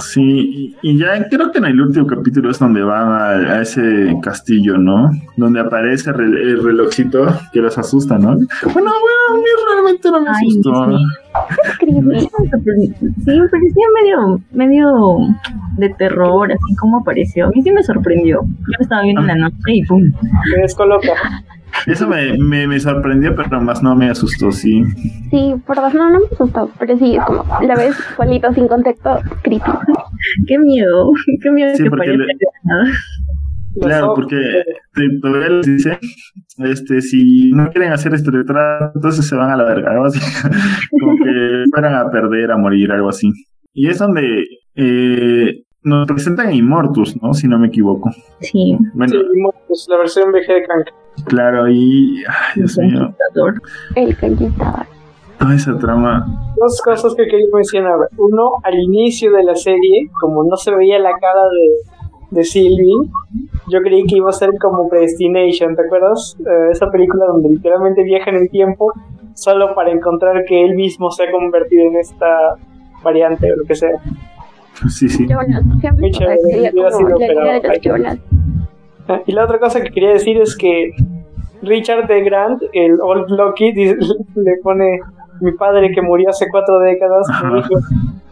Sí, 0.00 0.76
y, 0.82 0.90
y 0.90 0.98
ya 0.98 1.28
creo 1.28 1.52
que 1.52 1.58
en 1.58 1.66
el 1.66 1.80
último 1.80 2.06
capítulo 2.06 2.50
es 2.50 2.58
donde 2.58 2.82
van 2.82 3.08
a, 3.12 3.28
a 3.56 3.62
ese 3.62 4.16
castillo, 4.22 4.76
¿no? 4.78 5.10
Donde 5.36 5.60
aparece 5.60 6.10
el, 6.10 6.36
el 6.36 6.64
relojcito 6.64 7.26
que 7.52 7.60
los 7.60 7.76
asusta, 7.78 8.18
¿no? 8.18 8.28
Bueno, 8.34 8.46
bueno, 8.74 8.90
a 9.30 9.34
mí 9.34 9.44
realmente 9.72 10.10
no 10.10 10.20
me 10.22 10.28
Ay, 10.30 10.48
asustó. 10.48 10.98
sí. 10.98 11.04
Creepy. 11.78 12.20
Sí, 13.24 13.40
me 13.40 13.48
parecía 13.48 13.86
medio, 14.02 14.40
medio 14.52 15.18
de 15.76 15.88
terror, 15.90 16.50
así 16.52 16.74
como 16.76 16.98
apareció. 16.98 17.46
A 17.46 17.50
mí 17.50 17.62
sí 17.62 17.70
me 17.72 17.82
sorprendió. 17.82 18.40
Yo 18.42 18.72
lo 18.78 18.82
estaba 18.82 19.02
viendo 19.02 19.20
en 19.22 19.26
la 19.28 19.36
noche 19.36 19.56
y 19.66 19.84
pum. 19.84 20.02
Me 20.02 20.62
descoloca. 20.62 21.12
Eso 21.86 22.08
me, 22.08 22.36
me, 22.38 22.66
me 22.66 22.80
sorprendió, 22.80 23.34
pero 23.34 23.60
más 23.60 23.82
no 23.82 23.94
me 23.96 24.10
asustó, 24.10 24.52
sí. 24.52 24.84
Sí, 25.30 25.54
por 25.66 25.76
dos 25.76 25.94
no, 25.94 26.10
no 26.10 26.20
me 26.20 26.26
asustó, 26.32 26.70
pero 26.78 26.98
sí, 26.98 27.16
es 27.16 27.24
como 27.24 27.44
la 27.62 27.74
ves 27.74 27.96
solito, 28.16 28.52
sin 28.52 28.68
contexto, 28.68 29.20
creepy. 29.42 29.70
Qué 30.46 30.58
miedo, 30.58 31.10
qué 31.42 31.50
miedo 31.50 31.74
Sí, 31.74 31.84
que 31.84 31.90
parezca 31.90 32.16
le-. 32.16 32.26
Claro, 33.80 34.14
porque 34.14 34.36
todavía 35.22 35.48
les 35.48 35.66
dice, 35.66 35.98
este, 36.58 37.00
si 37.00 37.52
no 37.52 37.70
quieren 37.70 37.92
hacer 37.92 38.12
este 38.14 38.30
retrato, 38.30 38.92
entonces 38.96 39.26
se 39.26 39.36
van 39.36 39.50
a 39.50 39.56
la 39.56 39.64
verga, 39.64 39.92
algo 39.92 40.06
así, 40.06 40.18
como 41.00 41.16
que 41.16 41.64
fueran 41.70 41.94
a 41.94 42.10
perder, 42.10 42.50
a 42.50 42.56
morir, 42.56 42.90
algo 42.90 43.08
así. 43.08 43.30
Y 43.72 43.88
es 43.88 43.98
donde 43.98 44.44
eh, 44.74 45.62
nos 45.82 46.06
presentan 46.06 46.52
Immortus, 46.52 47.20
¿no? 47.22 47.32
Si 47.34 47.48
no 47.48 47.58
me 47.58 47.68
equivoco. 47.68 48.10
Sí. 48.40 48.76
Bueno, 48.94 49.12
Sí, 49.12 49.18
Immortus, 49.34 49.86
la 49.88 49.96
versión 49.98 50.30
VG 50.32 50.46
de 50.46 50.62
Kank. 50.66 50.88
claro, 51.26 51.68
y, 51.68 52.22
ay, 52.28 52.52
Dios 52.56 52.78
mío, 52.78 53.14
El 53.94 54.16
conquistador. 54.18 54.86
toda 55.38 55.54
esa 55.54 55.78
trama, 55.78 56.26
Dos 56.56 56.82
cosas 56.82 57.14
que 57.14 57.24
quería 57.26 57.46
mencionar. 57.54 57.96
Uno, 58.18 58.56
al 58.62 58.74
inicio 58.78 59.32
de 59.32 59.42
la 59.44 59.54
serie, 59.56 60.10
como 60.20 60.44
no 60.44 60.56
se 60.56 60.74
veía 60.74 60.98
la 60.98 61.12
cara 61.12 61.40
de, 61.50 62.36
de 62.36 62.44
Sylvie, 62.44 63.10
yo 63.70 63.80
creí 63.80 64.04
que 64.04 64.16
iba 64.16 64.28
a 64.28 64.32
ser 64.32 64.50
como 64.60 64.88
Predestination, 64.90 65.74
¿te 65.76 65.82
acuerdas? 65.86 66.36
Eh, 66.40 66.68
esa 66.72 66.90
película 66.90 67.24
donde 67.26 67.48
literalmente 67.48 68.02
viaja 68.02 68.28
en 68.30 68.36
el 68.36 68.50
tiempo 68.50 68.92
solo 69.34 69.74
para 69.74 69.90
encontrar 69.90 70.44
que 70.46 70.62
él 70.62 70.74
mismo 70.74 71.10
se 71.10 71.22
ha 71.24 71.30
convertido 71.30 71.84
en 71.86 71.96
esta 71.96 72.56
variante 73.02 73.50
o 73.50 73.56
lo 73.56 73.64
que 73.64 73.74
sea. 73.74 73.92
sí, 74.88 75.08
sí. 75.08 75.26
Jonas. 75.28 75.62
Siempre 75.80 76.10
como 76.74 76.90
sido 76.90 77.18
Jonas. 77.82 78.18
Ah, 79.08 79.20
Y 79.26 79.32
la 79.32 79.44
otra 79.44 79.58
cosa 79.58 79.80
que 79.82 79.90
quería 79.90 80.10
decir 80.10 80.36
es 80.40 80.56
que 80.56 80.92
Richard 81.62 82.06
de 82.06 82.22
Grant, 82.22 82.62
el 82.72 83.00
Old 83.00 83.28
Loki, 83.30 83.72
dice- 83.72 83.96
le 84.36 84.52
pone 84.62 85.00
mi 85.40 85.52
padre 85.52 85.90
que 85.92 86.00
murió 86.02 86.30
hace 86.30 86.46
cuatro 86.50 86.78
décadas, 86.80 87.26
me 87.44 87.56
dijo, 87.56 87.74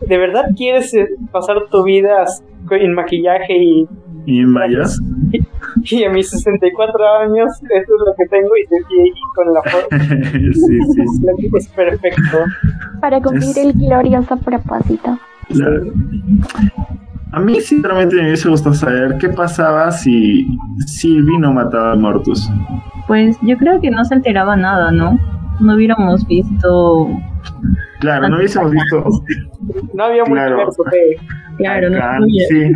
¿de 0.06 0.18
verdad 0.18 0.44
quieres 0.56 0.92
eh, 0.94 1.08
pasar 1.32 1.56
tu 1.70 1.82
vida 1.82 2.24
en 2.70 2.92
maquillaje 2.92 3.56
y, 3.56 3.88
Y 4.26 4.44
mayas, 4.44 5.00
y 5.84 6.04
a 6.04 6.10
mis 6.10 6.28
64 6.30 7.08
años 7.22 7.48
esto 7.62 7.76
es 7.76 8.00
lo 8.06 8.14
que 8.14 8.26
tengo 8.26 8.50
y, 8.56 8.60
y- 8.62 9.08
y 9.08 9.12
con 9.34 9.54
la 9.54 9.62
foto 9.62 9.86
sí, 9.90 10.52
sí, 10.52 10.78
sí, 11.16 11.50
es 11.56 11.68
perfecto? 11.68 12.38
Para 13.00 13.20
cumplir 13.22 13.48
Es- 13.50 13.56
el 13.56 13.72
glorioso 13.72 14.36
propósito. 14.36 15.18
A 17.32 17.40
mí 17.40 17.60
sinceramente 17.60 18.16
me 18.16 18.22
hubiese 18.22 18.48
gustado 18.48 18.74
saber 18.74 19.18
qué 19.18 19.28
pasaba 19.28 19.90
si 19.90 20.46
Sylvie 20.86 21.38
no 21.38 21.52
mataba 21.52 21.92
a 21.92 21.96
Mortus. 21.96 22.50
Pues 23.06 23.36
yo 23.42 23.56
creo 23.58 23.80
que 23.80 23.90
no 23.90 24.04
se 24.04 24.14
alteraba 24.14 24.56
nada, 24.56 24.90
¿no? 24.90 25.18
No 25.60 25.74
hubiéramos 25.74 26.26
visto. 26.26 27.08
Claro, 28.00 28.28
no 28.28 28.36
hubiésemos 28.36 28.70
visto 28.70 29.04
No 29.94 30.04
había 30.04 30.24
Claro. 30.24 30.68
¿qué? 30.90 31.16
Claro, 31.58 31.90
no. 31.90 31.98
Khan, 31.98 32.24
sí, 32.48 32.72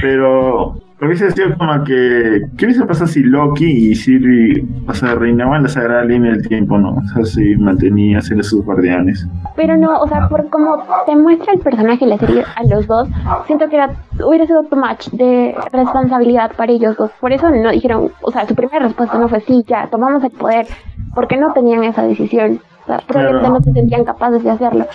pero 0.00 0.80
hubiese 1.06 1.30
sido 1.30 1.56
como 1.56 1.84
que 1.84 2.42
¿qué 2.56 2.64
hubiese 2.66 2.84
pasado 2.84 3.06
si 3.06 3.22
Loki 3.22 3.64
y 3.90 3.94
Sylvie, 3.94 4.64
o 4.86 4.94
sea, 4.94 5.14
reinaban 5.14 5.62
la 5.62 5.68
sagrada 5.68 6.04
línea 6.04 6.32
del 6.32 6.46
tiempo, 6.46 6.78
¿no? 6.78 6.90
O 6.94 7.02
sea, 7.14 7.24
si 7.24 7.56
mantenía 7.56 8.20
ser 8.20 8.42
sus 8.44 8.64
guardianes. 8.64 9.26
Pero 9.56 9.76
no, 9.76 10.00
o 10.00 10.06
sea, 10.08 10.28
por 10.28 10.48
como 10.50 10.82
te 11.06 11.16
muestra 11.16 11.52
el 11.54 11.60
personaje 11.60 12.06
la 12.06 12.18
serie 12.18 12.44
a 12.56 12.64
los 12.64 12.86
dos, 12.86 13.08
siento 13.46 13.68
que 13.68 13.76
era, 13.76 13.90
hubiera 14.24 14.46
sido 14.46 14.62
too 14.64 14.76
much 14.76 15.08
de 15.12 15.54
responsabilidad 15.72 16.52
para 16.56 16.72
ellos 16.72 16.96
dos. 16.96 17.10
Por 17.20 17.32
eso 17.32 17.50
no 17.50 17.70
dijeron, 17.70 18.10
o 18.22 18.30
sea, 18.30 18.46
su 18.46 18.54
primera 18.54 18.80
respuesta 18.86 19.18
no 19.18 19.28
fue 19.28 19.40
sí, 19.40 19.64
ya, 19.66 19.88
tomamos 19.90 20.22
el 20.24 20.30
poder, 20.30 20.66
porque 21.14 21.36
no 21.36 21.52
tenían 21.52 21.84
esa 21.84 22.02
decisión. 22.02 22.60
O 22.82 22.86
sea, 22.86 22.98
probablemente 23.06 23.48
Claro. 23.48 23.58
no 23.58 23.64
se 23.64 23.72
sentían 23.72 24.04
capaces 24.04 24.42
de 24.42 24.50
hacerlo. 24.50 24.86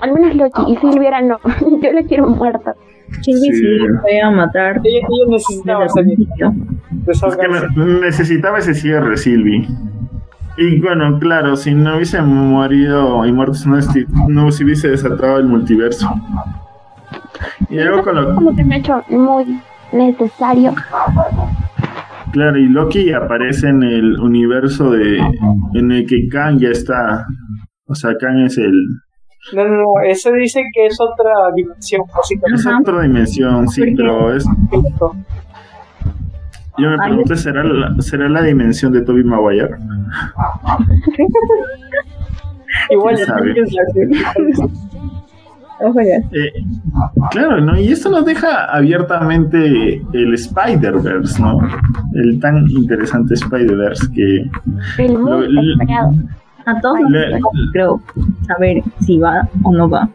Al 0.00 0.12
menos 0.12 0.34
Loki 0.34 0.72
y 0.72 0.76
Sylvia 0.76 1.08
eran 1.08 1.28
no, 1.28 1.38
yo 1.82 1.92
lo 1.92 2.02
quiero 2.06 2.26
muerto. 2.26 2.72
Sylvie 3.20 3.52
Sí. 3.52 3.58
sí 3.58 3.78
fue 4.00 4.20
a 4.20 4.30
matar 4.30 4.80
Ella, 4.84 4.98
ella 4.98 5.30
necesitaba. 5.30 5.86
Es 5.86 7.36
que 7.36 7.82
necesitaba 8.00 8.58
ese 8.58 8.74
cierre, 8.74 9.16
Sylvie. 9.16 9.66
Y 10.56 10.80
bueno, 10.80 11.18
claro, 11.18 11.56
si 11.56 11.74
no 11.74 11.96
hubiese 11.96 12.22
morido 12.22 13.26
y 13.26 13.32
Mortus 13.32 13.66
no, 13.66 13.78
no 14.28 14.50
se 14.52 14.64
hubiese 14.64 14.88
desatado 14.88 15.38
el 15.38 15.46
multiverso. 15.46 16.08
Y 17.68 17.76
luego 17.76 18.02
con 18.02 18.14
lo, 18.14 18.34
Como 18.36 18.54
que 18.54 18.64
me 18.64 18.76
ha 18.76 18.78
hecho 18.78 19.02
muy 19.08 19.60
necesario. 19.92 20.72
Claro, 22.32 22.58
y 22.58 22.68
Loki 22.68 23.12
aparece 23.12 23.68
en 23.68 23.82
el 23.82 24.20
universo 24.20 24.90
de 24.90 25.18
en 25.74 25.92
el 25.92 26.06
que 26.06 26.28
Kang 26.28 26.58
ya 26.58 26.68
está. 26.68 27.26
O 27.86 27.94
sea, 27.94 28.12
Kang 28.18 28.44
es 28.44 28.56
el 28.58 28.72
No, 29.52 29.64
no, 29.68 29.76
no, 29.76 30.00
ese 30.06 30.32
dice 30.32 30.62
que 30.72 30.86
es 30.86 30.98
otra 31.00 31.32
dimensión, 31.54 32.02
básicamente. 32.14 32.60
es 32.60 32.66
otra 32.80 33.02
dimensión, 33.02 33.68
sí, 33.68 33.94
pero 33.94 34.34
es 34.34 34.44
yo 36.76 36.90
me 36.90 36.98
pregunto 36.98 37.36
será 37.36 37.62
la, 37.62 37.94
será 38.02 38.28
la 38.28 38.42
dimensión 38.42 38.92
de 38.92 39.02
Toby 39.02 39.22
Maguire. 39.22 39.76
Igual. 42.90 43.16
Eh, 46.32 46.52
claro, 47.30 47.60
¿no? 47.60 47.78
Y 47.78 47.92
esto 47.92 48.10
nos 48.10 48.24
deja 48.24 48.64
abiertamente 48.64 50.02
el 50.12 50.34
Spider-Verse, 50.34 51.40
¿no? 51.40 51.60
El 52.14 52.40
tan 52.40 52.68
interesante 52.70 53.34
Spider-Verse 53.34 54.10
que 54.12 54.50
El 55.02 55.18
muy 55.18 55.48
Lo-. 55.48 56.12
A 56.66 56.80
todos 56.80 56.98
Le- 57.10 57.38
gusta, 57.40 57.48
creo 57.72 58.00
saber 58.46 58.82
si 59.00 59.18
va 59.18 59.48
o 59.62 59.72
no 59.72 59.88
va. 59.88 60.08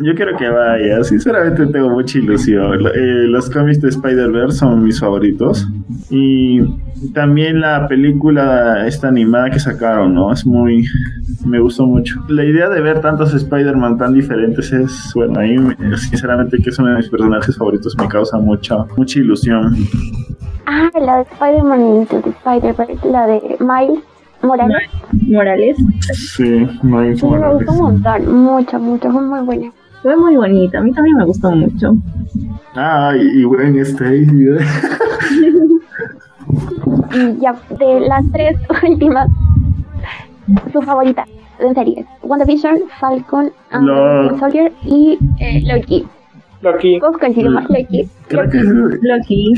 Yo 0.00 0.14
quiero 0.14 0.36
que 0.36 0.48
vaya, 0.48 1.02
sinceramente 1.02 1.66
tengo 1.66 1.90
mucha 1.90 2.18
ilusión. 2.18 2.86
Eh, 2.94 3.26
los 3.26 3.50
cómics 3.50 3.80
de 3.80 3.88
Spider-Verse 3.88 4.58
son 4.58 4.84
mis 4.84 5.00
favoritos. 5.00 5.66
Y 6.08 6.60
también 7.14 7.60
la 7.60 7.88
película 7.88 8.86
esta 8.86 9.08
animada 9.08 9.50
que 9.50 9.58
sacaron, 9.58 10.14
¿no? 10.14 10.32
Es 10.32 10.46
muy... 10.46 10.84
me 11.44 11.58
gustó 11.58 11.84
mucho. 11.84 12.14
La 12.28 12.44
idea 12.44 12.68
de 12.68 12.80
ver 12.80 13.00
tantos 13.00 13.34
Spider-Man 13.34 13.98
tan 13.98 14.14
diferentes 14.14 14.72
es, 14.72 15.10
bueno, 15.16 15.40
a 15.40 15.42
mí 15.42 15.58
me- 15.58 15.96
sinceramente 15.96 16.58
que 16.62 16.70
es 16.70 16.78
uno 16.78 16.90
de 16.90 16.96
mis 16.98 17.08
personajes 17.08 17.56
favoritos, 17.56 17.96
me 17.98 18.06
causa 18.06 18.38
mucha, 18.38 18.76
mucha 18.96 19.18
ilusión. 19.18 19.74
Ah, 20.66 20.90
la 21.00 21.16
de 21.16 21.22
Spider-Man 21.22 21.80
Into 21.80 22.20
the 22.20 22.30
Spider-Verse, 22.30 23.08
la 23.10 23.26
de 23.26 23.40
Miles 23.58 24.04
Morales. 24.42 24.76
Morales 25.28 25.76
Sí, 26.12 26.66
me 26.82 27.12
gustó 27.12 27.26
un 27.28 27.78
montón, 27.78 28.42
mucho, 28.44 28.78
mucho, 28.78 29.10
fue 29.10 29.22
muy 29.22 29.40
buena. 29.40 29.72
fue 30.02 30.16
muy 30.16 30.36
bonita. 30.36 30.78
A 30.78 30.82
mí 30.82 30.92
también 30.92 31.16
me 31.16 31.24
gustó 31.24 31.50
mucho. 31.50 31.94
Ah, 32.74 33.12
y 33.16 33.42
Gwen 33.44 33.78
Stacy. 33.80 34.26
Y 37.14 37.40
ya, 37.40 37.54
de 37.78 38.00
las 38.00 38.22
tres 38.32 38.56
últimas, 38.88 39.28
su 40.72 40.82
favorita 40.82 41.24
en 41.58 41.74
series, 41.74 42.06
WandaVision, 42.22 42.80
Falcon, 43.00 43.50
and 43.70 44.38
Soldier 44.38 44.72
y 44.84 45.18
eh, 45.40 45.62
Loki. 45.66 46.06
Loki. 46.62 46.98
Coincidimos, 46.98 47.64
Loki. 47.68 48.08
Creo 48.28 48.50
que 48.50 48.58
Loki. 49.02 49.54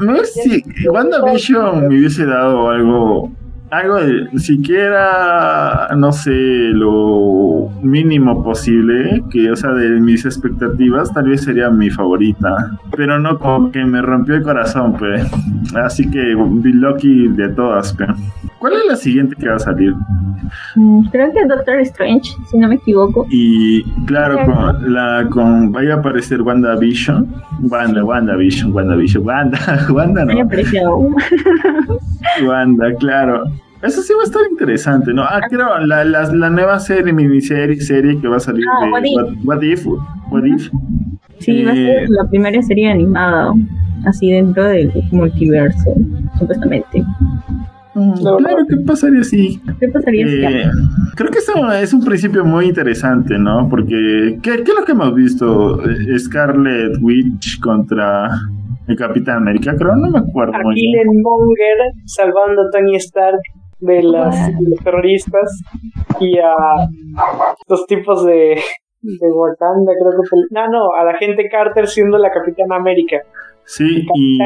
No 0.00 0.24
sé 0.24 0.64
si 0.64 0.88
WandaVision 0.88 1.88
me 1.88 1.98
hubiese 1.98 2.24
dado 2.24 2.70
algo, 2.70 3.30
algo 3.70 3.96
de, 3.96 4.38
siquiera, 4.38 5.88
no 5.96 6.10
sé, 6.12 6.30
lo 6.30 7.68
mínimo 7.82 8.42
posible, 8.42 9.22
que, 9.30 9.50
o 9.50 9.56
sea, 9.56 9.72
de 9.72 10.00
mis 10.00 10.24
expectativas, 10.24 11.12
tal 11.12 11.28
vez 11.28 11.44
sería 11.44 11.68
mi 11.70 11.90
favorita, 11.90 12.78
pero 12.96 13.18
no 13.18 13.38
como 13.38 13.70
que 13.70 13.84
me 13.84 14.00
rompió 14.00 14.36
el 14.36 14.42
corazón, 14.42 14.94
pues. 14.98 15.30
Así 15.74 16.10
que 16.10 16.34
vi 16.34 16.72
Loki 16.72 17.28
de 17.28 17.50
todas, 17.50 17.92
pero. 17.92 18.14
¿Cuál 18.62 18.74
es 18.74 18.84
la 18.88 18.94
siguiente 18.96 19.34
que 19.34 19.48
va 19.48 19.56
a 19.56 19.58
salir? 19.58 19.92
Mm, 20.76 21.06
Creo 21.10 21.32
que 21.32 21.44
Doctor 21.46 21.80
Strange, 21.80 22.30
si 22.48 22.56
no 22.58 22.68
me 22.68 22.76
equivoco. 22.76 23.26
Y 23.28 23.82
claro, 24.06 24.38
con 24.46 24.92
la 24.94 25.26
con 25.30 25.72
vaya 25.72 25.94
a 25.94 25.96
aparecer 25.98 26.42
WandaVision, 26.42 27.26
Wanda, 27.62 28.04
WandaVision, 28.04 28.72
WandaVision, 28.72 29.26
Wanda, 29.26 29.58
Wanda 29.92 30.24
Me 30.24 30.34
no. 30.36 30.46
Wanda, 32.46 32.94
claro. 33.00 33.42
Eso 33.82 34.00
sí 34.00 34.12
va 34.16 34.22
a 34.22 34.26
estar 34.26 34.42
interesante, 34.48 35.12
¿no? 35.12 35.22
Ah, 35.24 35.40
creo, 35.50 35.80
la, 35.80 36.04
la, 36.04 36.32
la 36.32 36.48
nueva 36.50 36.78
serie, 36.78 37.12
miniserie, 37.12 37.80
serie 37.80 38.20
que 38.20 38.28
va 38.28 38.36
a 38.36 38.40
salir 38.40 38.64
Ah, 38.80 38.84
de 38.84 38.90
What 38.92 39.02
If. 39.02 39.16
What, 39.16 39.34
What 39.44 39.62
If, 39.64 39.86
What 40.30 40.44
If. 40.44 40.70
Sí, 41.40 41.64
va 41.64 41.72
a 41.72 41.74
ser 41.74 42.04
Eh, 42.04 42.06
la 42.08 42.30
primera 42.30 42.62
serie 42.62 42.92
animada, 42.92 43.52
así 44.06 44.30
dentro 44.30 44.62
del 44.62 44.92
multiverso, 45.10 45.94
supuestamente. 46.38 47.04
Claro, 47.94 48.64
¿qué 48.68 48.76
pasaría 48.86 49.22
si? 49.22 49.60
¿Qué 49.78 49.88
pasaría 49.88 50.26
si 50.26 50.44
Eh, 50.44 50.64
creo 51.14 51.30
que 51.30 51.38
eso 51.38 51.72
es 51.72 51.92
un 51.92 52.04
principio 52.04 52.44
muy 52.44 52.66
interesante, 52.66 53.38
¿no? 53.38 53.68
Porque, 53.68 54.38
¿qué, 54.42 54.62
qué 54.62 54.70
es 54.70 54.74
lo 54.78 54.84
que 54.84 54.92
hemos 54.92 55.14
visto? 55.14 55.80
Eh, 55.82 56.18
Scarlet 56.18 56.96
Witch 57.02 57.60
contra 57.60 58.30
el 58.88 58.96
Capitán 58.96 59.38
América, 59.38 59.74
creo, 59.76 59.94
no 59.96 60.10
me 60.10 60.18
acuerdo 60.18 60.54
A 60.54 60.62
muy 60.62 60.74
bien. 60.74 61.06
Monger 61.22 61.92
salvando 62.06 62.62
a 62.62 62.70
Tony 62.72 62.96
Stark 62.96 63.40
de, 63.80 64.02
las, 64.02 64.48
de 64.48 64.70
los 64.70 64.78
terroristas 64.82 65.60
y 66.20 66.38
a 66.38 66.54
los 67.68 67.86
tipos 67.86 68.24
de, 68.24 68.58
De 69.02 69.30
Wakanda, 69.30 69.92
creo 70.00 70.22
que. 70.22 70.54
No, 70.54 70.68
no, 70.68 70.94
a 70.94 71.04
la 71.04 71.18
gente 71.18 71.48
Carter 71.50 71.86
siendo 71.86 72.16
la 72.18 72.30
Capitana 72.30 72.76
América. 72.76 73.18
Sí, 73.64 74.06
y. 74.14 74.38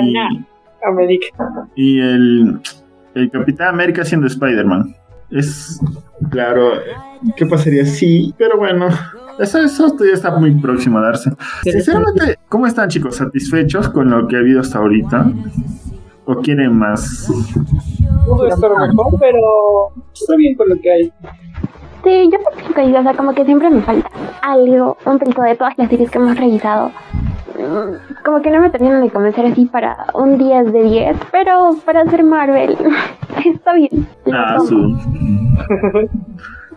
América. 0.82 1.26
Y 1.74 2.00
el, 2.00 2.60
el 3.16 3.30
Capitán 3.30 3.68
América 3.68 4.04
siendo 4.04 4.26
Spider-Man. 4.26 4.94
Es. 5.30 5.80
Claro, 6.30 6.72
¿qué 7.36 7.46
pasaría 7.46 7.84
si? 7.84 8.32
Pero 8.38 8.58
bueno, 8.58 8.88
eso, 9.38 9.58
eso 9.58 9.90
todavía 9.90 10.14
está 10.14 10.30
muy 10.36 10.52
próximo 10.52 10.98
a 10.98 11.02
darse. 11.02 11.30
Sinceramente, 11.62 12.38
¿cómo 12.48 12.66
están, 12.66 12.88
chicos? 12.88 13.16
¿Satisfechos 13.16 13.88
con 13.88 14.10
lo 14.10 14.28
que 14.28 14.36
ha 14.36 14.40
habido 14.40 14.60
hasta 14.60 14.78
ahorita? 14.78 15.32
¿O 16.26 16.36
quieren 16.36 16.78
más? 16.78 17.26
Pudo 18.26 18.46
estar 18.46 18.70
mejor, 18.70 19.18
pero 19.18 19.92
está 20.12 20.36
bien 20.36 20.54
con 20.54 20.68
lo 20.68 20.76
que 20.76 20.90
hay. 20.90 21.12
Sí, 22.04 22.30
yo 22.30 22.38
que 22.74 22.82
o 22.82 23.02
sea, 23.02 23.14
como 23.14 23.34
que 23.34 23.44
siempre 23.44 23.68
me 23.70 23.82
falta 23.82 24.08
algo, 24.42 24.96
un 25.06 25.18
poquito 25.18 25.42
de 25.42 25.56
todas 25.56 25.76
las 25.76 25.88
series 25.88 26.10
que 26.10 26.18
hemos 26.18 26.36
revisado. 26.36 26.92
Como 28.24 28.42
que 28.42 28.50
no 28.50 28.60
me 28.60 28.70
terminan 28.70 29.02
de 29.02 29.10
convencer 29.10 29.46
así 29.46 29.66
para 29.66 30.06
un 30.14 30.38
10 30.38 30.72
de 30.72 30.82
10, 30.82 31.16
pero 31.32 31.76
para 31.84 32.02
hacer 32.02 32.22
Marvel 32.24 32.76
está 33.44 33.74
bien. 33.74 34.06
Ah, 34.32 34.58
su. 34.60 34.76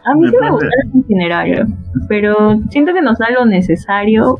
A 0.05 0.15
mí 0.15 0.27
sí 0.27 0.36
me 0.41 0.51
gusta 0.51 0.67
el 0.93 0.99
itinerario, 0.99 1.65
pero 2.07 2.59
siento 2.69 2.93
que 2.93 3.01
nos 3.01 3.17
da 3.17 3.30
lo 3.32 3.45
necesario 3.45 4.38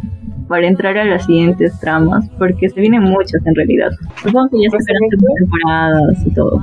para 0.48 0.68
entrar 0.68 0.98
a 0.98 1.06
las 1.06 1.26
siguientes 1.26 1.80
tramas, 1.80 2.28
porque 2.40 2.70
se 2.70 2.82
vienen 2.82 3.04
muchas 3.04 3.46
en 3.46 3.56
realidad. 3.56 3.92
Supongo 4.24 4.50
que 4.50 4.64
ya 4.64 4.70
se 4.72 4.78
esperan 4.78 5.02
temporadas 5.38 6.26
y 6.26 6.34
todo. 6.34 6.60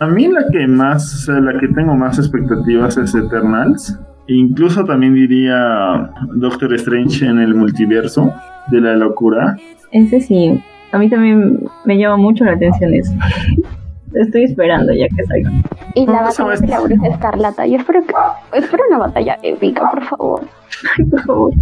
A 0.00 0.06
mí 0.06 0.28
la 0.28 0.44
que 0.50 0.66
más, 0.66 1.28
la 1.28 1.58
que 1.60 1.68
tengo 1.68 1.94
más 1.94 2.18
expectativas 2.18 2.96
es 2.96 3.14
Eternals. 3.14 4.00
Incluso 4.28 4.84
también 4.84 5.14
diría 5.14 6.10
Doctor 6.34 6.72
Strange 6.74 7.26
en 7.26 7.38
el 7.38 7.54
multiverso 7.54 8.32
de 8.68 8.80
la 8.80 8.94
locura. 8.94 9.56
Ese 9.90 10.20
sí, 10.20 10.62
a 10.92 10.98
mí 10.98 11.08
también 11.08 11.60
me 11.84 11.98
llama 11.98 12.16
mucho 12.16 12.44
la 12.44 12.52
atención 12.52 12.94
eso. 12.94 13.12
Estoy 14.14 14.44
esperando 14.44 14.92
ya 14.92 15.08
que 15.08 15.24
salga. 15.24 15.50
Y 15.94 16.06
la 16.06 16.22
batalla 16.22 16.60
de 16.60 16.66
la 16.66 16.80
bruja 16.80 17.08
escarlata. 17.08 17.66
Yo 17.66 17.76
espero 17.78 18.04
que 18.04 18.14
espero 18.58 18.82
una 18.90 18.98
batalla 18.98 19.38
épica, 19.42 19.90
por 19.90 20.04
favor. 20.04 20.40
Ay, 20.98 21.04
por 21.06 21.20
favor, 21.22 21.54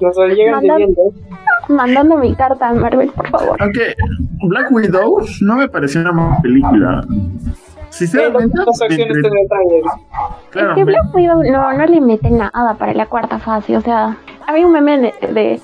Nos 0.00 0.16
lo 0.16 0.28
llegan 0.28 0.60
viendo 0.60 1.12
mandando 1.68 2.16
mi 2.16 2.34
carta 2.34 2.68
a 2.68 2.74
Marvel, 2.74 3.10
por 3.10 3.28
favor. 3.28 3.56
Aunque 3.60 3.94
Black 4.48 4.70
Widow 4.70 5.18
no 5.40 5.56
me 5.56 5.68
pareció 5.68 6.00
una 6.00 6.12
mala 6.12 6.38
película. 6.42 7.04
Sinceramente, 7.96 8.60
acciones 8.60 9.00
entre... 9.00 9.30
claro, 10.50 10.70
es 10.70 10.74
que 10.76 10.84
Black 10.84 11.14
Widow 11.14 11.42
no, 11.44 11.72
no 11.72 11.86
le 11.86 12.00
mete 12.00 12.30
nada 12.30 12.74
para 12.78 12.92
la 12.92 13.06
cuarta 13.06 13.38
fase. 13.38 13.76
O 13.76 13.80
sea, 13.80 14.16
había 14.46 14.66
un 14.66 14.72
meme 14.72 15.14
de, 15.20 15.60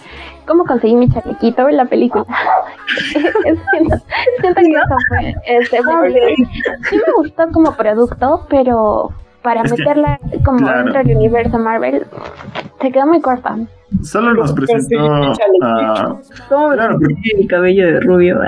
cómo 0.47 0.65
conseguí 0.65 0.95
mi 0.95 1.11
chalequito 1.11 1.69
en 1.69 1.77
la 1.77 1.85
película. 1.85 2.25
siento, 3.13 3.97
siento, 4.41 4.61
que 4.61 4.73
eso 4.73 4.97
fue. 5.09 5.35
Este, 5.47 5.79
sí 6.89 6.97
me 6.97 7.13
gustó 7.17 7.51
como 7.53 7.77
producto, 7.77 8.47
pero 8.49 9.13
para 9.43 9.63
meterla 9.65 10.19
como 10.45 10.69
dentro 10.69 11.03
del 11.03 11.17
universo 11.17 11.59
Marvel, 11.59 12.07
se 12.81 12.91
quedó 12.91 13.07
muy 13.07 13.21
corta. 13.21 13.57
Solo 14.03 14.35
nos 14.35 14.53
presentó 14.53 15.15
a... 15.63 16.17
¿Cómo 16.49 16.71
claro, 16.71 16.99
mi 16.99 17.47
cabello 17.47 17.87
de 17.87 18.01
rubio? 18.01 18.41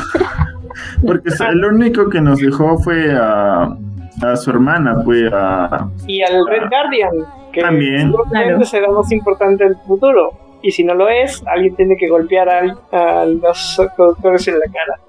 porque 1.06 1.30
el 1.48 1.64
único 1.64 2.08
que 2.08 2.20
nos 2.20 2.40
dejó 2.40 2.78
fue 2.78 3.12
a, 3.12 3.76
a 4.22 4.36
su 4.36 4.50
hermana, 4.50 5.02
fue 5.04 5.28
a... 5.32 5.88
Y 6.06 6.22
al 6.22 6.46
Red 6.46 6.68
Guardian, 6.68 7.26
que 7.52 7.60
también 7.60 8.12
claro. 8.30 8.64
será 8.64 8.90
más 8.90 9.10
importante 9.12 9.64
en 9.64 9.70
el 9.70 9.76
futuro. 9.86 10.32
Y 10.62 10.72
si 10.72 10.84
no 10.84 10.94
lo 10.94 11.08
es, 11.08 11.42
alguien 11.46 11.74
tiene 11.76 11.96
que 11.96 12.08
golpear 12.08 12.48
a, 12.48 13.20
a 13.22 13.24
los 13.24 13.80
doctores 13.96 14.46
en 14.48 14.58
la 14.58 14.66
cara. 14.66 15.00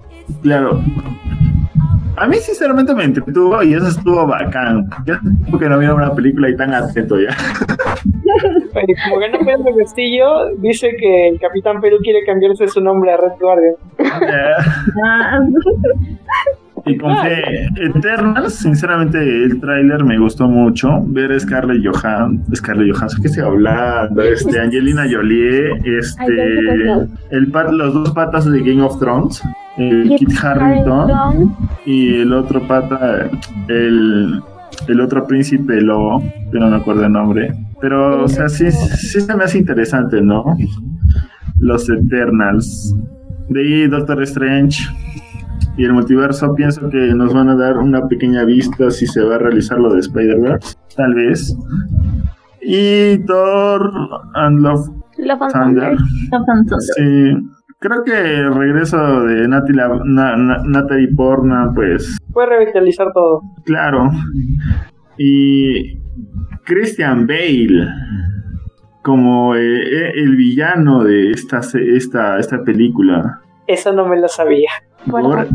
Claro, 0.42 0.82
a 2.22 2.28
mí 2.28 2.38
sinceramente 2.38 2.94
me 2.94 3.06
entretuvo 3.06 3.64
y 3.64 3.74
eso 3.74 3.88
estuvo 3.88 4.28
bacán. 4.28 4.88
Ya 5.06 5.20
que 5.58 5.68
no 5.68 5.76
había 5.76 5.94
una 5.94 6.14
película 6.14 6.50
y 6.50 6.56
tan 6.56 6.72
atento 6.72 7.20
ya. 7.20 7.36
como 9.06 9.20
que 9.20 9.30
no 9.30 9.40
Pedro 9.40 9.76
Castillo 9.76 10.56
dice 10.58 10.96
que 11.00 11.30
el 11.30 11.40
Capitán 11.40 11.82
Perú 11.82 11.98
quiere 12.04 12.24
cambiarse 12.24 12.68
su 12.68 12.80
nombre 12.80 13.12
a 13.12 13.18
Red 13.18 13.40
Guardian. 13.40 13.76
Y 16.86 16.98
con 16.98 17.18
fe 17.18 17.68
Eternals, 17.78 18.56
sinceramente 18.56 19.18
el 19.20 19.60
tráiler 19.60 20.04
me 20.04 20.18
gustó 20.18 20.48
mucho. 20.48 21.02
Ver 21.08 21.32
a 21.32 21.40
Scarlett 21.40 21.86
Johansson, 21.86 22.44
Scarlett 22.56 22.96
Johansson, 22.96 23.22
¿qué 23.22 23.30
se 23.30 23.42
hablando? 23.42 24.22
Este, 24.22 24.60
Angelina 24.60 25.06
Jolie, 25.10 25.72
este, 25.86 26.92
el 27.32 27.52
los 27.72 27.94
dos 27.94 28.12
patas 28.12 28.46
de 28.52 28.60
Game 28.62 28.82
of 28.82 29.00
Thrones 29.00 29.42
el 29.78 30.16
Kit 30.18 30.32
Harrington 30.44 31.56
y 31.86 32.16
el 32.22 32.34
otro 32.34 32.62
pata, 32.68 33.30
el, 33.68 34.42
el 34.88 35.02
otro 35.02 35.26
príncipe 35.26 35.82
lobo, 35.82 36.22
que 36.52 36.60
no 36.60 36.70
me 36.70 36.78
acuerdo 36.78 37.06
el 37.06 37.12
nombre. 37.12 37.54
Pero, 37.80 38.24
o 38.24 38.28
sea, 38.28 38.48
sí, 38.50 38.72
sí 38.72 39.22
se 39.22 39.36
me 39.36 39.44
hace 39.44 39.60
interesante, 39.60 40.22
¿no? 40.22 40.44
Los 41.58 41.90
Eternals. 41.90 42.96
De 43.50 43.62
ahí 43.62 43.88
Doctor 43.88 44.22
Strange 44.24 44.84
y 45.78 45.86
el 45.86 45.94
multiverso 45.94 46.54
pienso 46.56 46.90
que 46.90 47.14
nos 47.14 47.34
van 47.34 47.50
a 47.50 47.56
dar 47.56 47.78
una 47.78 48.08
pequeña 48.08 48.44
vista 48.44 48.92
si 48.92 49.08
se 49.08 49.24
va 49.24 49.36
a 49.36 49.38
realizar 49.40 49.80
lo 49.80 49.94
de 49.94 50.00
Spider-Verse, 50.00 50.76
tal 50.96 51.14
vez. 51.16 51.56
Y 52.62 53.18
Thor 53.26 53.92
and 54.36 54.60
Love, 54.60 54.90
Love 55.18 55.52
Thunder. 55.52 55.98
Sí 56.96 57.36
Creo 57.82 58.04
que 58.04 58.12
el 58.12 58.54
regreso 58.54 59.24
de 59.24 59.48
Natalie 59.48 61.08
Portman, 61.18 61.74
pues. 61.74 62.16
Puede 62.32 62.50
revitalizar 62.50 63.08
todo. 63.12 63.42
Claro. 63.66 64.12
Y 65.18 66.00
Christian 66.64 67.26
Bale 67.26 67.88
como 69.02 69.56
eh, 69.56 69.82
eh, 69.82 70.12
el 70.14 70.36
villano 70.36 71.04
de 71.04 71.32
esta, 71.32 71.62
esta, 71.74 72.38
esta 72.38 72.64
película. 72.64 73.42
Esa 73.66 73.92
no 73.92 74.06
me 74.06 74.18
la 74.18 74.28
sabía. 74.28 74.70
Por 75.10 75.48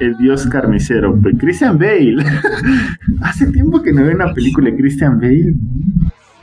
el 0.00 0.16
dios 0.16 0.46
carnicero. 0.46 1.18
Pues, 1.20 1.34
Christian 1.38 1.78
Bale. 1.78 2.24
Hace 3.22 3.50
tiempo 3.50 3.82
que 3.82 3.92
no 3.92 4.02
veo 4.02 4.14
una 4.14 4.32
película 4.32 4.70
de 4.70 4.76
Christian 4.76 5.18
Bale. 5.18 5.54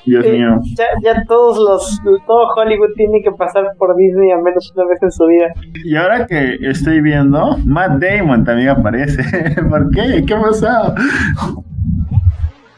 Dios 0.05 0.25
mío. 0.25 0.59
Ya, 0.75 0.85
ya 1.03 1.23
todos 1.27 1.57
los, 1.57 2.01
todo 2.25 2.47
Hollywood 2.55 2.93
tiene 2.95 3.21
que 3.21 3.31
pasar 3.31 3.63
por 3.77 3.95
Disney 3.95 4.31
al 4.31 4.41
menos 4.41 4.71
una 4.75 4.85
vez 4.85 5.01
en 5.03 5.11
su 5.11 5.25
vida. 5.25 5.47
Y 5.83 5.95
ahora 5.95 6.25
que 6.25 6.57
estoy 6.61 7.01
viendo, 7.01 7.57
Matt 7.65 8.01
Damon 8.01 8.43
también 8.43 8.69
aparece. 8.69 9.23
¿Por 9.69 9.91
qué? 9.91 10.23
¿Qué 10.25 10.35
pasó? 10.35 10.95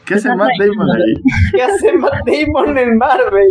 ¿Qué 0.04 0.14
hace 0.14 0.28
Matt 0.36 0.50
Damon 0.58 0.90
ahí? 0.90 1.14
¿Qué 1.52 1.62
hace 1.62 1.96
Matt 1.96 2.26
Damon 2.26 2.76
en 2.76 2.98
Marvel? 2.98 3.48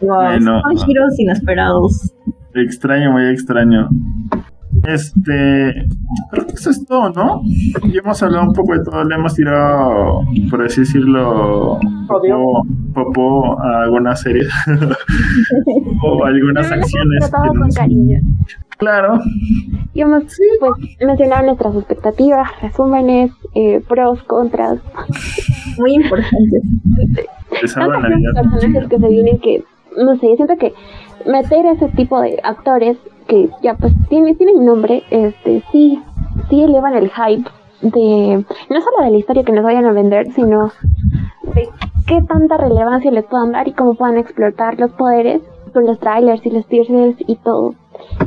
Wow, 0.00 0.40
son 0.40 0.76
giros 0.78 1.18
inesperados. 1.18 2.12
Extraño, 2.54 3.12
muy 3.12 3.26
extraño. 3.26 3.88
Este, 4.92 5.86
creo 6.30 6.46
que 6.46 6.52
eso 6.54 6.70
es 6.70 6.84
todo, 6.86 7.10
¿no? 7.10 7.42
Ya 7.92 8.00
hemos 8.00 8.22
hablado 8.22 8.48
un 8.48 8.52
poco 8.52 8.74
de 8.74 8.84
todo, 8.84 9.04
le 9.04 9.14
hemos 9.14 9.34
tirado, 9.34 10.22
por 10.50 10.62
así 10.62 10.80
decirlo, 10.80 11.78
popó, 12.94 13.60
a 13.60 13.82
algunas 13.82 14.20
series 14.20 14.50
o 16.02 16.24
algunas 16.24 16.70
acciones. 16.72 17.30
con 17.30 17.70
cariño. 17.70 18.20
Claro. 18.78 19.20
Y 19.92 20.00
hemos 20.00 20.24
pues, 20.58 20.72
mencionado 21.06 21.46
nuestras 21.46 21.76
expectativas, 21.76 22.48
resúmenes, 22.62 23.30
eh, 23.54 23.82
pros, 23.86 24.22
contras. 24.22 24.80
Muy 25.78 25.94
importantes. 25.94 26.62
personajes 27.60 28.88
que 28.88 28.98
se 28.98 29.08
vienen 29.08 29.38
que, 29.38 29.62
no 29.96 30.16
sé, 30.16 30.34
siento 30.36 30.56
que 30.56 30.72
meter 31.26 31.66
ese 31.66 31.88
tipo 31.88 32.20
de 32.20 32.40
actores 32.42 32.96
que 33.30 33.48
ya 33.62 33.74
pues 33.74 33.92
tiene, 34.08 34.34
tienen 34.34 34.64
nombre, 34.64 35.04
este, 35.10 35.62
sí, 35.70 36.02
sí 36.48 36.62
elevan 36.64 36.94
el 36.94 37.10
hype 37.10 37.48
de, 37.80 38.44
no 38.68 38.80
solo 38.80 39.04
de 39.04 39.10
la 39.12 39.16
historia 39.16 39.44
que 39.44 39.52
nos 39.52 39.62
vayan 39.62 39.86
a 39.86 39.92
vender, 39.92 40.32
sino 40.32 40.72
de 41.54 41.68
qué 42.08 42.20
tanta 42.22 42.56
relevancia 42.56 43.12
les 43.12 43.24
puedan 43.24 43.52
dar 43.52 43.68
y 43.68 43.72
cómo 43.72 43.94
puedan 43.94 44.18
explotar 44.18 44.80
los 44.80 44.90
poderes 44.92 45.42
con 45.72 45.86
los 45.86 46.00
trailers 46.00 46.44
y 46.44 46.50
los 46.50 46.66
teasers 46.66 47.16
y 47.20 47.36
todo. 47.36 47.74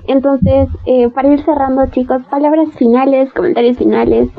Entonces, 0.08 0.70
eh, 0.86 1.10
para 1.10 1.34
ir 1.34 1.44
cerrando, 1.44 1.86
chicos, 1.88 2.24
palabras 2.30 2.70
finales, 2.76 3.34
comentarios 3.34 3.78
finales. 3.78 4.30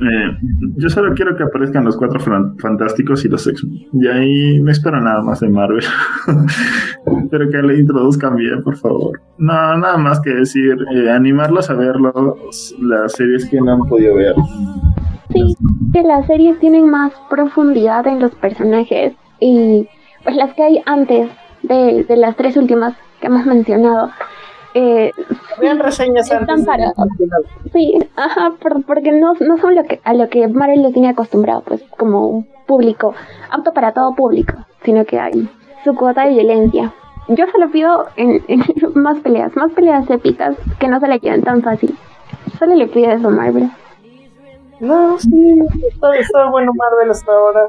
Eh, 0.00 0.38
yo 0.76 0.88
solo 0.88 1.12
quiero 1.14 1.36
que 1.36 1.42
aparezcan 1.42 1.84
los 1.84 1.96
cuatro 1.96 2.20
fantásticos 2.58 3.24
y 3.24 3.28
los 3.28 3.46
x 3.46 3.66
Y 3.92 4.06
ahí 4.06 4.60
no 4.60 4.70
espero 4.70 5.00
nada 5.00 5.22
más 5.22 5.40
de 5.40 5.48
Marvel. 5.48 5.84
Espero 7.24 7.50
que 7.50 7.62
le 7.62 7.78
introduzcan 7.78 8.36
bien, 8.36 8.62
por 8.62 8.76
favor. 8.76 9.20
No, 9.38 9.76
nada 9.76 9.96
más 9.96 10.20
que 10.20 10.30
decir, 10.30 10.76
eh, 10.94 11.10
animarlos 11.10 11.68
a 11.68 11.74
ver 11.74 11.96
las 12.80 13.12
series 13.12 13.48
que 13.48 13.60
no 13.60 13.72
han 13.72 13.88
podido 13.88 14.14
ver. 14.14 14.34
Sí, 15.30 15.56
que 15.92 16.02
las 16.02 16.26
series 16.26 16.58
tienen 16.60 16.88
más 16.88 17.12
profundidad 17.28 18.06
en 18.06 18.20
los 18.20 18.34
personajes 18.36 19.14
y 19.40 19.88
pues 20.22 20.36
las 20.36 20.54
que 20.54 20.62
hay 20.62 20.82
antes 20.86 21.28
de 21.62 22.16
las 22.16 22.36
tres 22.36 22.56
últimas 22.56 22.94
que 23.20 23.26
hemos 23.26 23.44
mencionado. 23.46 24.10
Eh, 24.80 25.12
Vean 25.60 25.78
reseñas 25.80 26.30
antes. 26.30 26.64
para- 26.64 26.92
Sí, 27.72 27.98
ajá, 28.16 28.52
por- 28.62 28.84
porque 28.84 29.10
no, 29.12 29.32
no 29.40 29.56
son 29.58 29.74
lo 29.74 29.82
que, 29.84 30.00
a 30.04 30.14
lo 30.14 30.28
que 30.28 30.46
Marvel 30.46 30.82
lo 30.84 30.92
tiene 30.92 31.08
acostumbrado, 31.08 31.62
pues 31.62 31.82
como 31.96 32.28
un 32.28 32.46
público, 32.66 33.12
apto 33.50 33.72
para 33.72 33.92
todo 33.92 34.14
público, 34.14 34.54
sino 34.84 35.04
que 35.04 35.18
hay 35.18 35.48
su 35.84 35.94
cuota 35.96 36.24
de 36.24 36.30
violencia. 36.34 36.92
Yo 37.28 37.46
solo 37.50 37.70
pido 37.70 38.06
en, 38.16 38.40
en 38.48 38.62
más 38.94 39.18
peleas, 39.18 39.56
más 39.56 39.72
peleas 39.72 40.08
épicas, 40.10 40.54
que 40.78 40.86
no 40.88 41.00
se 41.00 41.08
la 41.08 41.16
lleven 41.16 41.42
tan 41.42 41.60
fácil. 41.62 41.96
Solo 42.58 42.74
le 42.76 42.86
pido 42.86 43.10
eso 43.10 43.28
a 43.28 43.30
Marvel. 43.30 43.70
No, 44.80 45.18
sí, 45.18 45.58
está, 45.88 46.14
está 46.16 46.50
bueno 46.50 46.72
Marvel 46.72 47.10
hasta 47.10 47.32
ahora. 47.32 47.62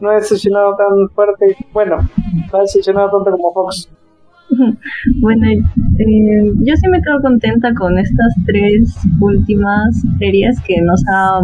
No 0.00 0.10
ha 0.10 0.14
decepcionado 0.16 0.74
tan 0.76 1.08
fuerte. 1.14 1.56
Bueno, 1.72 1.96
no 2.52 2.58
ha 2.58 2.62
decepcionado 2.62 3.10
tanto 3.10 3.30
como 3.38 3.52
Fox. 3.54 3.88
Bueno, 5.20 5.46
eh, 5.50 6.52
yo 6.64 6.76
sí 6.76 6.88
me 6.88 7.00
quedo 7.02 7.20
contenta 7.22 7.72
con 7.74 7.98
estas 7.98 8.34
tres 8.46 8.94
últimas 9.20 10.02
series 10.18 10.60
que 10.62 10.80
nos 10.82 11.02
ha 11.12 11.40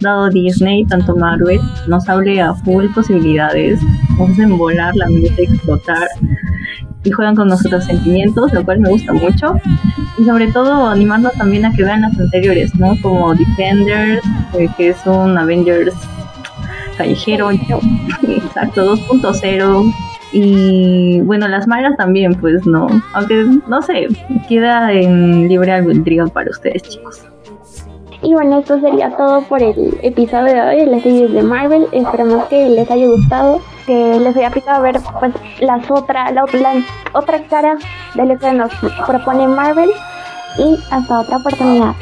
dado 0.00 0.30
Disney, 0.30 0.84
tanto 0.86 1.16
Marvel, 1.16 1.60
nos 1.88 2.08
abre 2.08 2.40
a 2.40 2.54
full 2.54 2.86
posibilidades, 2.94 3.80
nos 4.18 4.30
hacen 4.30 4.56
volar 4.56 4.94
la 4.96 5.06
mente, 5.06 5.42
explotar 5.42 6.08
y 7.04 7.10
juegan 7.10 7.34
con 7.34 7.48
nuestros 7.48 7.84
sentimientos, 7.84 8.52
lo 8.52 8.64
cual 8.64 8.80
me 8.80 8.90
gusta 8.90 9.12
mucho. 9.12 9.54
Y 10.18 10.24
sobre 10.24 10.50
todo 10.52 10.88
animarnos 10.88 11.32
también 11.34 11.64
a 11.64 11.72
que 11.72 11.82
vean 11.82 12.02
las 12.02 12.18
anteriores, 12.18 12.74
¿no? 12.74 12.94
Como 13.02 13.34
Defenders, 13.34 14.22
eh, 14.58 14.68
que 14.76 14.90
es 14.90 15.06
un 15.06 15.36
Avengers 15.36 15.94
callejero, 16.96 17.50
exacto, 18.28 18.96
2.0. 18.96 20.09
Y 20.32 21.20
bueno, 21.22 21.48
las 21.48 21.66
malas 21.66 21.96
también, 21.96 22.34
pues 22.34 22.66
no. 22.66 22.86
Aunque 23.14 23.46
no 23.66 23.82
sé, 23.82 24.08
queda 24.48 24.92
en 24.92 25.48
libre 25.48 25.72
albedrío 25.72 26.28
para 26.28 26.50
ustedes, 26.50 26.82
chicos. 26.82 27.24
Y 28.22 28.34
bueno, 28.34 28.58
esto 28.58 28.78
sería 28.80 29.16
todo 29.16 29.42
por 29.42 29.62
el 29.62 29.98
episodio 30.02 30.52
de 30.52 30.60
hoy 30.60 30.76
de 30.80 30.86
las 30.86 31.02
series 31.02 31.32
de 31.32 31.42
Marvel. 31.42 31.86
Esperamos 31.92 32.44
que 32.44 32.68
les 32.68 32.90
haya 32.90 33.06
gustado, 33.06 33.60
que 33.86 34.20
les 34.20 34.36
haya 34.36 34.50
picado 34.50 34.82
ver 34.82 35.00
pues 35.18 35.32
las 35.60 35.90
otra, 35.90 36.30
la, 36.30 36.44
la 36.52 36.84
otra 37.14 37.42
cara 37.44 37.76
de 38.14 38.26
lo 38.26 38.38
que 38.38 38.52
nos 38.52 38.70
propone 39.06 39.48
Marvel. 39.48 39.90
Y 40.58 40.76
hasta 40.90 41.20
otra 41.20 41.38
oportunidad. 41.38 41.94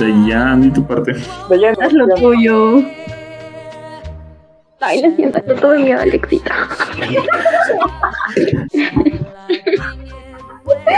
I 0.00 0.02
De 0.02 0.32
ya, 0.32 0.56
di 0.56 0.72
tu 0.72 0.80
parte. 0.80 1.12
Dayan, 1.52 1.76
Haz 1.76 1.92
lo 1.92 2.08
tuyo. 2.16 2.80
Ay, 4.80 5.04
lo 5.04 5.12
siento, 5.12 5.36
yo 5.44 5.52
tuve 5.60 5.76
miedo, 5.76 6.00
Alexita. 6.00 6.56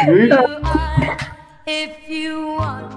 Uy, 0.07 0.31
if 1.67 2.09
you 2.09 2.55
want 2.59 2.93